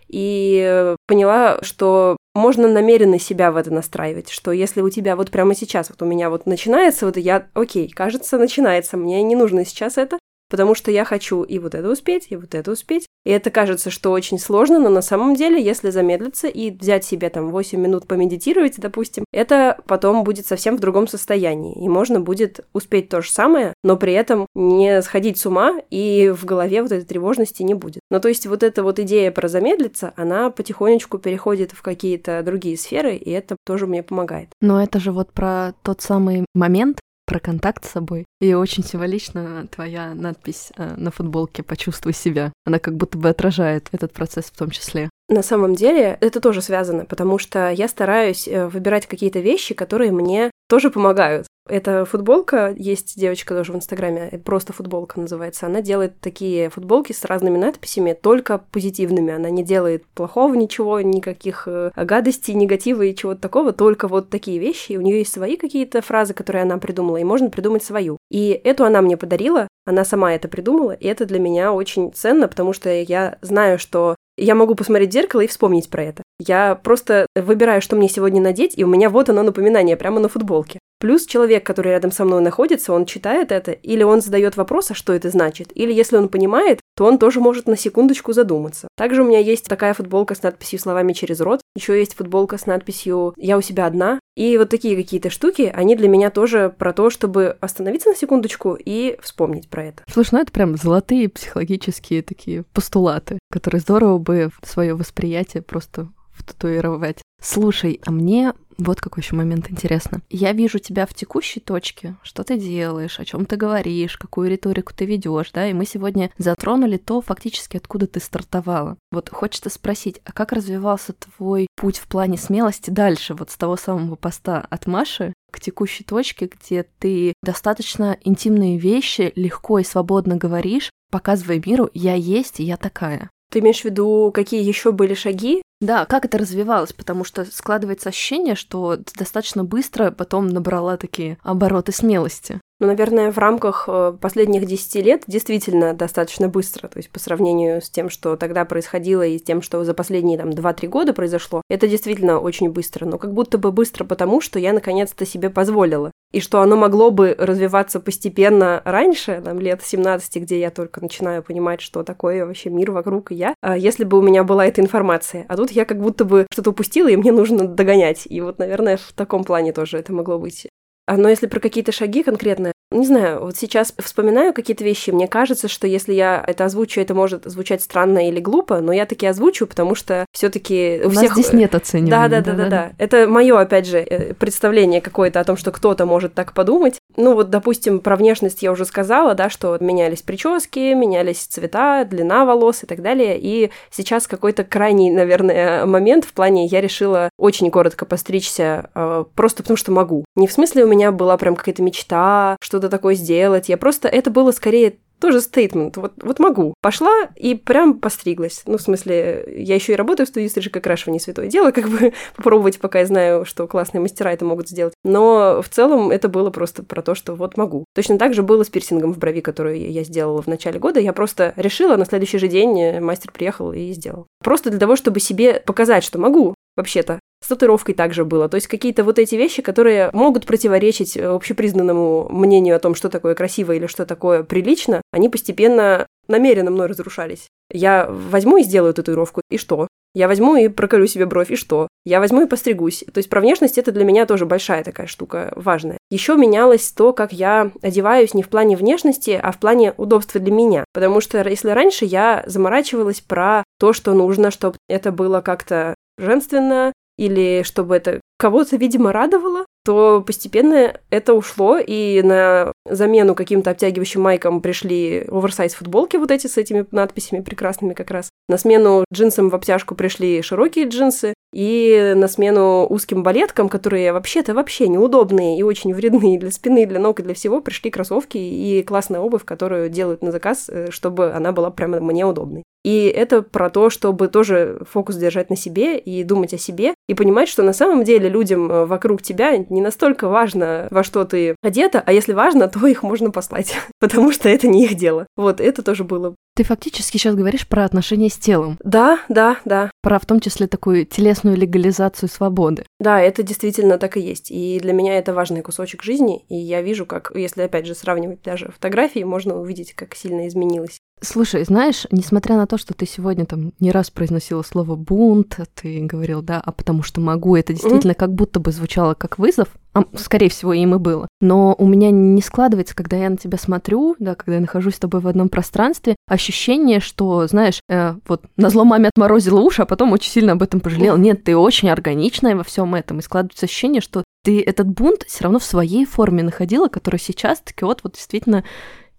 И 0.08 0.96
поняла, 1.08 1.60
что 1.62 2.18
можно 2.34 2.68
намеренно 2.68 3.20
себя 3.20 3.52
в 3.52 3.58
это 3.58 3.72
настраивать, 3.72 4.30
что 4.30 4.52
если 4.52 4.82
у 4.82 4.90
тебя 4.90 5.16
вот 5.16 5.32
прямо 5.32 5.56
сейчас, 5.56 5.90
вот 5.90 6.02
у 6.02 6.06
меня 6.06 6.30
вот 6.30 6.46
начинается, 6.46 7.06
вот 7.06 7.18
я, 7.18 7.48
окей, 7.54 7.90
кажется, 7.90 8.38
начинается, 8.38 8.98
мне 8.98 9.22
не 9.24 9.36
нужно 9.36 9.66
сейчас 9.66 9.98
это, 9.98 10.18
потому 10.50 10.76
что 10.76 10.92
я 10.92 11.06
хочу 11.06 11.44
и 11.44 11.60
вот 11.60 11.76
это 11.76 11.90
успеть, 11.90 12.28
и 12.30 12.36
вот 12.36 12.56
это 12.56 12.72
успеть. 12.72 13.08
И 13.26 13.30
это 13.30 13.52
кажется, 13.52 13.92
что 13.92 14.12
очень 14.12 14.40
сложно, 14.40 14.80
но 14.80 14.90
на 14.90 15.02
самом 15.02 15.36
деле, 15.36 15.62
если 15.62 15.90
замедлиться 15.90 16.48
и 16.48 16.72
взять 16.72 17.06
себе 17.06 17.30
там 17.30 17.50
8 17.50 17.80
минут 17.80 18.08
помедитировать, 18.08 18.80
допустим, 18.80 19.26
это 19.32 19.78
потом 19.86 20.24
будет 20.24 20.48
совсем 20.48 20.78
в 20.78 20.80
другом 20.80 21.08
состоянии. 21.08 21.84
И 21.84 21.88
можно 21.88 22.20
будет 22.20 22.62
успеть 22.74 23.10
то 23.10 23.22
же 23.22 23.30
самое, 23.32 23.74
но 23.84 23.98
при 23.98 24.14
этом 24.14 24.48
не 24.56 25.02
сходить 25.02 25.38
с 25.38 25.46
ума, 25.46 25.76
и 25.90 26.34
в 26.36 26.46
голове 26.46 26.82
вот 26.82 26.92
этой 26.92 27.06
тревожности 27.06 27.64
не 27.64 27.74
будет. 27.74 28.02
Ну, 28.10 28.20
то 28.20 28.28
есть 28.28 28.48
вот 28.48 28.64
эта 28.64 28.84
вот 28.84 29.00
идея 29.00 29.32
про 29.32 29.48
замедлиться, 29.48 30.14
она 30.16 30.50
потихонечку 30.50 31.18
переходит 31.18 31.72
в 31.72 31.82
какие-то 31.82 32.42
другие 32.44 32.78
сферы, 32.78 33.16
и 33.16 33.30
это 33.30 33.56
тоже 33.66 33.88
мне 33.88 34.04
помогает. 34.04 34.50
Но 34.62 34.82
это 34.82 35.00
же 35.00 35.12
вот 35.12 35.32
про 35.32 35.74
тот 35.84 36.02
самый 36.02 36.46
момент, 36.54 37.00
про 37.32 37.40
контакт 37.40 37.86
с 37.86 37.92
собой. 37.92 38.26
И 38.42 38.54
очень 38.54 38.84
символично 38.84 39.66
твоя 39.74 40.14
надпись 40.14 40.74
э, 40.76 40.96
на 40.98 41.12
футболке 41.12 41.64
«Почувствуй 41.64 42.12
себя». 42.12 42.52
Она 42.66 42.78
как 42.78 42.98
будто 42.98 43.18
бы 43.18 43.30
отражает 43.30 43.88
этот 43.94 44.12
процесс 44.12 44.48
в 44.48 44.58
том 44.58 44.70
числе. 44.70 45.10
На 45.30 45.42
самом 45.42 45.76
деле 45.76 46.18
это 46.20 46.42
тоже 46.42 46.62
связано, 46.62 47.06
потому 47.06 47.38
что 47.38 47.70
я 47.70 47.88
стараюсь 47.88 48.50
э, 48.50 48.68
выбирать 48.68 49.08
какие-то 49.08 49.40
вещи, 49.40 49.74
которые 49.74 50.12
мне 50.12 50.52
тоже 50.72 50.90
помогают. 50.90 51.48
Эта 51.68 52.06
футболка, 52.06 52.74
есть 52.78 53.20
девочка 53.20 53.54
тоже 53.54 53.74
в 53.74 53.76
Инстаграме, 53.76 54.42
просто 54.46 54.72
футболка 54.72 55.20
называется. 55.20 55.66
Она 55.66 55.82
делает 55.82 56.22
такие 56.22 56.70
футболки 56.70 57.12
с 57.12 57.26
разными 57.26 57.58
надписями, 57.58 58.14
только 58.14 58.58
позитивными. 58.58 59.34
Она 59.34 59.50
не 59.50 59.66
делает 59.66 60.06
плохого 60.16 60.54
ничего, 60.54 61.02
никаких 61.02 61.68
э, 61.68 61.92
гадостей, 61.96 62.54
негатива 62.54 63.02
и 63.02 63.14
чего-то 63.14 63.42
такого, 63.42 63.74
только 63.74 64.08
вот 64.08 64.30
такие 64.30 64.60
вещи. 64.60 64.94
И 64.94 64.98
у 64.98 65.02
нее 65.02 65.20
есть 65.20 65.34
свои 65.34 65.58
какие-то 65.58 66.02
фразы, 66.02 66.34
которые 66.34 66.64
она 66.64 66.78
придумала, 66.78 67.18
и 67.18 67.26
можно 67.26 67.50
придумать 67.50 67.84
свою. 67.84 68.18
И 68.30 68.50
эту 68.64 68.86
она 68.86 69.02
мне 69.02 69.18
подарила, 69.18 69.68
она 69.86 70.06
сама 70.06 70.34
это 70.34 70.48
придумала, 70.48 70.94
и 70.94 71.06
это 71.06 71.26
для 71.26 71.40
меня 71.40 71.74
очень 71.74 72.14
ценно, 72.14 72.48
потому 72.48 72.72
что 72.72 72.90
я 72.90 73.38
знаю, 73.42 73.78
что 73.78 74.16
я 74.38 74.56
могу 74.56 74.76
посмотреть 74.76 75.12
в 75.12 75.14
зеркало 75.14 75.42
и 75.42 75.48
вспомнить 75.48 75.90
про 75.90 76.04
это. 76.04 76.24
Я 76.40 76.76
просто 76.76 77.28
выбираю, 77.36 77.82
что 77.82 77.96
мне 77.96 78.10
сегодня 78.10 78.42
надеть, 78.42 78.74
и 78.78 78.84
у 78.84 78.88
меня 78.88 79.10
вот 79.10 79.30
оно 79.30 79.44
напоминание 79.44 79.98
прямо 79.98 80.20
на 80.20 80.30
футболке. 80.30 80.80
Плюс 81.00 81.26
человек, 81.26 81.66
который 81.66 81.94
рядом 81.94 82.12
со 82.12 82.26
мной 82.26 82.42
находится, 82.42 82.94
он 82.94 83.06
читает 83.06 83.52
это, 83.52 83.72
или 83.72 84.04
он 84.04 84.22
задает 84.22 84.56
вопрос, 84.56 84.92
а 84.92 84.94
что 84.94 85.14
это 85.14 85.32
значит, 85.32 85.72
или 85.74 85.92
если 85.92 86.16
он 86.16 86.30
понимает, 86.30 86.80
то 86.96 87.06
он 87.06 87.18
тоже 87.18 87.40
может 87.40 87.68
на 87.68 87.76
секундочку 87.76 88.34
задуматься. 88.34 88.88
Также 88.96 89.24
у 89.24 89.26
меня 89.26 89.40
есть 89.40 89.66
такая 89.66 89.96
футболка 89.96 90.36
с 90.36 90.44
надписью 90.44 90.78
словами 90.78 91.14
через 91.14 91.42
рот. 91.42 91.62
Еще 91.76 91.98
есть 91.98 92.16
футболка 92.16 92.58
с 92.58 92.66
надписью 92.66 93.34
«Я 93.38 93.58
у 93.58 93.62
себя 93.62 93.86
одна». 93.86 94.20
И 94.36 94.58
вот 94.58 94.70
такие 94.70 94.96
какие-то 94.96 95.30
штуки, 95.30 95.72
они 95.74 95.96
для 95.96 96.08
меня 96.08 96.30
тоже 96.30 96.74
про 96.78 96.94
то, 96.94 97.10
чтобы 97.10 97.58
остановиться 97.60 98.10
на 98.10 98.16
секундочку 98.16 98.76
и 98.76 99.18
вспомнить 99.22 99.70
про 99.70 99.86
это. 99.86 100.04
Слушай, 100.10 100.30
ну 100.34 100.40
это 100.40 100.52
прям 100.52 100.78
золотые 100.78 101.30
психологические 101.30 102.24
такие 102.24 102.64
постулаты, 102.74 103.40
которые 103.52 103.82
здорово 103.82 104.18
бы 104.18 104.52
свое 104.64 104.96
восприятие 104.96 105.64
просто 105.64 106.10
втатуировать. 106.34 107.22
Слушай, 107.42 108.00
а 108.06 108.12
мне 108.12 108.54
вот 108.78 109.00
какой 109.00 109.22
еще 109.22 109.36
момент 109.36 109.70
интересно. 109.70 110.22
Я 110.30 110.54
вижу 110.54 110.80
тебя 110.80 111.06
в 111.06 111.14
текущей 111.14 111.60
точке, 111.60 112.16
что 112.24 112.44
ты 112.44 112.58
делаешь, 112.58 113.20
о 113.20 113.26
чем 113.26 113.46
ты 113.46 113.56
говоришь, 113.56 114.18
какую 114.18 114.50
риторику 114.50 114.94
ты 114.96 115.06
ведешь, 115.06 115.52
да, 115.52 115.68
и 115.70 115.74
мы 115.74 115.86
сегодня 115.86 116.32
затронули 116.38 116.98
то, 116.98 117.22
фактически, 117.22 117.78
откуда 117.78 118.08
ты 118.08 118.20
стартовала. 118.20 118.98
Вот 119.12 119.30
хочется 119.30 119.70
спросить, 119.70 120.20
а 120.26 120.32
как 120.32 120.52
развивался 120.52 121.14
твой 121.14 121.68
путь 121.76 121.98
в 121.98 122.08
плане 122.08 122.38
смелости 122.38 122.90
дальше, 122.90 123.34
вот 123.34 123.52
с 123.52 123.58
того 123.58 123.78
самого 123.78 124.16
поста 124.16 124.66
от 124.70 124.88
Маши 124.88 125.34
к 125.52 125.60
текущей 125.60 126.04
точке, 126.04 126.48
где 126.48 126.86
ты 127.00 127.34
достаточно 127.44 128.18
интимные 128.24 128.78
вещи 128.78 129.32
легко 129.36 129.80
и 129.80 129.84
свободно 129.84 130.38
говоришь, 130.38 130.90
показывая 131.12 131.62
миру 131.64 131.90
«я 131.94 132.16
есть, 132.16 132.60
и 132.60 132.64
я 132.64 132.78
такая». 132.78 133.30
Ты 133.52 133.60
имеешь 133.60 133.82
в 133.82 133.86
виду, 133.86 134.32
какие 134.34 134.64
еще 134.64 134.94
были 134.94 135.14
шаги? 135.14 135.62
Да, 135.82 136.06
как 136.06 136.26
это 136.26 136.38
развивалось, 136.38 136.94
потому 136.94 137.24
что 137.24 137.44
складывается 137.44 138.10
ощущение, 138.10 138.54
что 138.54 138.98
достаточно 139.18 139.64
быстро 139.64 140.12
потом 140.12 140.48
набрала 140.48 140.96
такие 140.96 141.40
обороты 141.42 141.92
смелости. 141.92 142.62
Ну, 142.82 142.88
наверное, 142.88 143.32
в 143.32 143.38
рамках 143.38 143.86
э, 143.88 144.18
последних 144.20 144.66
10 144.66 144.96
лет 145.06 145.24
действительно 145.28 145.94
достаточно 145.94 146.48
быстро. 146.48 146.88
То 146.88 146.98
есть 146.98 147.12
по 147.12 147.20
сравнению 147.20 147.80
с 147.80 147.92
тем, 147.92 148.10
что 148.10 148.36
тогда 148.36 148.66
происходило, 148.66 149.22
и 149.22 149.38
тем, 149.38 149.62
что 149.62 149.84
за 149.84 149.94
последние 149.94 150.40
там 150.40 150.50
2-3 150.50 150.88
года 150.88 151.14
произошло, 151.14 151.62
это 151.70 151.88
действительно 151.88 152.40
очень 152.40 152.72
быстро. 152.72 153.06
Но 153.06 153.20
как 153.20 153.36
будто 153.36 153.60
бы 153.60 153.72
быстро 153.72 154.04
потому, 154.04 154.42
что 154.42 154.58
я 154.58 154.74
наконец-то 154.74 155.28
себе 155.28 155.52
позволила. 155.52 156.10
И 156.32 156.42
что 156.42 156.60
оно 156.60 156.76
могло 156.76 157.12
бы 157.12 157.36
развиваться 157.38 158.00
постепенно 158.00 158.82
раньше, 158.84 159.44
там, 159.46 159.60
лет 159.60 159.84
17, 159.84 160.38
где 160.38 160.60
я 160.60 160.72
только 160.72 161.02
начинаю 161.02 161.44
понимать, 161.44 161.82
что 161.82 162.02
такое 162.02 162.48
вообще 162.48 162.72
мир 162.72 162.90
вокруг 162.90 163.32
и 163.32 163.36
я, 163.36 163.54
а 163.62 163.78
если 163.78 164.06
бы 164.06 164.18
у 164.18 164.24
меня 164.24 164.44
была 164.44 164.66
эта 164.66 164.82
информация. 164.82 165.46
А 165.50 165.56
тут 165.56 165.70
я 165.70 165.86
как 165.86 166.02
будто 166.02 166.26
бы 166.26 166.48
что-то 166.52 166.72
упустила, 166.72 167.10
и 167.10 167.16
мне 167.16 167.32
нужно 167.32 167.68
догонять. 167.68 168.26
И 168.28 168.42
вот, 168.42 168.58
наверное, 168.58 168.98
в 168.98 169.14
таком 169.14 169.44
плане 169.44 169.72
тоже 169.72 170.00
это 170.00 170.12
могло 170.14 170.40
быть. 170.40 170.66
А, 171.06 171.18
но 171.18 171.30
если 171.30 171.48
про 171.48 171.60
какие-то 171.60 171.92
шаги 171.92 172.24
конкретные, 172.24 172.74
не 172.92 173.06
знаю, 173.06 173.40
вот 173.42 173.56
сейчас 173.56 173.94
вспоминаю 173.98 174.54
какие-то 174.54 174.84
вещи, 174.84 175.12
мне 175.12 175.28
кажется, 175.28 175.68
что 175.68 175.88
если 175.88 176.14
я 176.14 176.44
это 176.46 176.66
озвучу, 176.66 177.00
это 177.00 177.14
может 177.14 177.46
звучать 177.46 177.82
странно 177.82 178.28
или 178.28 178.40
глупо, 178.40 178.82
но 178.82 178.92
я 178.92 179.06
таки 179.06 179.26
озвучу, 179.26 179.66
потому 179.66 179.96
что 179.96 180.26
все-таки 180.34 181.02
у, 181.04 181.08
у 181.08 181.12
всех... 181.12 181.34
здесь 181.34 181.54
нет 181.54 181.74
оценивания. 181.74 182.12
Да, 182.12 182.42
да, 182.42 182.42
да, 182.42 182.64
да, 182.64 182.70
да. 182.70 182.92
Это 182.98 183.28
мое, 183.28 183.58
опять 183.58 183.88
же, 183.88 184.00
э, 184.00 184.34
представление 184.34 185.00
какое-то 185.00 185.40
о 185.40 185.44
том, 185.46 185.56
что 185.56 185.72
кто-то 185.72 186.06
может 186.06 186.34
так 186.34 186.54
подумать. 186.54 186.98
Ну 187.16 187.34
вот, 187.34 187.50
допустим, 187.50 188.00
про 188.00 188.16
внешность 188.16 188.62
я 188.62 188.72
уже 188.72 188.86
сказала, 188.86 189.36
да, 189.36 189.50
что 189.50 189.78
менялись 189.80 190.22
прически, 190.22 190.94
менялись 190.94 191.46
цвета, 191.46 192.04
длина 192.04 192.46
волос 192.46 192.84
и 192.84 192.88
так 192.88 193.02
далее. 193.02 193.40
И 193.40 193.72
сейчас 193.90 194.28
какой-то 194.28 194.66
крайний, 194.66 195.12
наверное, 195.12 195.86
момент 195.86 196.26
в 196.26 196.34
плане 196.34 196.66
я 196.66 196.82
решила 196.82 197.30
очень 197.38 197.72
коротко 197.72 198.06
постричься, 198.06 198.90
э, 198.94 199.24
просто 199.36 199.64
потому 199.64 199.78
что 199.78 199.92
могу. 199.92 200.26
Не 200.36 200.48
в 200.48 200.52
смысле 200.52 200.84
у 200.84 200.88
меня 200.88 201.12
была 201.12 201.38
прям 201.38 201.56
какая-то 201.56 201.82
мечта, 201.82 202.58
что-то 202.82 202.90
такое 202.90 203.16
сделать. 203.16 203.70
Я 203.70 203.78
просто... 203.78 204.08
Это 204.08 204.32
было 204.32 204.52
скорее 204.52 204.98
тоже 205.20 205.40
стейтмент. 205.40 205.98
Вот, 205.98 206.14
вот 206.24 206.40
могу. 206.40 206.74
Пошла 206.82 207.30
и 207.36 207.54
прям 207.54 208.00
постриглась. 208.00 208.64
Ну, 208.66 208.80
в 208.80 208.82
смысле, 208.82 209.46
я 209.56 209.76
еще 209.76 209.94
и 209.94 209.96
работаю 209.96 210.26
в 210.26 210.30
студии 210.30 210.48
стрижек 210.48 210.78
и 210.78 210.80
крашивания 210.80 211.20
святое 211.20 211.46
дело, 211.46 211.70
как 211.70 211.88
бы 211.90 212.14
попробовать, 212.36 212.80
пока 212.80 213.00
я 213.00 213.06
знаю, 213.06 213.46
что 213.46 213.68
классные 213.68 214.02
мастера 214.02 214.34
это 214.34 214.46
могут 214.46 214.68
сделать. 214.68 214.96
Но 215.04 215.62
в 215.62 215.70
целом 215.70 216.10
это 216.10 216.28
было 216.28 216.50
просто 216.50 216.82
про 216.82 217.04
то, 217.04 217.14
что 217.14 217.36
вот 217.36 217.56
могу. 217.56 217.86
Точно 217.94 218.18
так 218.18 218.34
же 218.34 218.42
было 218.42 218.64
с 218.64 218.70
пирсингом 218.70 219.14
в 219.14 219.20
брови, 219.20 219.42
который 219.42 219.80
я 219.80 220.04
сделала 220.04 220.42
в 220.42 220.48
начале 220.48 220.80
года. 220.80 221.00
Я 221.00 221.14
просто 221.14 221.54
решила, 221.56 221.98
на 221.98 222.06
следующий 222.06 222.40
же 222.40 222.48
день 222.48 223.00
мастер 223.00 223.32
приехал 223.32 223.74
и 223.74 223.92
сделал. 223.92 224.26
Просто 224.44 224.72
для 224.72 224.80
того, 224.80 224.96
чтобы 224.96 225.20
себе 225.20 225.62
показать, 225.64 226.04
что 226.04 226.18
могу 226.18 226.56
вообще-то. 226.76 227.20
С 227.44 227.48
татуировкой 227.48 227.96
также 227.96 228.24
было. 228.24 228.48
То 228.50 228.56
есть 228.56 228.68
какие-то 228.68 229.04
вот 229.04 229.18
эти 229.18 229.36
вещи, 229.36 229.62
которые 229.62 230.12
могут 230.14 230.46
противоречить 230.46 231.18
э, 231.18 231.26
общепризнанному 231.26 232.30
мнению 232.30 232.76
о 232.76 232.80
том, 232.80 232.94
что 232.94 233.10
такое 233.10 233.34
красиво 233.34 233.72
или 233.72 233.88
что 233.88 234.06
такое 234.06 234.44
прилично, 234.44 235.02
они 235.12 235.28
постепенно 235.28 236.06
намеренно 236.28 236.70
мной 236.70 236.88
разрушались. 236.88 237.48
Я 237.72 238.08
возьму 238.10 238.58
и 238.58 238.64
сделаю 238.64 238.94
татуировку, 238.94 239.42
и 239.50 239.58
что? 239.58 239.88
Я 240.14 240.28
возьму 240.28 240.58
и 240.58 240.68
проколю 240.68 241.08
себе 241.08 241.26
бровь, 241.26 241.52
и 241.52 241.56
что? 241.56 241.88
Я 242.06 242.20
возьму 242.20 242.42
и 242.42 242.48
постригусь. 242.48 243.06
То 243.14 243.20
есть 243.20 243.30
про 243.30 243.40
внешность 243.40 243.78
это 243.78 243.94
для 243.94 244.04
меня 244.04 244.26
тоже 244.26 244.46
большая 244.46 244.84
такая 244.84 245.08
штука, 245.08 245.54
важная. 245.56 245.98
Еще 246.10 246.36
менялось 246.36 246.92
то, 246.92 247.14
как 247.14 247.32
я 247.32 247.72
одеваюсь 247.82 248.34
не 248.34 248.44
в 248.44 248.50
плане 248.50 248.76
внешности, 248.76 249.40
а 249.42 249.52
в 249.52 249.58
плане 249.58 249.94
удобства 249.96 250.42
для 250.42 250.52
меня. 250.52 250.84
Потому 250.94 251.22
что 251.22 251.42
если 251.48 251.70
раньше 251.70 252.04
я 252.04 252.44
заморачивалась 252.46 253.22
про 253.22 253.64
то, 253.80 253.94
что 253.94 254.14
нужно, 254.14 254.52
чтобы 254.52 254.76
это 254.90 255.14
было 255.14 255.40
как-то 255.40 255.96
женственно, 256.18 256.94
или 257.18 257.62
чтобы 257.64 257.96
это 257.96 258.20
кого-то, 258.38 258.78
видимо, 258.78 259.14
радовало, 259.14 259.66
то 259.86 260.24
постепенно 260.26 261.00
это 261.10 261.34
ушло, 261.34 261.78
и 261.78 262.22
на 262.24 262.72
замену 262.86 263.36
каким-то 263.36 263.72
обтягивающим 263.72 264.22
майкам 264.22 264.62
пришли 264.62 265.26
оверсайз 265.28 265.74
футболки 265.74 266.18
вот 266.18 266.32
эти 266.32 266.48
с 266.48 266.58
этими 266.58 266.86
надписями 266.92 267.42
прекрасными 267.42 267.94
как 267.94 268.12
раз. 268.12 268.30
На 268.48 268.58
смену 268.58 269.06
джинсам 269.14 269.50
в 269.50 269.56
обтяжку 269.56 269.96
пришли 269.96 270.42
широкие 270.42 270.88
джинсы, 270.88 271.34
и 271.54 272.14
на 272.16 272.28
смену 272.28 272.88
узким 272.90 273.24
балеткам, 273.24 273.70
которые 273.70 274.14
вообще-то 274.14 274.54
вообще 274.54 274.88
неудобные 274.88 275.60
и 275.60 275.64
очень 275.64 275.94
вредные 275.94 276.40
для 276.40 276.52
спины, 276.52 276.86
для 276.86 277.00
ног 277.00 277.20
и 277.20 277.24
для 277.24 277.34
всего, 277.34 277.62
пришли 277.62 277.92
кроссовки 277.92 278.38
и 278.38 278.84
классная 278.84 279.20
обувь, 279.20 279.46
которую 279.46 279.90
делают 279.90 280.24
на 280.24 280.32
заказ, 280.32 280.70
э, 280.70 280.92
чтобы 280.92 281.32
она 281.34 281.52
была 281.52 281.70
прямо 281.70 282.00
мне 282.00 282.26
удобной. 282.26 282.64
И 282.84 283.06
это 283.06 283.42
про 283.42 283.70
то, 283.70 283.90
чтобы 283.90 284.28
тоже 284.28 284.82
фокус 284.90 285.16
держать 285.16 285.50
на 285.50 285.56
себе 285.56 285.98
и 285.98 286.24
думать 286.24 286.54
о 286.54 286.58
себе, 286.58 286.94
и 287.08 287.14
понимать, 287.14 287.50
что 287.50 287.64
на 287.64 287.74
самом 287.74 288.04
деле 288.04 288.30
людям 288.30 288.72
э, 288.72 288.86
вокруг 288.86 289.22
тебя 289.22 289.58
не 289.58 289.82
настолько 289.82 290.28
важно, 290.28 290.88
во 290.92 291.04
что 291.04 291.26
ты 291.26 291.56
одета, 291.62 292.02
а 292.06 292.14
если 292.14 292.34
важно, 292.34 292.68
то 292.68 292.86
их 292.88 293.04
можно 293.04 293.32
послать, 293.32 293.76
потому 294.00 294.32
что 294.32 294.50
это 294.50 294.68
не 294.68 294.86
их 294.86 294.96
дело. 294.96 295.28
Вот, 295.36 295.62
это 295.62 295.84
тоже 295.84 296.04
было 296.04 296.36
ты 296.54 296.66
фактически 296.66 297.18
сейчас 297.18 297.36
говоришь 297.36 297.68
про 297.68 297.86
отношения 297.86 298.30
с 298.30 298.38
телом. 298.38 298.78
Да, 298.84 299.20
да, 299.30 299.58
да. 299.64 299.90
Про 300.02 300.20
в 300.20 300.26
том 300.26 300.42
числе 300.42 300.68
такую 300.68 301.06
телесную 301.06 301.56
легализацию 301.56 302.28
свободы. 302.28 302.86
Да, 303.00 303.22
это 303.22 303.42
действительно 303.42 303.98
так 303.98 304.18
и 304.18 304.20
есть. 304.20 304.52
И 304.52 304.80
для 304.82 304.92
меня 304.92 305.18
это 305.18 305.34
важный 305.34 305.62
кусочек 305.62 306.04
жизни. 306.04 306.46
И 306.50 306.56
я 306.56 306.82
вижу, 306.82 307.06
как, 307.06 307.32
если 307.34 307.62
опять 307.62 307.86
же 307.86 307.96
сравнивать 307.96 308.42
даже 308.42 308.70
фотографии, 308.70 309.24
можно 309.24 309.58
увидеть, 309.58 309.94
как 309.94 310.14
сильно 310.14 310.48
изменилось. 310.48 311.00
Слушай, 311.24 311.64
знаешь, 311.66 312.08
несмотря 312.10 312.56
на 312.58 312.66
то, 312.66 312.80
что 312.80 312.96
ты 312.96 313.06
сегодня 313.06 313.46
там 313.46 313.74
не 313.80 313.92
раз 313.92 314.10
произносила 314.10 314.64
слово 314.64 314.96
бунт, 314.96 315.60
ты 315.76 316.00
говорил, 316.02 316.42
да, 316.42 316.60
а 316.60 316.72
потому 316.72 317.04
что 317.04 317.22
могу, 317.22 317.56
это 317.56 317.74
действительно 317.74 318.14
mm-hmm. 318.14 318.16
как 318.16 318.34
будто 318.34 318.60
бы 318.60 318.72
звучало 318.72 319.14
как 319.14 319.38
вызов, 319.38 319.68
а, 319.94 320.04
скорее 320.16 320.50
всего, 320.50 320.74
им 320.74 320.96
и 320.96 320.98
было. 320.98 321.28
Но 321.40 321.76
у 321.78 321.86
меня 321.86 322.10
не 322.10 322.42
складывается, 322.42 322.96
когда 322.96 323.18
я 323.18 323.30
на 323.30 323.38
тебя 323.38 323.60
смотрю, 323.60 324.16
да, 324.18 324.34
когда 324.34 324.56
я 324.56 324.62
нахожусь 324.62 324.96
с 324.96 325.00
тобой 325.00 325.22
в 325.22 325.28
одном 325.28 325.50
пространстве, 325.50 326.16
ощущение, 326.28 327.00
что, 327.00 327.46
знаешь, 327.46 327.82
э, 327.88 328.16
вот 328.28 328.42
на 328.58 328.72
зло 328.72 328.84
маме 328.84 329.10
отморозила 329.10 329.60
уши, 329.60 329.84
а 329.84 329.86
потом 329.86 330.14
очень 330.14 330.32
сильно 330.32 330.54
об 330.54 330.64
этом 330.64 330.80
пожалела. 330.80 331.18
Нет, 331.18 331.44
ты 331.44 331.56
очень 331.56 331.90
органичная 331.92 332.56
во 332.56 332.64
всем 332.64 332.96
этом, 332.96 333.20
и 333.20 333.22
складывается 333.22 333.68
ощущение, 333.68 334.02
что 334.02 334.24
ты 334.44 334.60
этот 334.60 334.88
бунт 334.88 335.24
все 335.28 335.44
равно 335.44 335.60
в 335.60 335.64
своей 335.64 336.06
форме 336.06 336.42
находила, 336.42 336.88
который 336.88 337.20
сейчас 337.20 337.60
таки 337.60 337.86
вот, 337.86 338.00
вот 338.04 338.14
действительно 338.14 338.64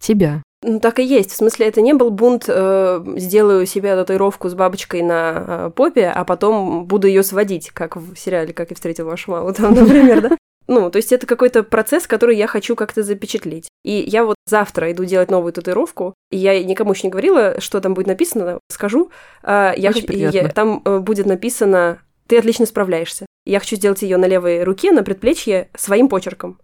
тебя. 0.01 0.43
Ну, 0.63 0.79
так 0.79 1.01
и 1.01 1.05
есть. 1.05 1.33
В 1.33 1.37
смысле, 1.37 1.67
это 1.67 1.81
не 1.81 1.93
был 1.93 2.11
бунт, 2.11 2.45
э, 2.47 3.05
сделаю 3.17 3.67
себе 3.67 3.97
татуировку 3.97 4.49
с 4.49 4.55
бабочкой 4.55 5.03
на 5.03 5.45
э, 5.47 5.71
попе, 5.75 6.07
а 6.07 6.25
потом 6.25 6.87
буду 6.87 7.09
ее 7.09 7.25
сводить, 7.25 7.71
как 7.71 7.97
в 7.97 8.17
сериале 8.17 8.53
«Как 8.53 8.71
я 8.71 8.77
встретил 8.77 9.07
вашу 9.07 9.33
маму», 9.33 9.53
там, 9.53 9.75
например, 9.75 10.21
да? 10.21 10.37
Ну, 10.69 10.91
то 10.91 10.97
есть 10.97 11.13
это 11.13 11.27
какой-то 11.27 11.65
процесс, 11.65 12.07
который 12.07 12.37
я 12.37 12.47
хочу 12.47 12.77
как-то 12.77 13.03
запечатлеть. 13.03 13.69
И 13.85 13.93
я 14.07 14.25
вот 14.25 14.37
завтра 14.47 14.93
иду 14.93 15.05
делать 15.05 15.31
новую 15.31 15.53
татуировку, 15.53 16.15
и 16.31 16.39
я 16.39 16.63
никому 16.63 16.93
еще 16.93 17.09
не 17.09 17.11
говорила, 17.11 17.61
что 17.61 17.81
там 17.81 17.95
будет 17.95 18.07
написано, 18.07 18.61
скажу. 18.71 19.11
Э, 19.43 19.73
я, 19.77 19.91
приятно. 19.93 20.37
я, 20.37 20.49
там 20.49 20.81
э, 20.85 21.01
будет 21.01 21.27
написано 21.27 21.99
«Ты 22.29 22.39
отлично 22.39 22.67
справляешься». 22.67 23.27
Я 23.45 23.59
хочу 23.59 23.75
сделать 23.75 24.03
ее 24.03 24.17
на 24.17 24.27
левой 24.27 24.63
руке, 24.63 24.93
на 24.93 25.03
предплечье, 25.03 25.69
своим 25.75 26.09
почерком 26.09 26.61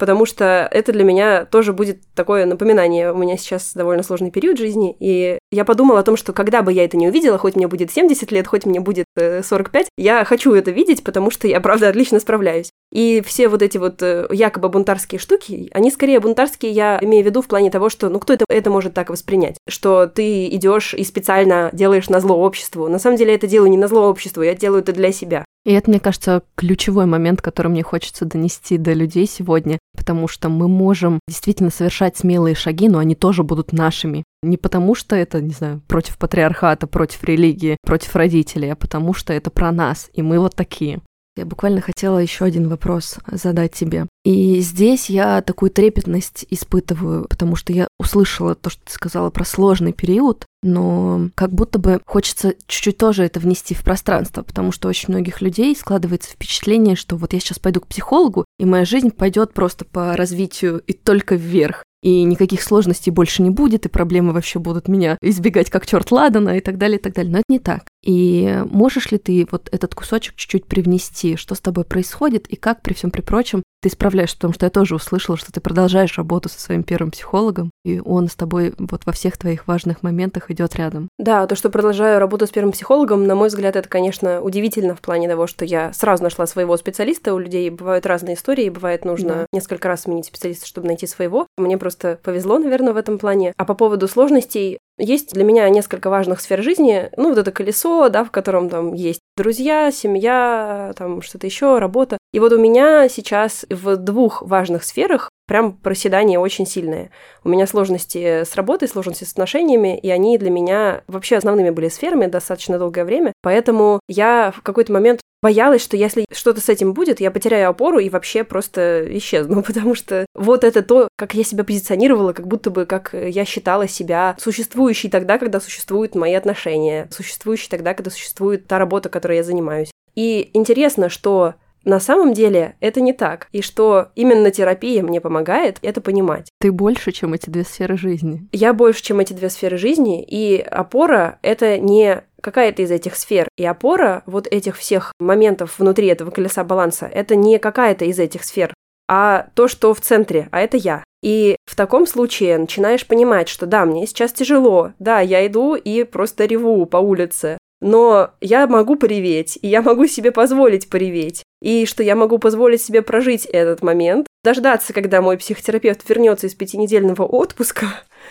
потому 0.00 0.24
что 0.24 0.66
это 0.70 0.92
для 0.92 1.04
меня 1.04 1.44
тоже 1.44 1.74
будет 1.74 2.00
такое 2.14 2.46
напоминание. 2.46 3.12
У 3.12 3.18
меня 3.18 3.36
сейчас 3.36 3.74
довольно 3.74 4.02
сложный 4.02 4.30
период 4.30 4.58
жизни, 4.58 4.96
и 4.98 5.38
я 5.52 5.64
подумала 5.66 6.00
о 6.00 6.02
том, 6.02 6.16
что 6.16 6.32
когда 6.32 6.62
бы 6.62 6.72
я 6.72 6.84
это 6.84 6.96
не 6.96 7.06
увидела, 7.06 7.36
хоть 7.36 7.54
мне 7.54 7.68
будет 7.68 7.92
70 7.92 8.32
лет, 8.32 8.46
хоть 8.46 8.64
мне 8.64 8.80
будет 8.80 9.04
45, 9.16 9.84
э, 9.84 9.88
я 9.98 10.24
хочу 10.24 10.54
это 10.54 10.70
видеть, 10.70 11.04
потому 11.04 11.30
что 11.30 11.46
я, 11.46 11.60
правда, 11.60 11.90
отлично 11.90 12.18
справляюсь. 12.18 12.70
И 12.92 13.22
все 13.24 13.48
вот 13.48 13.62
эти 13.62 13.76
вот 13.76 14.02
э, 14.02 14.26
якобы 14.30 14.70
бунтарские 14.70 15.18
штуки, 15.18 15.68
они 15.72 15.90
скорее 15.90 16.18
бунтарские, 16.18 16.72
я 16.72 16.98
имею 17.02 17.22
в 17.22 17.26
виду 17.26 17.42
в 17.42 17.46
плане 17.46 17.70
того, 17.70 17.90
что 17.90 18.08
ну 18.08 18.18
кто 18.18 18.32
это, 18.32 18.46
это 18.48 18.70
может 18.70 18.94
так 18.94 19.10
воспринять? 19.10 19.58
Что 19.68 20.06
ты 20.06 20.48
идешь 20.48 20.94
и 20.94 21.04
специально 21.04 21.68
делаешь 21.74 22.08
на 22.08 22.20
зло 22.20 22.36
обществу. 22.36 22.88
На 22.88 22.98
самом 22.98 23.18
деле 23.18 23.34
это 23.34 23.46
делаю 23.46 23.70
не 23.70 23.76
на 23.76 23.86
зло 23.86 24.08
обществу, 24.08 24.42
я 24.42 24.54
делаю 24.54 24.82
это 24.82 24.92
для 24.92 25.12
себя. 25.12 25.44
И 25.64 25.72
это, 25.72 25.90
мне 25.90 26.00
кажется, 26.00 26.42
ключевой 26.54 27.04
момент, 27.06 27.42
который 27.42 27.68
мне 27.68 27.82
хочется 27.82 28.24
донести 28.24 28.78
до 28.78 28.94
людей 28.94 29.26
сегодня, 29.26 29.78
потому 29.96 30.26
что 30.26 30.48
мы 30.48 30.68
можем 30.68 31.20
действительно 31.28 31.70
совершать 31.70 32.16
смелые 32.16 32.54
шаги, 32.54 32.88
но 32.88 32.98
они 32.98 33.14
тоже 33.14 33.42
будут 33.42 33.72
нашими. 33.72 34.24
Не 34.42 34.56
потому 34.56 34.94
что 34.94 35.14
это, 35.16 35.42
не 35.42 35.52
знаю, 35.52 35.82
против 35.86 36.16
патриархата, 36.16 36.86
против 36.86 37.22
религии, 37.24 37.76
против 37.84 38.16
родителей, 38.16 38.72
а 38.72 38.76
потому 38.76 39.12
что 39.12 39.34
это 39.34 39.50
про 39.50 39.70
нас, 39.70 40.08
и 40.14 40.22
мы 40.22 40.38
вот 40.38 40.54
такие. 40.54 41.00
Я 41.40 41.46
буквально 41.46 41.80
хотела 41.80 42.18
еще 42.18 42.44
один 42.44 42.68
вопрос 42.68 43.16
задать 43.32 43.72
тебе. 43.72 44.06
И 44.26 44.60
здесь 44.60 45.08
я 45.08 45.40
такую 45.40 45.70
трепетность 45.70 46.44
испытываю, 46.50 47.26
потому 47.30 47.56
что 47.56 47.72
я 47.72 47.88
услышала 47.98 48.54
то, 48.54 48.68
что 48.68 48.84
ты 48.84 48.92
сказала 48.92 49.30
про 49.30 49.46
сложный 49.46 49.94
период, 49.94 50.44
но 50.62 51.30
как 51.34 51.50
будто 51.50 51.78
бы 51.78 52.02
хочется 52.04 52.56
чуть-чуть 52.66 52.98
тоже 52.98 53.24
это 53.24 53.40
внести 53.40 53.74
в 53.74 53.82
пространство, 53.82 54.42
потому 54.42 54.70
что 54.70 54.86
очень 54.86 55.14
многих 55.14 55.40
людей 55.40 55.74
складывается 55.74 56.32
впечатление, 56.32 56.94
что 56.94 57.16
вот 57.16 57.32
я 57.32 57.40
сейчас 57.40 57.58
пойду 57.58 57.80
к 57.80 57.86
психологу, 57.86 58.44
и 58.58 58.66
моя 58.66 58.84
жизнь 58.84 59.10
пойдет 59.10 59.54
просто 59.54 59.86
по 59.86 60.14
развитию 60.18 60.82
и 60.86 60.92
только 60.92 61.36
вверх 61.36 61.84
и 62.02 62.22
никаких 62.22 62.62
сложностей 62.62 63.12
больше 63.12 63.42
не 63.42 63.50
будет, 63.50 63.86
и 63.86 63.90
проблемы 63.90 64.32
вообще 64.32 64.58
будут 64.58 64.88
меня 64.88 65.18
избегать 65.20 65.70
как 65.70 65.86
черт 65.86 66.10
ладана 66.10 66.56
и 66.56 66.60
так 66.60 66.78
далее, 66.78 66.98
и 66.98 67.02
так 67.02 67.14
далее. 67.14 67.32
Но 67.32 67.38
это 67.38 67.46
не 67.48 67.58
так. 67.58 67.89
И 68.02 68.62
можешь 68.70 69.10
ли 69.10 69.18
ты 69.18 69.46
вот 69.50 69.68
этот 69.72 69.94
кусочек 69.94 70.34
чуть-чуть 70.36 70.66
привнести, 70.66 71.36
что 71.36 71.54
с 71.54 71.60
тобой 71.60 71.84
происходит, 71.84 72.46
и 72.46 72.56
как 72.56 72.82
при 72.82 72.94
всем 72.94 73.10
при 73.10 73.20
прочем 73.20 73.62
ты 73.82 73.88
справляешься, 73.88 74.36
потому 74.36 74.52
что 74.52 74.66
я 74.66 74.70
тоже 74.70 74.94
услышала, 74.94 75.38
что 75.38 75.52
ты 75.52 75.60
продолжаешь 75.60 76.18
работу 76.18 76.48
со 76.48 76.60
своим 76.60 76.82
первым 76.82 77.10
психологом, 77.10 77.70
и 77.84 78.00
он 78.00 78.28
с 78.28 78.34
тобой 78.34 78.74
вот 78.78 79.06
во 79.06 79.12
всех 79.12 79.38
твоих 79.38 79.66
важных 79.66 80.02
моментах 80.02 80.50
идет 80.50 80.76
рядом. 80.76 81.08
Да, 81.18 81.46
то, 81.46 81.56
что 81.56 81.70
продолжаю 81.70 82.18
работу 82.18 82.46
с 82.46 82.50
первым 82.50 82.72
психологом, 82.72 83.26
на 83.26 83.34
мой 83.34 83.48
взгляд, 83.48 83.76
это, 83.76 83.88
конечно, 83.88 84.42
удивительно 84.42 84.94
в 84.94 85.00
плане 85.00 85.28
того, 85.28 85.46
что 85.46 85.64
я 85.64 85.92
сразу 85.94 86.22
нашла 86.22 86.46
своего 86.46 86.76
специалиста. 86.76 87.34
У 87.34 87.38
людей 87.38 87.70
бывают 87.70 88.04
разные 88.04 88.34
истории, 88.34 88.68
бывает 88.68 89.04
нужно 89.04 89.28
да. 89.28 89.46
несколько 89.52 89.88
раз 89.88 90.02
сменить 90.02 90.26
специалиста, 90.26 90.66
чтобы 90.66 90.86
найти 90.86 91.06
своего. 91.06 91.46
Мне 91.56 91.78
просто 91.78 92.18
повезло, 92.22 92.58
наверное, 92.58 92.92
в 92.92 92.98
этом 92.98 93.18
плане. 93.18 93.54
А 93.56 93.64
по 93.64 93.74
поводу 93.74 94.08
сложностей, 94.08 94.78
есть 95.00 95.32
для 95.32 95.44
меня 95.44 95.68
несколько 95.68 96.10
важных 96.10 96.40
сфер 96.40 96.62
жизни. 96.62 97.10
Ну, 97.16 97.30
вот 97.30 97.38
это 97.38 97.50
колесо, 97.50 98.08
да, 98.08 98.24
в 98.24 98.30
котором 98.30 98.68
там 98.68 98.94
есть 98.94 99.20
друзья, 99.36 99.90
семья, 99.90 100.92
там 100.96 101.22
что-то 101.22 101.46
еще, 101.46 101.78
работа. 101.78 102.18
И 102.32 102.38
вот 102.38 102.52
у 102.52 102.58
меня 102.58 103.08
сейчас 103.08 103.64
в 103.70 103.96
двух 103.96 104.42
важных 104.42 104.84
сферах 104.84 105.30
прям 105.50 105.72
проседание 105.72 106.38
очень 106.38 106.64
сильное. 106.64 107.10
У 107.42 107.48
меня 107.48 107.66
сложности 107.66 108.44
с 108.44 108.54
работой, 108.54 108.86
сложности 108.86 109.24
с 109.24 109.32
отношениями, 109.32 109.98
и 109.98 110.08
они 110.08 110.38
для 110.38 110.48
меня 110.48 111.02
вообще 111.08 111.36
основными 111.36 111.70
были 111.70 111.88
сферами 111.88 112.26
достаточно 112.26 112.78
долгое 112.78 113.04
время. 113.04 113.32
Поэтому 113.42 113.98
я 114.06 114.52
в 114.56 114.62
какой-то 114.62 114.92
момент 114.92 115.22
боялась, 115.42 115.82
что 115.82 115.96
если 115.96 116.24
что-то 116.30 116.60
с 116.60 116.68
этим 116.68 116.94
будет, 116.94 117.20
я 117.20 117.32
потеряю 117.32 117.68
опору 117.68 117.98
и 117.98 118.08
вообще 118.08 118.44
просто 118.44 119.04
исчезну, 119.18 119.62
потому 119.66 119.96
что 119.96 120.24
вот 120.36 120.62
это 120.62 120.82
то, 120.82 121.08
как 121.16 121.34
я 121.34 121.42
себя 121.42 121.64
позиционировала, 121.64 122.32
как 122.32 122.46
будто 122.46 122.70
бы 122.70 122.86
как 122.86 123.12
я 123.12 123.44
считала 123.44 123.88
себя 123.88 124.36
существующей 124.38 125.08
тогда, 125.08 125.36
когда 125.36 125.58
существуют 125.58 126.14
мои 126.14 126.34
отношения, 126.34 127.08
существующей 127.10 127.68
тогда, 127.68 127.94
когда 127.94 128.12
существует 128.12 128.68
та 128.68 128.78
работа, 128.78 129.08
которой 129.08 129.38
я 129.38 129.42
занимаюсь. 129.42 129.90
И 130.14 130.50
интересно, 130.54 131.08
что 131.08 131.54
на 131.84 132.00
самом 132.00 132.32
деле 132.32 132.76
это 132.80 133.00
не 133.00 133.12
так, 133.12 133.48
и 133.52 133.62
что 133.62 134.08
именно 134.14 134.50
терапия 134.50 135.02
мне 135.02 135.20
помогает 135.20 135.78
это 135.82 136.00
понимать. 136.00 136.48
Ты 136.60 136.72
больше, 136.72 137.12
чем 137.12 137.34
эти 137.34 137.48
две 137.50 137.64
сферы 137.64 137.96
жизни. 137.96 138.46
Я 138.52 138.72
больше, 138.72 139.02
чем 139.02 139.20
эти 139.20 139.32
две 139.32 139.50
сферы 139.50 139.76
жизни, 139.76 140.22
и 140.22 140.58
опора— 140.58 141.38
это 141.42 141.78
не 141.78 142.22
какая-то 142.40 142.82
из 142.82 142.90
этих 142.90 143.16
сфер. 143.16 143.48
И 143.56 143.64
опора 143.64 144.22
вот 144.26 144.46
этих 144.46 144.76
всех 144.76 145.12
моментов 145.20 145.78
внутри 145.78 146.08
этого 146.08 146.30
колеса 146.30 146.64
баланса— 146.64 147.06
это 147.12 147.36
не 147.36 147.58
какая-то 147.58 148.04
из 148.04 148.18
этих 148.18 148.44
сфер, 148.44 148.74
а 149.08 149.48
то, 149.54 149.68
что 149.68 149.92
в 149.94 150.00
центре, 150.00 150.48
а 150.52 150.60
это 150.60 150.76
я. 150.76 151.04
И 151.22 151.56
в 151.66 151.76
таком 151.76 152.06
случае 152.06 152.56
начинаешь 152.58 153.06
понимать, 153.06 153.48
что 153.48 153.66
да, 153.66 153.84
мне 153.84 154.06
сейчас 154.06 154.32
тяжело, 154.32 154.92
да, 154.98 155.20
я 155.20 155.46
иду 155.46 155.74
и 155.74 156.04
просто 156.04 156.46
реву 156.46 156.86
по 156.86 156.96
улице, 156.96 157.58
но 157.80 158.30
я 158.40 158.66
могу 158.66 158.96
пореветь, 158.96 159.58
и 159.62 159.68
я 159.68 159.82
могу 159.82 160.06
себе 160.06 160.32
позволить 160.32 160.88
пореветь, 160.88 161.42
и 161.60 161.86
что 161.86 162.02
я 162.02 162.14
могу 162.16 162.38
позволить 162.38 162.82
себе 162.82 163.02
прожить 163.02 163.46
этот 163.46 163.82
момент, 163.82 164.26
дождаться, 164.44 164.92
когда 164.92 165.20
мой 165.20 165.38
психотерапевт 165.38 166.08
вернется 166.08 166.46
из 166.46 166.54
пятинедельного 166.54 167.22
отпуска. 167.22 167.86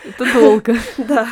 Это 0.05 0.33
долго. 0.33 0.77
Да. 0.97 1.27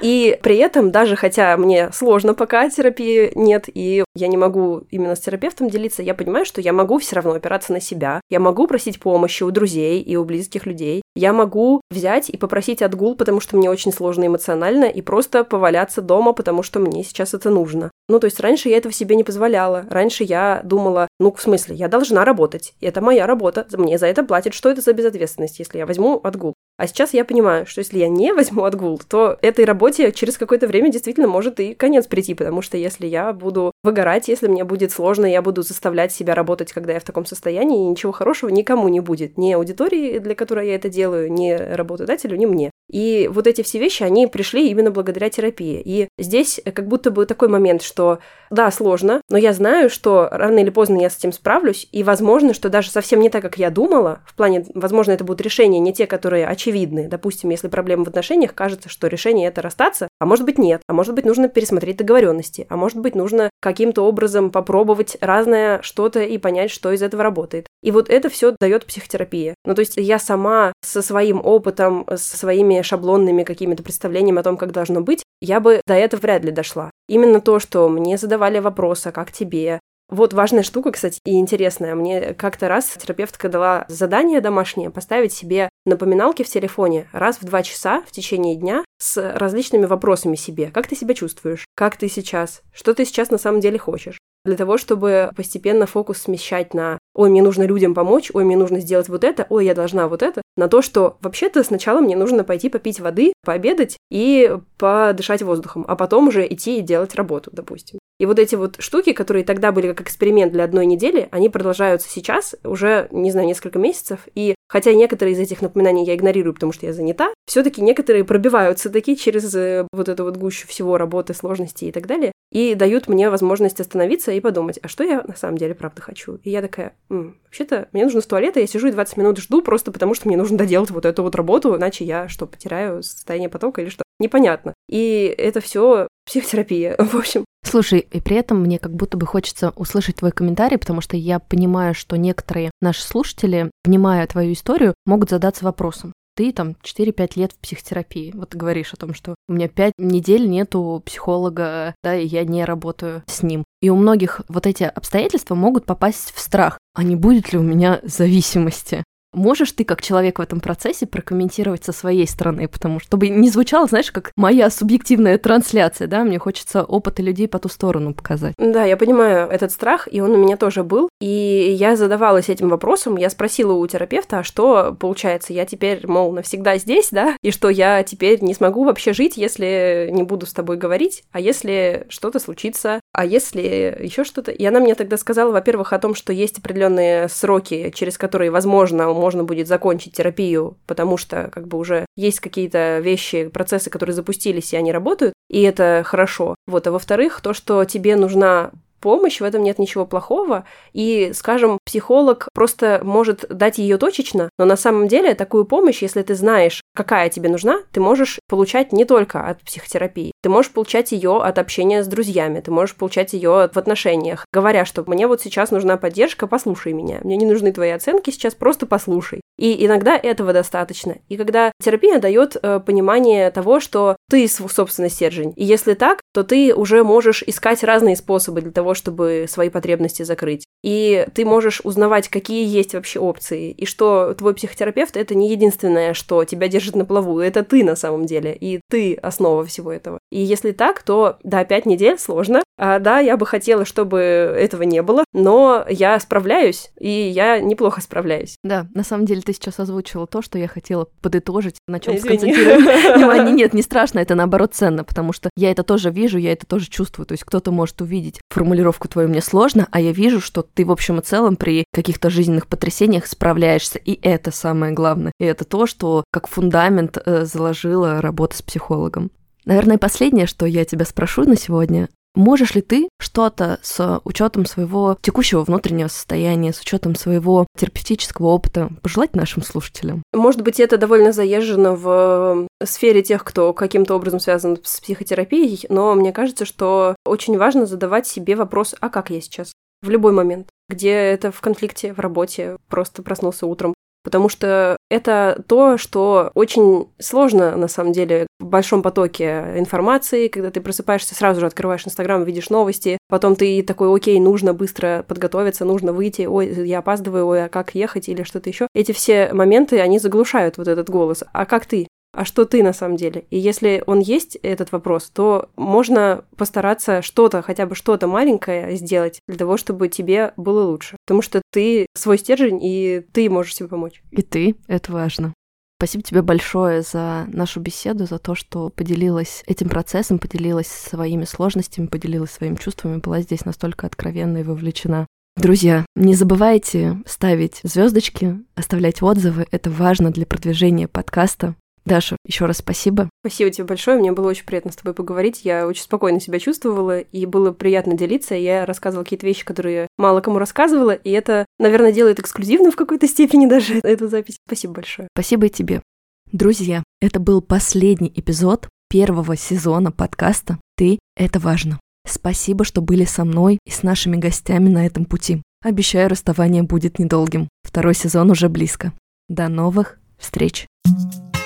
И 0.00 0.38
при 0.42 0.56
этом, 0.56 0.90
даже 0.90 1.16
хотя 1.16 1.56
мне 1.56 1.90
сложно 1.92 2.34
пока 2.34 2.68
терапии 2.70 3.32
нет, 3.34 3.64
и 3.72 4.04
я 4.14 4.28
не 4.28 4.36
могу 4.36 4.84
именно 4.90 5.16
с 5.16 5.20
терапевтом 5.20 5.68
делиться, 5.68 6.02
я 6.02 6.14
понимаю, 6.14 6.44
что 6.44 6.60
я 6.60 6.72
могу 6.72 6.98
все 6.98 7.16
равно 7.16 7.32
опираться 7.32 7.72
на 7.72 7.80
себя. 7.80 8.20
Я 8.30 8.40
могу 8.40 8.66
просить 8.66 9.00
помощи 9.00 9.42
у 9.42 9.50
друзей 9.50 10.00
и 10.00 10.16
у 10.16 10.24
близких 10.24 10.66
людей. 10.66 11.02
Я 11.16 11.32
могу 11.32 11.80
взять 11.90 12.30
и 12.30 12.36
попросить 12.36 12.82
отгул, 12.82 13.16
потому 13.16 13.40
что 13.40 13.56
мне 13.56 13.70
очень 13.70 13.92
сложно 13.92 14.26
эмоционально, 14.26 14.84
и 14.84 15.02
просто 15.02 15.44
поваляться 15.44 16.00
дома, 16.00 16.32
потому 16.32 16.62
что 16.62 16.78
мне 16.78 17.02
сейчас 17.02 17.34
это 17.34 17.50
нужно. 17.50 17.90
Ну, 18.08 18.20
то 18.20 18.26
есть 18.26 18.40
раньше 18.40 18.68
я 18.68 18.76
этого 18.76 18.92
себе 18.92 19.16
не 19.16 19.24
позволяла. 19.24 19.84
Раньше 19.90 20.24
я 20.24 20.60
думала, 20.64 21.08
ну, 21.18 21.32
в 21.32 21.40
смысле, 21.40 21.74
я 21.74 21.88
должна 21.88 22.24
работать. 22.24 22.74
Это 22.80 23.00
моя 23.00 23.26
работа. 23.26 23.66
Мне 23.72 23.98
за 23.98 24.06
это 24.06 24.22
платят. 24.22 24.54
Что 24.54 24.70
это 24.70 24.80
за 24.80 24.92
безответственность, 24.92 25.58
если 25.58 25.78
я 25.78 25.86
возьму 25.86 26.20
отгул? 26.22 26.54
А 26.78 26.86
сейчас 26.86 27.12
я 27.12 27.24
понимаю, 27.24 27.66
что 27.66 27.80
если 27.80 27.98
я 27.98 28.08
не 28.08 28.32
возьму 28.34 28.64
отгул, 28.64 29.00
то 29.06 29.36
этой 29.42 29.64
работе 29.64 30.12
через 30.12 30.38
какое-то 30.38 30.66
время 30.68 30.90
действительно 30.90 31.26
может 31.26 31.60
и 31.60 31.74
конец 31.74 32.06
прийти, 32.06 32.34
потому 32.34 32.62
что 32.62 32.76
если 32.76 33.06
я 33.06 33.32
буду 33.32 33.72
выгорать, 33.82 34.28
если 34.28 34.46
мне 34.46 34.64
будет 34.64 34.92
сложно, 34.92 35.26
я 35.26 35.42
буду 35.42 35.62
заставлять 35.62 36.12
себя 36.12 36.34
работать, 36.34 36.72
когда 36.72 36.92
я 36.92 37.00
в 37.00 37.04
таком 37.04 37.26
состоянии, 37.26 37.84
и 37.84 37.90
ничего 37.90 38.12
хорошего 38.12 38.50
никому 38.50 38.88
не 38.88 39.00
будет. 39.00 39.36
Ни 39.36 39.52
аудитории, 39.52 40.18
для 40.20 40.36
которой 40.36 40.68
я 40.68 40.76
это 40.76 40.88
делаю, 40.88 41.32
ни 41.32 41.50
работодателю, 41.50 42.36
ни 42.36 42.46
мне. 42.46 42.70
И 42.90 43.28
вот 43.32 43.46
эти 43.46 43.62
все 43.62 43.78
вещи, 43.78 44.02
они 44.02 44.26
пришли 44.26 44.68
именно 44.70 44.90
благодаря 44.90 45.28
терапии. 45.30 45.80
И 45.84 46.08
здесь 46.18 46.60
как 46.74 46.86
будто 46.86 47.10
бы 47.10 47.26
такой 47.26 47.48
момент, 47.48 47.82
что 47.82 48.18
да, 48.50 48.70
сложно, 48.70 49.20
но 49.28 49.36
я 49.36 49.52
знаю, 49.52 49.90
что 49.90 50.28
рано 50.30 50.58
или 50.58 50.70
поздно 50.70 51.00
я 51.00 51.10
с 51.10 51.18
этим 51.18 51.32
справлюсь, 51.32 51.88
и 51.92 52.02
возможно, 52.02 52.54
что 52.54 52.68
даже 52.68 52.90
совсем 52.90 53.20
не 53.20 53.30
так, 53.30 53.42
как 53.42 53.58
я 53.58 53.70
думала, 53.70 54.20
в 54.26 54.34
плане, 54.34 54.64
возможно, 54.74 55.12
это 55.12 55.24
будут 55.24 55.42
решения 55.42 55.78
не 55.78 55.92
те, 55.92 56.06
которые 56.06 56.46
очевидны. 56.46 57.08
Допустим, 57.08 57.50
если 57.50 57.68
проблема 57.68 58.04
в 58.04 58.08
отношениях, 58.08 58.54
кажется, 58.54 58.88
что 58.88 59.06
решение 59.08 59.48
это 59.48 59.60
расстаться, 59.62 60.07
а 60.18 60.26
может 60.26 60.44
быть 60.44 60.58
нет, 60.58 60.82
а 60.88 60.92
может 60.92 61.14
быть 61.14 61.24
нужно 61.24 61.48
пересмотреть 61.48 61.96
договоренности, 61.96 62.66
а 62.68 62.76
может 62.76 62.98
быть 62.98 63.14
нужно 63.14 63.50
каким-то 63.60 64.02
образом 64.02 64.50
попробовать 64.50 65.16
разное 65.20 65.80
что-то 65.82 66.20
и 66.20 66.38
понять, 66.38 66.70
что 66.70 66.92
из 66.92 67.02
этого 67.02 67.22
работает. 67.22 67.66
И 67.82 67.90
вот 67.90 68.08
это 68.10 68.28
все 68.28 68.54
дает 68.60 68.86
психотерапия. 68.86 69.54
Ну, 69.64 69.74
то 69.74 69.80
есть 69.80 69.96
я 69.96 70.18
сама 70.18 70.72
со 70.82 71.02
своим 71.02 71.40
опытом, 71.44 72.06
со 72.08 72.36
своими 72.36 72.82
шаблонными 72.82 73.44
какими-то 73.44 73.82
представлениями 73.82 74.40
о 74.40 74.44
том, 74.44 74.56
как 74.56 74.72
должно 74.72 75.00
быть, 75.00 75.22
я 75.40 75.60
бы 75.60 75.80
до 75.86 75.94
этого 75.94 76.20
вряд 76.20 76.44
ли 76.44 76.50
дошла. 76.50 76.90
Именно 77.08 77.40
то, 77.40 77.60
что 77.60 77.88
мне 77.88 78.18
задавали 78.18 78.58
вопросы, 78.58 79.12
как 79.12 79.32
тебе, 79.32 79.80
вот 80.10 80.32
важная 80.32 80.62
штука, 80.62 80.92
кстати, 80.92 81.20
и 81.26 81.38
интересная. 81.38 81.94
Мне 81.94 82.32
как-то 82.32 82.68
раз 82.68 82.86
терапевтка 82.86 83.50
дала 83.50 83.84
задание 83.88 84.40
домашнее 84.40 84.90
поставить 84.90 85.34
себе 85.34 85.68
напоминалки 85.84 86.42
в 86.42 86.48
телефоне 86.48 87.06
раз 87.12 87.38
в 87.40 87.44
два 87.44 87.62
часа 87.62 88.02
в 88.06 88.10
течение 88.10 88.56
дня 88.56 88.84
с 88.98 89.34
различными 89.36 89.86
вопросами 89.86 90.36
себе. 90.36 90.70
Как 90.72 90.86
ты 90.86 90.96
себя 90.96 91.14
чувствуешь? 91.14 91.64
Как 91.74 91.96
ты 91.96 92.08
сейчас? 92.08 92.62
Что 92.72 92.94
ты 92.94 93.04
сейчас 93.04 93.30
на 93.30 93.38
самом 93.38 93.60
деле 93.60 93.78
хочешь? 93.78 94.18
Для 94.44 94.56
того, 94.56 94.78
чтобы 94.78 95.30
постепенно 95.36 95.86
фокус 95.86 96.18
смещать 96.18 96.72
на 96.72 96.98
«Ой, 97.14 97.28
мне 97.28 97.42
нужно 97.42 97.64
людям 97.64 97.92
помочь», 97.92 98.30
«Ой, 98.32 98.44
мне 98.44 98.56
нужно 98.56 98.80
сделать 98.80 99.08
вот 99.08 99.24
это», 99.24 99.46
«Ой, 99.50 99.66
я 99.66 99.74
должна 99.74 100.08
вот 100.08 100.22
это», 100.22 100.42
на 100.56 100.68
то, 100.68 100.80
что 100.80 101.18
вообще-то 101.20 101.62
сначала 101.64 102.00
мне 102.00 102.16
нужно 102.16 102.44
пойти 102.44 102.68
попить 102.68 103.00
воды, 103.00 103.32
пообедать 103.44 103.96
и 104.10 104.56
подышать 104.78 105.42
воздухом, 105.42 105.84
а 105.86 105.96
потом 105.96 106.28
уже 106.28 106.46
идти 106.46 106.78
и 106.78 106.82
делать 106.82 107.14
работу, 107.14 107.50
допустим. 107.52 107.98
И 108.18 108.26
вот 108.26 108.38
эти 108.38 108.54
вот 108.54 108.76
штуки, 108.80 109.12
которые 109.12 109.44
тогда 109.44 109.70
были 109.70 109.88
как 109.88 110.00
эксперимент 110.02 110.52
для 110.52 110.64
одной 110.64 110.86
недели, 110.86 111.28
они 111.30 111.48
продолжаются 111.48 112.08
сейчас 112.08 112.56
уже, 112.64 113.08
не 113.10 113.30
знаю, 113.30 113.46
несколько 113.46 113.78
месяцев, 113.78 114.20
и 114.34 114.54
Хотя 114.68 114.92
некоторые 114.92 115.34
из 115.34 115.38
этих 115.38 115.62
напоминаний 115.62 116.04
я 116.04 116.14
игнорирую, 116.14 116.54
потому 116.54 116.72
что 116.72 116.86
я 116.86 116.92
занята, 116.92 117.32
все-таки 117.46 117.80
некоторые 117.80 118.24
пробиваются 118.24 118.90
такие 118.90 119.16
через 119.16 119.54
э, 119.54 119.86
вот 119.92 120.08
эту 120.08 120.24
вот 120.24 120.36
гущу 120.36 120.68
всего 120.68 120.98
работы, 120.98 121.34
сложностей 121.34 121.88
и 121.88 121.92
так 121.92 122.06
далее, 122.06 122.32
и 122.52 122.74
дают 122.74 123.08
мне 123.08 123.30
возможность 123.30 123.80
остановиться 123.80 124.32
и 124.32 124.40
подумать, 124.40 124.78
а 124.82 124.88
что 124.88 125.04
я 125.04 125.22
на 125.26 125.36
самом 125.36 125.58
деле 125.58 125.74
правда 125.74 126.02
хочу? 126.02 126.38
И 126.44 126.50
я 126.50 126.62
такая, 126.62 126.94
М, 127.10 127.36
вообще-то 127.44 127.88
мне 127.92 128.04
нужно 128.04 128.20
в 128.20 128.26
туалет, 128.26 128.56
и 128.56 128.60
я 128.60 128.66
сижу 128.66 128.88
и 128.88 128.92
20 128.92 129.16
минут 129.16 129.38
жду 129.38 129.62
просто 129.62 129.90
потому, 129.90 130.14
что 130.14 130.28
мне 130.28 130.36
нужно 130.36 130.58
доделать 130.58 130.90
вот 130.90 131.06
эту 131.06 131.22
вот 131.22 131.34
работу, 131.34 131.76
иначе 131.76 132.04
я 132.04 132.28
что, 132.28 132.46
потеряю 132.46 133.02
состояние 133.02 133.48
потока 133.48 133.80
или 133.80 133.88
что? 133.88 134.02
Непонятно. 134.18 134.74
И 134.88 135.34
это 135.38 135.60
все 135.60 136.08
психотерапия, 136.26 136.96
в 136.98 137.14
общем. 137.14 137.44
Слушай, 137.68 137.98
и 138.10 138.20
при 138.22 138.36
этом 138.36 138.62
мне 138.62 138.78
как 138.78 138.94
будто 138.94 139.18
бы 139.18 139.26
хочется 139.26 139.74
услышать 139.76 140.16
твой 140.16 140.32
комментарий, 140.32 140.78
потому 140.78 141.02
что 141.02 141.18
я 141.18 141.38
понимаю, 141.38 141.94
что 141.94 142.16
некоторые 142.16 142.70
наши 142.80 143.02
слушатели, 143.02 143.70
понимая 143.84 144.26
твою 144.26 144.54
историю, 144.54 144.94
могут 145.04 145.28
задаться 145.28 145.66
вопросом. 145.66 146.14
Ты 146.34 146.52
там 146.52 146.76
4-5 146.82 147.32
лет 147.34 147.52
в 147.52 147.58
психотерапии. 147.58 148.32
Вот 148.34 148.50
ты 148.50 148.58
говоришь 148.58 148.94
о 148.94 148.96
том, 148.96 149.12
что 149.12 149.34
у 149.48 149.52
меня 149.52 149.68
5 149.68 149.92
недель 149.98 150.48
нету 150.48 151.02
психолога, 151.04 151.94
да, 152.02 152.16
и 152.16 152.26
я 152.26 152.44
не 152.44 152.64
работаю 152.64 153.22
с 153.26 153.42
ним. 153.42 153.64
И 153.82 153.90
у 153.90 153.96
многих 153.96 154.40
вот 154.48 154.66
эти 154.66 154.84
обстоятельства 154.84 155.54
могут 155.54 155.84
попасть 155.84 156.32
в 156.34 156.40
страх. 156.40 156.78
А 156.94 157.02
не 157.02 157.16
будет 157.16 157.52
ли 157.52 157.58
у 157.58 157.62
меня 157.62 158.00
зависимости? 158.02 159.04
Можешь 159.38 159.72
ты, 159.72 159.84
как 159.84 160.02
человек 160.02 160.38
в 160.38 160.42
этом 160.42 160.60
процессе, 160.60 161.06
прокомментировать 161.06 161.84
со 161.84 161.92
своей 161.92 162.26
стороны, 162.26 162.68
потому 162.68 163.00
что 163.00 163.08
чтобы 163.08 163.30
не 163.30 163.48
звучало, 163.48 163.86
знаешь, 163.86 164.12
как 164.12 164.32
моя 164.36 164.68
субъективная 164.68 165.38
трансляция, 165.38 166.06
да, 166.06 166.24
мне 166.24 166.38
хочется 166.38 166.84
опыты 166.84 167.22
людей 167.22 167.48
по 167.48 167.58
ту 167.58 167.70
сторону 167.70 168.12
показать. 168.12 168.54
Да, 168.58 168.84
я 168.84 168.98
понимаю 168.98 169.48
этот 169.48 169.72
страх, 169.72 170.06
и 170.10 170.20
он 170.20 170.32
у 170.32 170.36
меня 170.36 170.58
тоже 170.58 170.84
был, 170.84 171.08
и 171.22 171.74
я 171.78 171.96
задавалась 171.96 172.50
этим 172.50 172.68
вопросом, 172.68 173.16
я 173.16 173.30
спросила 173.30 173.72
у 173.72 173.86
терапевта, 173.86 174.40
а 174.40 174.42
что 174.44 174.94
получается, 175.00 175.54
я 175.54 175.64
теперь, 175.64 176.06
мол, 176.06 176.32
навсегда 176.32 176.76
здесь, 176.76 177.08
да, 177.10 177.34
и 177.42 177.50
что 177.50 177.70
я 177.70 178.02
теперь 178.02 178.44
не 178.44 178.52
смогу 178.52 178.84
вообще 178.84 179.14
жить, 179.14 179.38
если 179.38 180.10
не 180.12 180.22
буду 180.22 180.44
с 180.44 180.52
тобой 180.52 180.76
говорить, 180.76 181.24
а 181.32 181.40
если 181.40 182.06
что-то 182.10 182.40
случится, 182.40 183.00
а 183.18 183.24
если 183.24 183.98
еще 184.00 184.22
что-то. 184.22 184.52
И 184.52 184.64
она 184.64 184.78
мне 184.78 184.94
тогда 184.94 185.16
сказала, 185.16 185.50
во-первых, 185.50 185.92
о 185.92 185.98
том, 185.98 186.14
что 186.14 186.32
есть 186.32 186.60
определенные 186.60 187.28
сроки, 187.28 187.90
через 187.92 188.16
которые, 188.16 188.52
возможно, 188.52 189.12
можно 189.12 189.42
будет 189.42 189.66
закончить 189.66 190.12
терапию, 190.12 190.76
потому 190.86 191.16
что 191.16 191.50
как 191.52 191.66
бы 191.66 191.78
уже 191.78 192.06
есть 192.14 192.38
какие-то 192.38 193.00
вещи, 193.00 193.48
процессы, 193.48 193.90
которые 193.90 194.14
запустились, 194.14 194.72
и 194.72 194.76
они 194.76 194.92
работают, 194.92 195.34
и 195.50 195.62
это 195.62 196.04
хорошо. 196.06 196.54
Вот, 196.68 196.86
а 196.86 196.92
во-вторых, 196.92 197.40
то, 197.40 197.54
что 197.54 197.84
тебе 197.84 198.14
нужна 198.14 198.70
помощь, 199.00 199.40
в 199.40 199.44
этом 199.44 199.62
нет 199.62 199.78
ничего 199.78 200.06
плохого. 200.06 200.64
И, 200.92 201.32
скажем, 201.34 201.78
психолог 201.84 202.48
просто 202.52 203.00
может 203.02 203.46
дать 203.48 203.78
ее 203.78 203.98
точечно, 203.98 204.50
но 204.58 204.64
на 204.64 204.76
самом 204.76 205.08
деле 205.08 205.34
такую 205.34 205.64
помощь, 205.64 206.02
если 206.02 206.22
ты 206.22 206.34
знаешь, 206.34 206.82
какая 206.94 207.28
тебе 207.28 207.48
нужна, 207.48 207.80
ты 207.92 208.00
можешь 208.00 208.38
получать 208.48 208.92
не 208.92 209.04
только 209.04 209.46
от 209.46 209.62
психотерапии. 209.62 210.32
Ты 210.42 210.48
можешь 210.48 210.72
получать 210.72 211.12
ее 211.12 211.40
от 211.42 211.58
общения 211.58 212.02
с 212.02 212.06
друзьями, 212.06 212.60
ты 212.60 212.70
можешь 212.70 212.96
получать 212.96 213.32
ее 213.32 213.70
в 213.72 213.76
отношениях, 213.76 214.44
говоря, 214.52 214.84
что 214.84 215.04
мне 215.06 215.26
вот 215.26 215.40
сейчас 215.40 215.70
нужна 215.70 215.96
поддержка, 215.96 216.46
послушай 216.46 216.92
меня. 216.92 217.18
Мне 217.22 217.36
не 217.36 217.46
нужны 217.46 217.72
твои 217.72 217.90
оценки 217.90 218.30
сейчас, 218.30 218.54
просто 218.54 218.86
послушай. 218.86 219.40
И 219.58 219.84
иногда 219.84 220.16
этого 220.16 220.52
достаточно. 220.52 221.16
И 221.28 221.36
когда 221.36 221.72
терапия 221.82 222.18
дает 222.18 222.56
э, 222.56 222.80
понимание 222.80 223.50
того, 223.50 223.80
что 223.80 224.16
ты 224.30 224.48
собственно 224.48 225.08
стержень. 225.08 225.52
И 225.56 225.64
если 225.64 225.94
так, 225.94 226.20
то 226.32 226.44
ты 226.44 226.74
уже 226.74 227.02
можешь 227.02 227.42
искать 227.46 227.82
разные 227.82 228.16
способы 228.16 228.62
для 228.62 228.70
того, 228.70 228.94
чтобы 228.94 229.46
свои 229.48 229.68
потребности 229.68 230.22
закрыть. 230.22 230.64
И 230.82 231.26
ты 231.34 231.44
можешь 231.44 231.80
узнавать, 231.82 232.28
какие 232.28 232.66
есть 232.66 232.94
вообще 232.94 233.18
опции, 233.18 233.72
и 233.72 233.84
что 233.84 234.34
твой 234.34 234.54
психотерапевт 234.54 235.16
это 235.16 235.34
не 235.34 235.50
единственное, 235.50 236.14
что 236.14 236.44
тебя 236.44 236.68
держит 236.68 236.94
на 236.94 237.04
плаву, 237.04 237.40
это 237.40 237.64
ты 237.64 237.82
на 237.82 237.96
самом 237.96 238.26
деле, 238.26 238.54
и 238.54 238.80
ты 238.88 239.14
основа 239.14 239.64
всего 239.64 239.92
этого. 239.92 240.18
И 240.30 240.40
если 240.40 240.72
так, 240.72 241.02
то 241.02 241.38
да, 241.42 241.64
пять 241.64 241.86
недель 241.86 242.18
сложно. 242.18 242.62
А, 242.76 243.00
да, 243.00 243.18
я 243.18 243.36
бы 243.36 243.44
хотела, 243.44 243.84
чтобы 243.84 244.18
этого 244.18 244.84
не 244.84 245.02
было, 245.02 245.24
но 245.32 245.84
я 245.88 246.18
справляюсь, 246.20 246.90
и 246.98 247.10
я 247.10 247.58
неплохо 247.58 248.00
справляюсь. 248.00 248.56
Да, 248.62 248.86
на 248.94 249.02
самом 249.02 249.26
деле 249.26 249.42
ты 249.48 249.54
сейчас 249.54 249.80
озвучила 249.80 250.26
то, 250.26 250.42
что 250.42 250.58
я 250.58 250.68
хотела 250.68 251.08
подытожить, 251.22 251.76
на 251.86 252.00
чем 252.00 252.18
сконцентрировать 252.18 252.84
внимание. 253.16 253.54
Нет, 253.54 253.72
не 253.72 253.80
страшно, 253.80 254.18
это 254.18 254.34
наоборот 254.34 254.74
ценно, 254.74 255.04
потому 255.04 255.32
что 255.32 255.48
я 255.56 255.70
это 255.70 255.84
тоже 255.84 256.10
вижу, 256.10 256.36
я 256.36 256.52
это 256.52 256.66
тоже 256.66 256.90
чувствую. 256.90 257.24
То 257.24 257.32
есть 257.32 257.44
кто-то 257.44 257.70
может 257.70 257.98
увидеть 258.02 258.42
формулировку 258.50 259.08
твою 259.08 259.30
мне 259.30 259.40
сложно, 259.40 259.88
а 259.90 260.02
я 260.02 260.12
вижу, 260.12 260.42
что 260.42 260.60
ты 260.60 260.84
в 260.84 260.90
общем 260.90 261.18
и 261.18 261.22
целом 261.22 261.56
при 261.56 261.86
каких-то 261.94 262.28
жизненных 262.28 262.66
потрясениях 262.66 263.26
справляешься, 263.26 263.98
и 263.98 264.20
это 264.20 264.50
самое 264.50 264.92
главное. 264.92 265.32
И 265.40 265.46
это 265.46 265.64
то, 265.64 265.86
что 265.86 266.24
как 266.30 266.46
фундамент 266.46 267.16
э, 267.16 267.46
заложила 267.46 268.20
работа 268.20 268.54
с 268.54 268.60
психологом. 268.60 269.30
Наверное, 269.64 269.96
последнее, 269.96 270.46
что 270.46 270.66
я 270.66 270.84
тебя 270.84 271.06
спрошу 271.06 271.44
на 271.44 271.56
сегодня, 271.56 272.10
Можешь 272.34 272.74
ли 272.74 272.82
ты 272.82 273.08
что-то 273.20 273.78
с 273.82 274.20
учетом 274.24 274.66
своего 274.66 275.16
текущего 275.20 275.64
внутреннего 275.64 276.08
состояния, 276.08 276.72
с 276.72 276.80
учетом 276.80 277.14
своего 277.14 277.66
терапевтического 277.76 278.46
опыта 278.46 278.90
пожелать 279.02 279.34
нашим 279.34 279.62
слушателям? 279.62 280.22
Может 280.32 280.62
быть, 280.62 280.80
это 280.80 280.98
довольно 280.98 281.32
заезжено 281.32 281.94
в 281.94 282.66
сфере 282.84 283.22
тех, 283.22 283.44
кто 283.44 283.72
каким-то 283.72 284.14
образом 284.14 284.40
связан 284.40 284.78
с 284.82 285.00
психотерапией, 285.00 285.86
но 285.88 286.14
мне 286.14 286.32
кажется, 286.32 286.64
что 286.64 287.16
очень 287.24 287.58
важно 287.58 287.86
задавать 287.86 288.26
себе 288.26 288.54
вопрос, 288.56 288.94
а 289.00 289.08
как 289.08 289.30
я 289.30 289.40
сейчас? 289.40 289.72
В 290.02 290.10
любой 290.10 290.32
момент 290.32 290.68
где 290.88 291.10
это 291.10 291.52
в 291.52 291.60
конфликте, 291.60 292.12
в 292.14 292.18
работе, 292.18 292.78
просто 292.88 293.22
проснулся 293.22 293.66
утром, 293.66 293.94
потому 294.28 294.50
что 294.50 294.98
это 295.08 295.64
то, 295.66 295.96
что 295.96 296.50
очень 296.52 297.08
сложно, 297.18 297.74
на 297.76 297.88
самом 297.88 298.12
деле, 298.12 298.46
в 298.60 298.66
большом 298.66 299.00
потоке 299.00 299.64
информации, 299.78 300.48
когда 300.48 300.70
ты 300.70 300.82
просыпаешься, 300.82 301.34
сразу 301.34 301.60
же 301.60 301.66
открываешь 301.66 302.06
Инстаграм, 302.06 302.44
видишь 302.44 302.68
новости, 302.68 303.16
потом 303.30 303.56
ты 303.56 303.82
такой, 303.82 304.14
окей, 304.14 304.38
нужно 304.38 304.74
быстро 304.74 305.24
подготовиться, 305.26 305.86
нужно 305.86 306.12
выйти, 306.12 306.42
ой, 306.42 306.86
я 306.86 306.98
опаздываю, 306.98 307.46
ой, 307.46 307.64
а 307.64 307.68
как 307.70 307.94
ехать 307.94 308.28
или 308.28 308.42
что-то 308.42 308.68
еще. 308.68 308.86
Эти 308.94 309.12
все 309.12 309.50
моменты, 309.54 309.98
они 309.98 310.18
заглушают 310.18 310.76
вот 310.76 310.88
этот 310.88 311.08
голос. 311.08 311.42
А 311.54 311.64
как 311.64 311.86
ты? 311.86 312.06
А 312.32 312.44
что 312.44 312.64
ты 312.64 312.82
на 312.82 312.92
самом 312.92 313.16
деле? 313.16 313.46
И 313.50 313.58
если 313.58 314.02
он 314.06 314.20
есть, 314.20 314.56
этот 314.56 314.92
вопрос, 314.92 315.30
то 315.30 315.70
можно 315.76 316.44
постараться 316.56 317.22
что-то, 317.22 317.62
хотя 317.62 317.86
бы 317.86 317.94
что-то 317.94 318.26
маленькое 318.26 318.96
сделать 318.96 319.40
для 319.48 319.56
того, 319.56 319.76
чтобы 319.76 320.08
тебе 320.08 320.52
было 320.56 320.84
лучше. 320.84 321.16
Потому 321.26 321.42
что 321.42 321.62
ты 321.72 322.06
свой 322.14 322.38
стержень, 322.38 322.80
и 322.82 323.24
ты 323.32 323.48
можешь 323.48 323.74
себе 323.74 323.88
помочь. 323.88 324.22
И 324.30 324.42
ты, 324.42 324.76
это 324.86 325.12
важно. 325.12 325.54
Спасибо 325.98 326.22
тебе 326.22 326.42
большое 326.42 327.02
за 327.02 327.46
нашу 327.48 327.80
беседу, 327.80 328.24
за 328.26 328.38
то, 328.38 328.54
что 328.54 328.88
поделилась 328.88 329.64
этим 329.66 329.88
процессом, 329.88 330.38
поделилась 330.38 330.86
своими 330.86 331.44
сложностями, 331.44 332.06
поделилась 332.06 332.52
своими 332.52 332.76
чувствами, 332.76 333.18
была 333.18 333.40
здесь 333.40 333.64
настолько 333.64 334.06
откровенна 334.06 334.58
и 334.58 334.62
вовлечена. 334.62 335.26
Друзья, 335.56 336.06
не 336.14 336.34
забывайте 336.34 337.20
ставить 337.26 337.80
звездочки, 337.82 338.60
оставлять 338.76 339.22
отзывы. 339.22 339.66
Это 339.72 339.90
важно 339.90 340.30
для 340.30 340.46
продвижения 340.46 341.08
подкаста. 341.08 341.74
Даша, 342.08 342.36
еще 342.46 342.64
раз 342.64 342.78
спасибо. 342.78 343.28
Спасибо 343.40 343.70
тебе 343.70 343.84
большое. 343.84 344.18
Мне 344.18 344.32
было 344.32 344.48
очень 344.48 344.64
приятно 344.64 344.90
с 344.90 344.96
тобой 344.96 345.12
поговорить. 345.12 345.60
Я 345.64 345.86
очень 345.86 346.02
спокойно 346.02 346.40
себя 346.40 346.58
чувствовала, 346.58 347.20
и 347.20 347.44
было 347.44 347.70
приятно 347.70 348.14
делиться. 348.14 348.54
Я 348.54 348.86
рассказывала 348.86 349.24
какие-то 349.24 349.46
вещи, 349.46 349.64
которые 349.64 350.08
мало 350.16 350.40
кому 350.40 350.58
рассказывала, 350.58 351.12
и 351.12 351.30
это, 351.30 351.66
наверное, 351.78 352.12
делает 352.12 352.40
эксклюзивным 352.40 352.92
в 352.92 352.96
какой-то 352.96 353.28
степени 353.28 353.66
даже 353.66 353.98
эту 354.02 354.26
запись. 354.28 354.56
Спасибо 354.66 354.94
большое. 354.94 355.28
Спасибо 355.34 355.66
и 355.66 355.70
тебе. 355.70 356.02
Друзья, 356.50 357.02
это 357.20 357.40
был 357.40 357.60
последний 357.60 358.32
эпизод 358.34 358.88
первого 359.10 359.54
сезона 359.54 360.10
подкаста 360.10 360.78
«Ты– 360.96 361.18
это 361.36 361.58
важно». 361.58 362.00
Спасибо, 362.26 362.84
что 362.84 363.02
были 363.02 363.24
со 363.24 363.44
мной 363.44 363.78
и 363.86 363.90
с 363.90 364.02
нашими 364.02 364.36
гостями 364.36 364.88
на 364.88 365.04
этом 365.04 365.26
пути. 365.26 365.62
Обещаю, 365.84 366.30
расставание 366.30 366.82
будет 366.82 367.18
недолгим. 367.18 367.68
Второй 367.82 368.14
сезон 368.14 368.50
уже 368.50 368.70
близко. 368.70 369.12
До 369.48 369.68
новых 369.68 370.18
встреч! 370.38 370.86
thank 371.06 371.34
you 371.34 371.57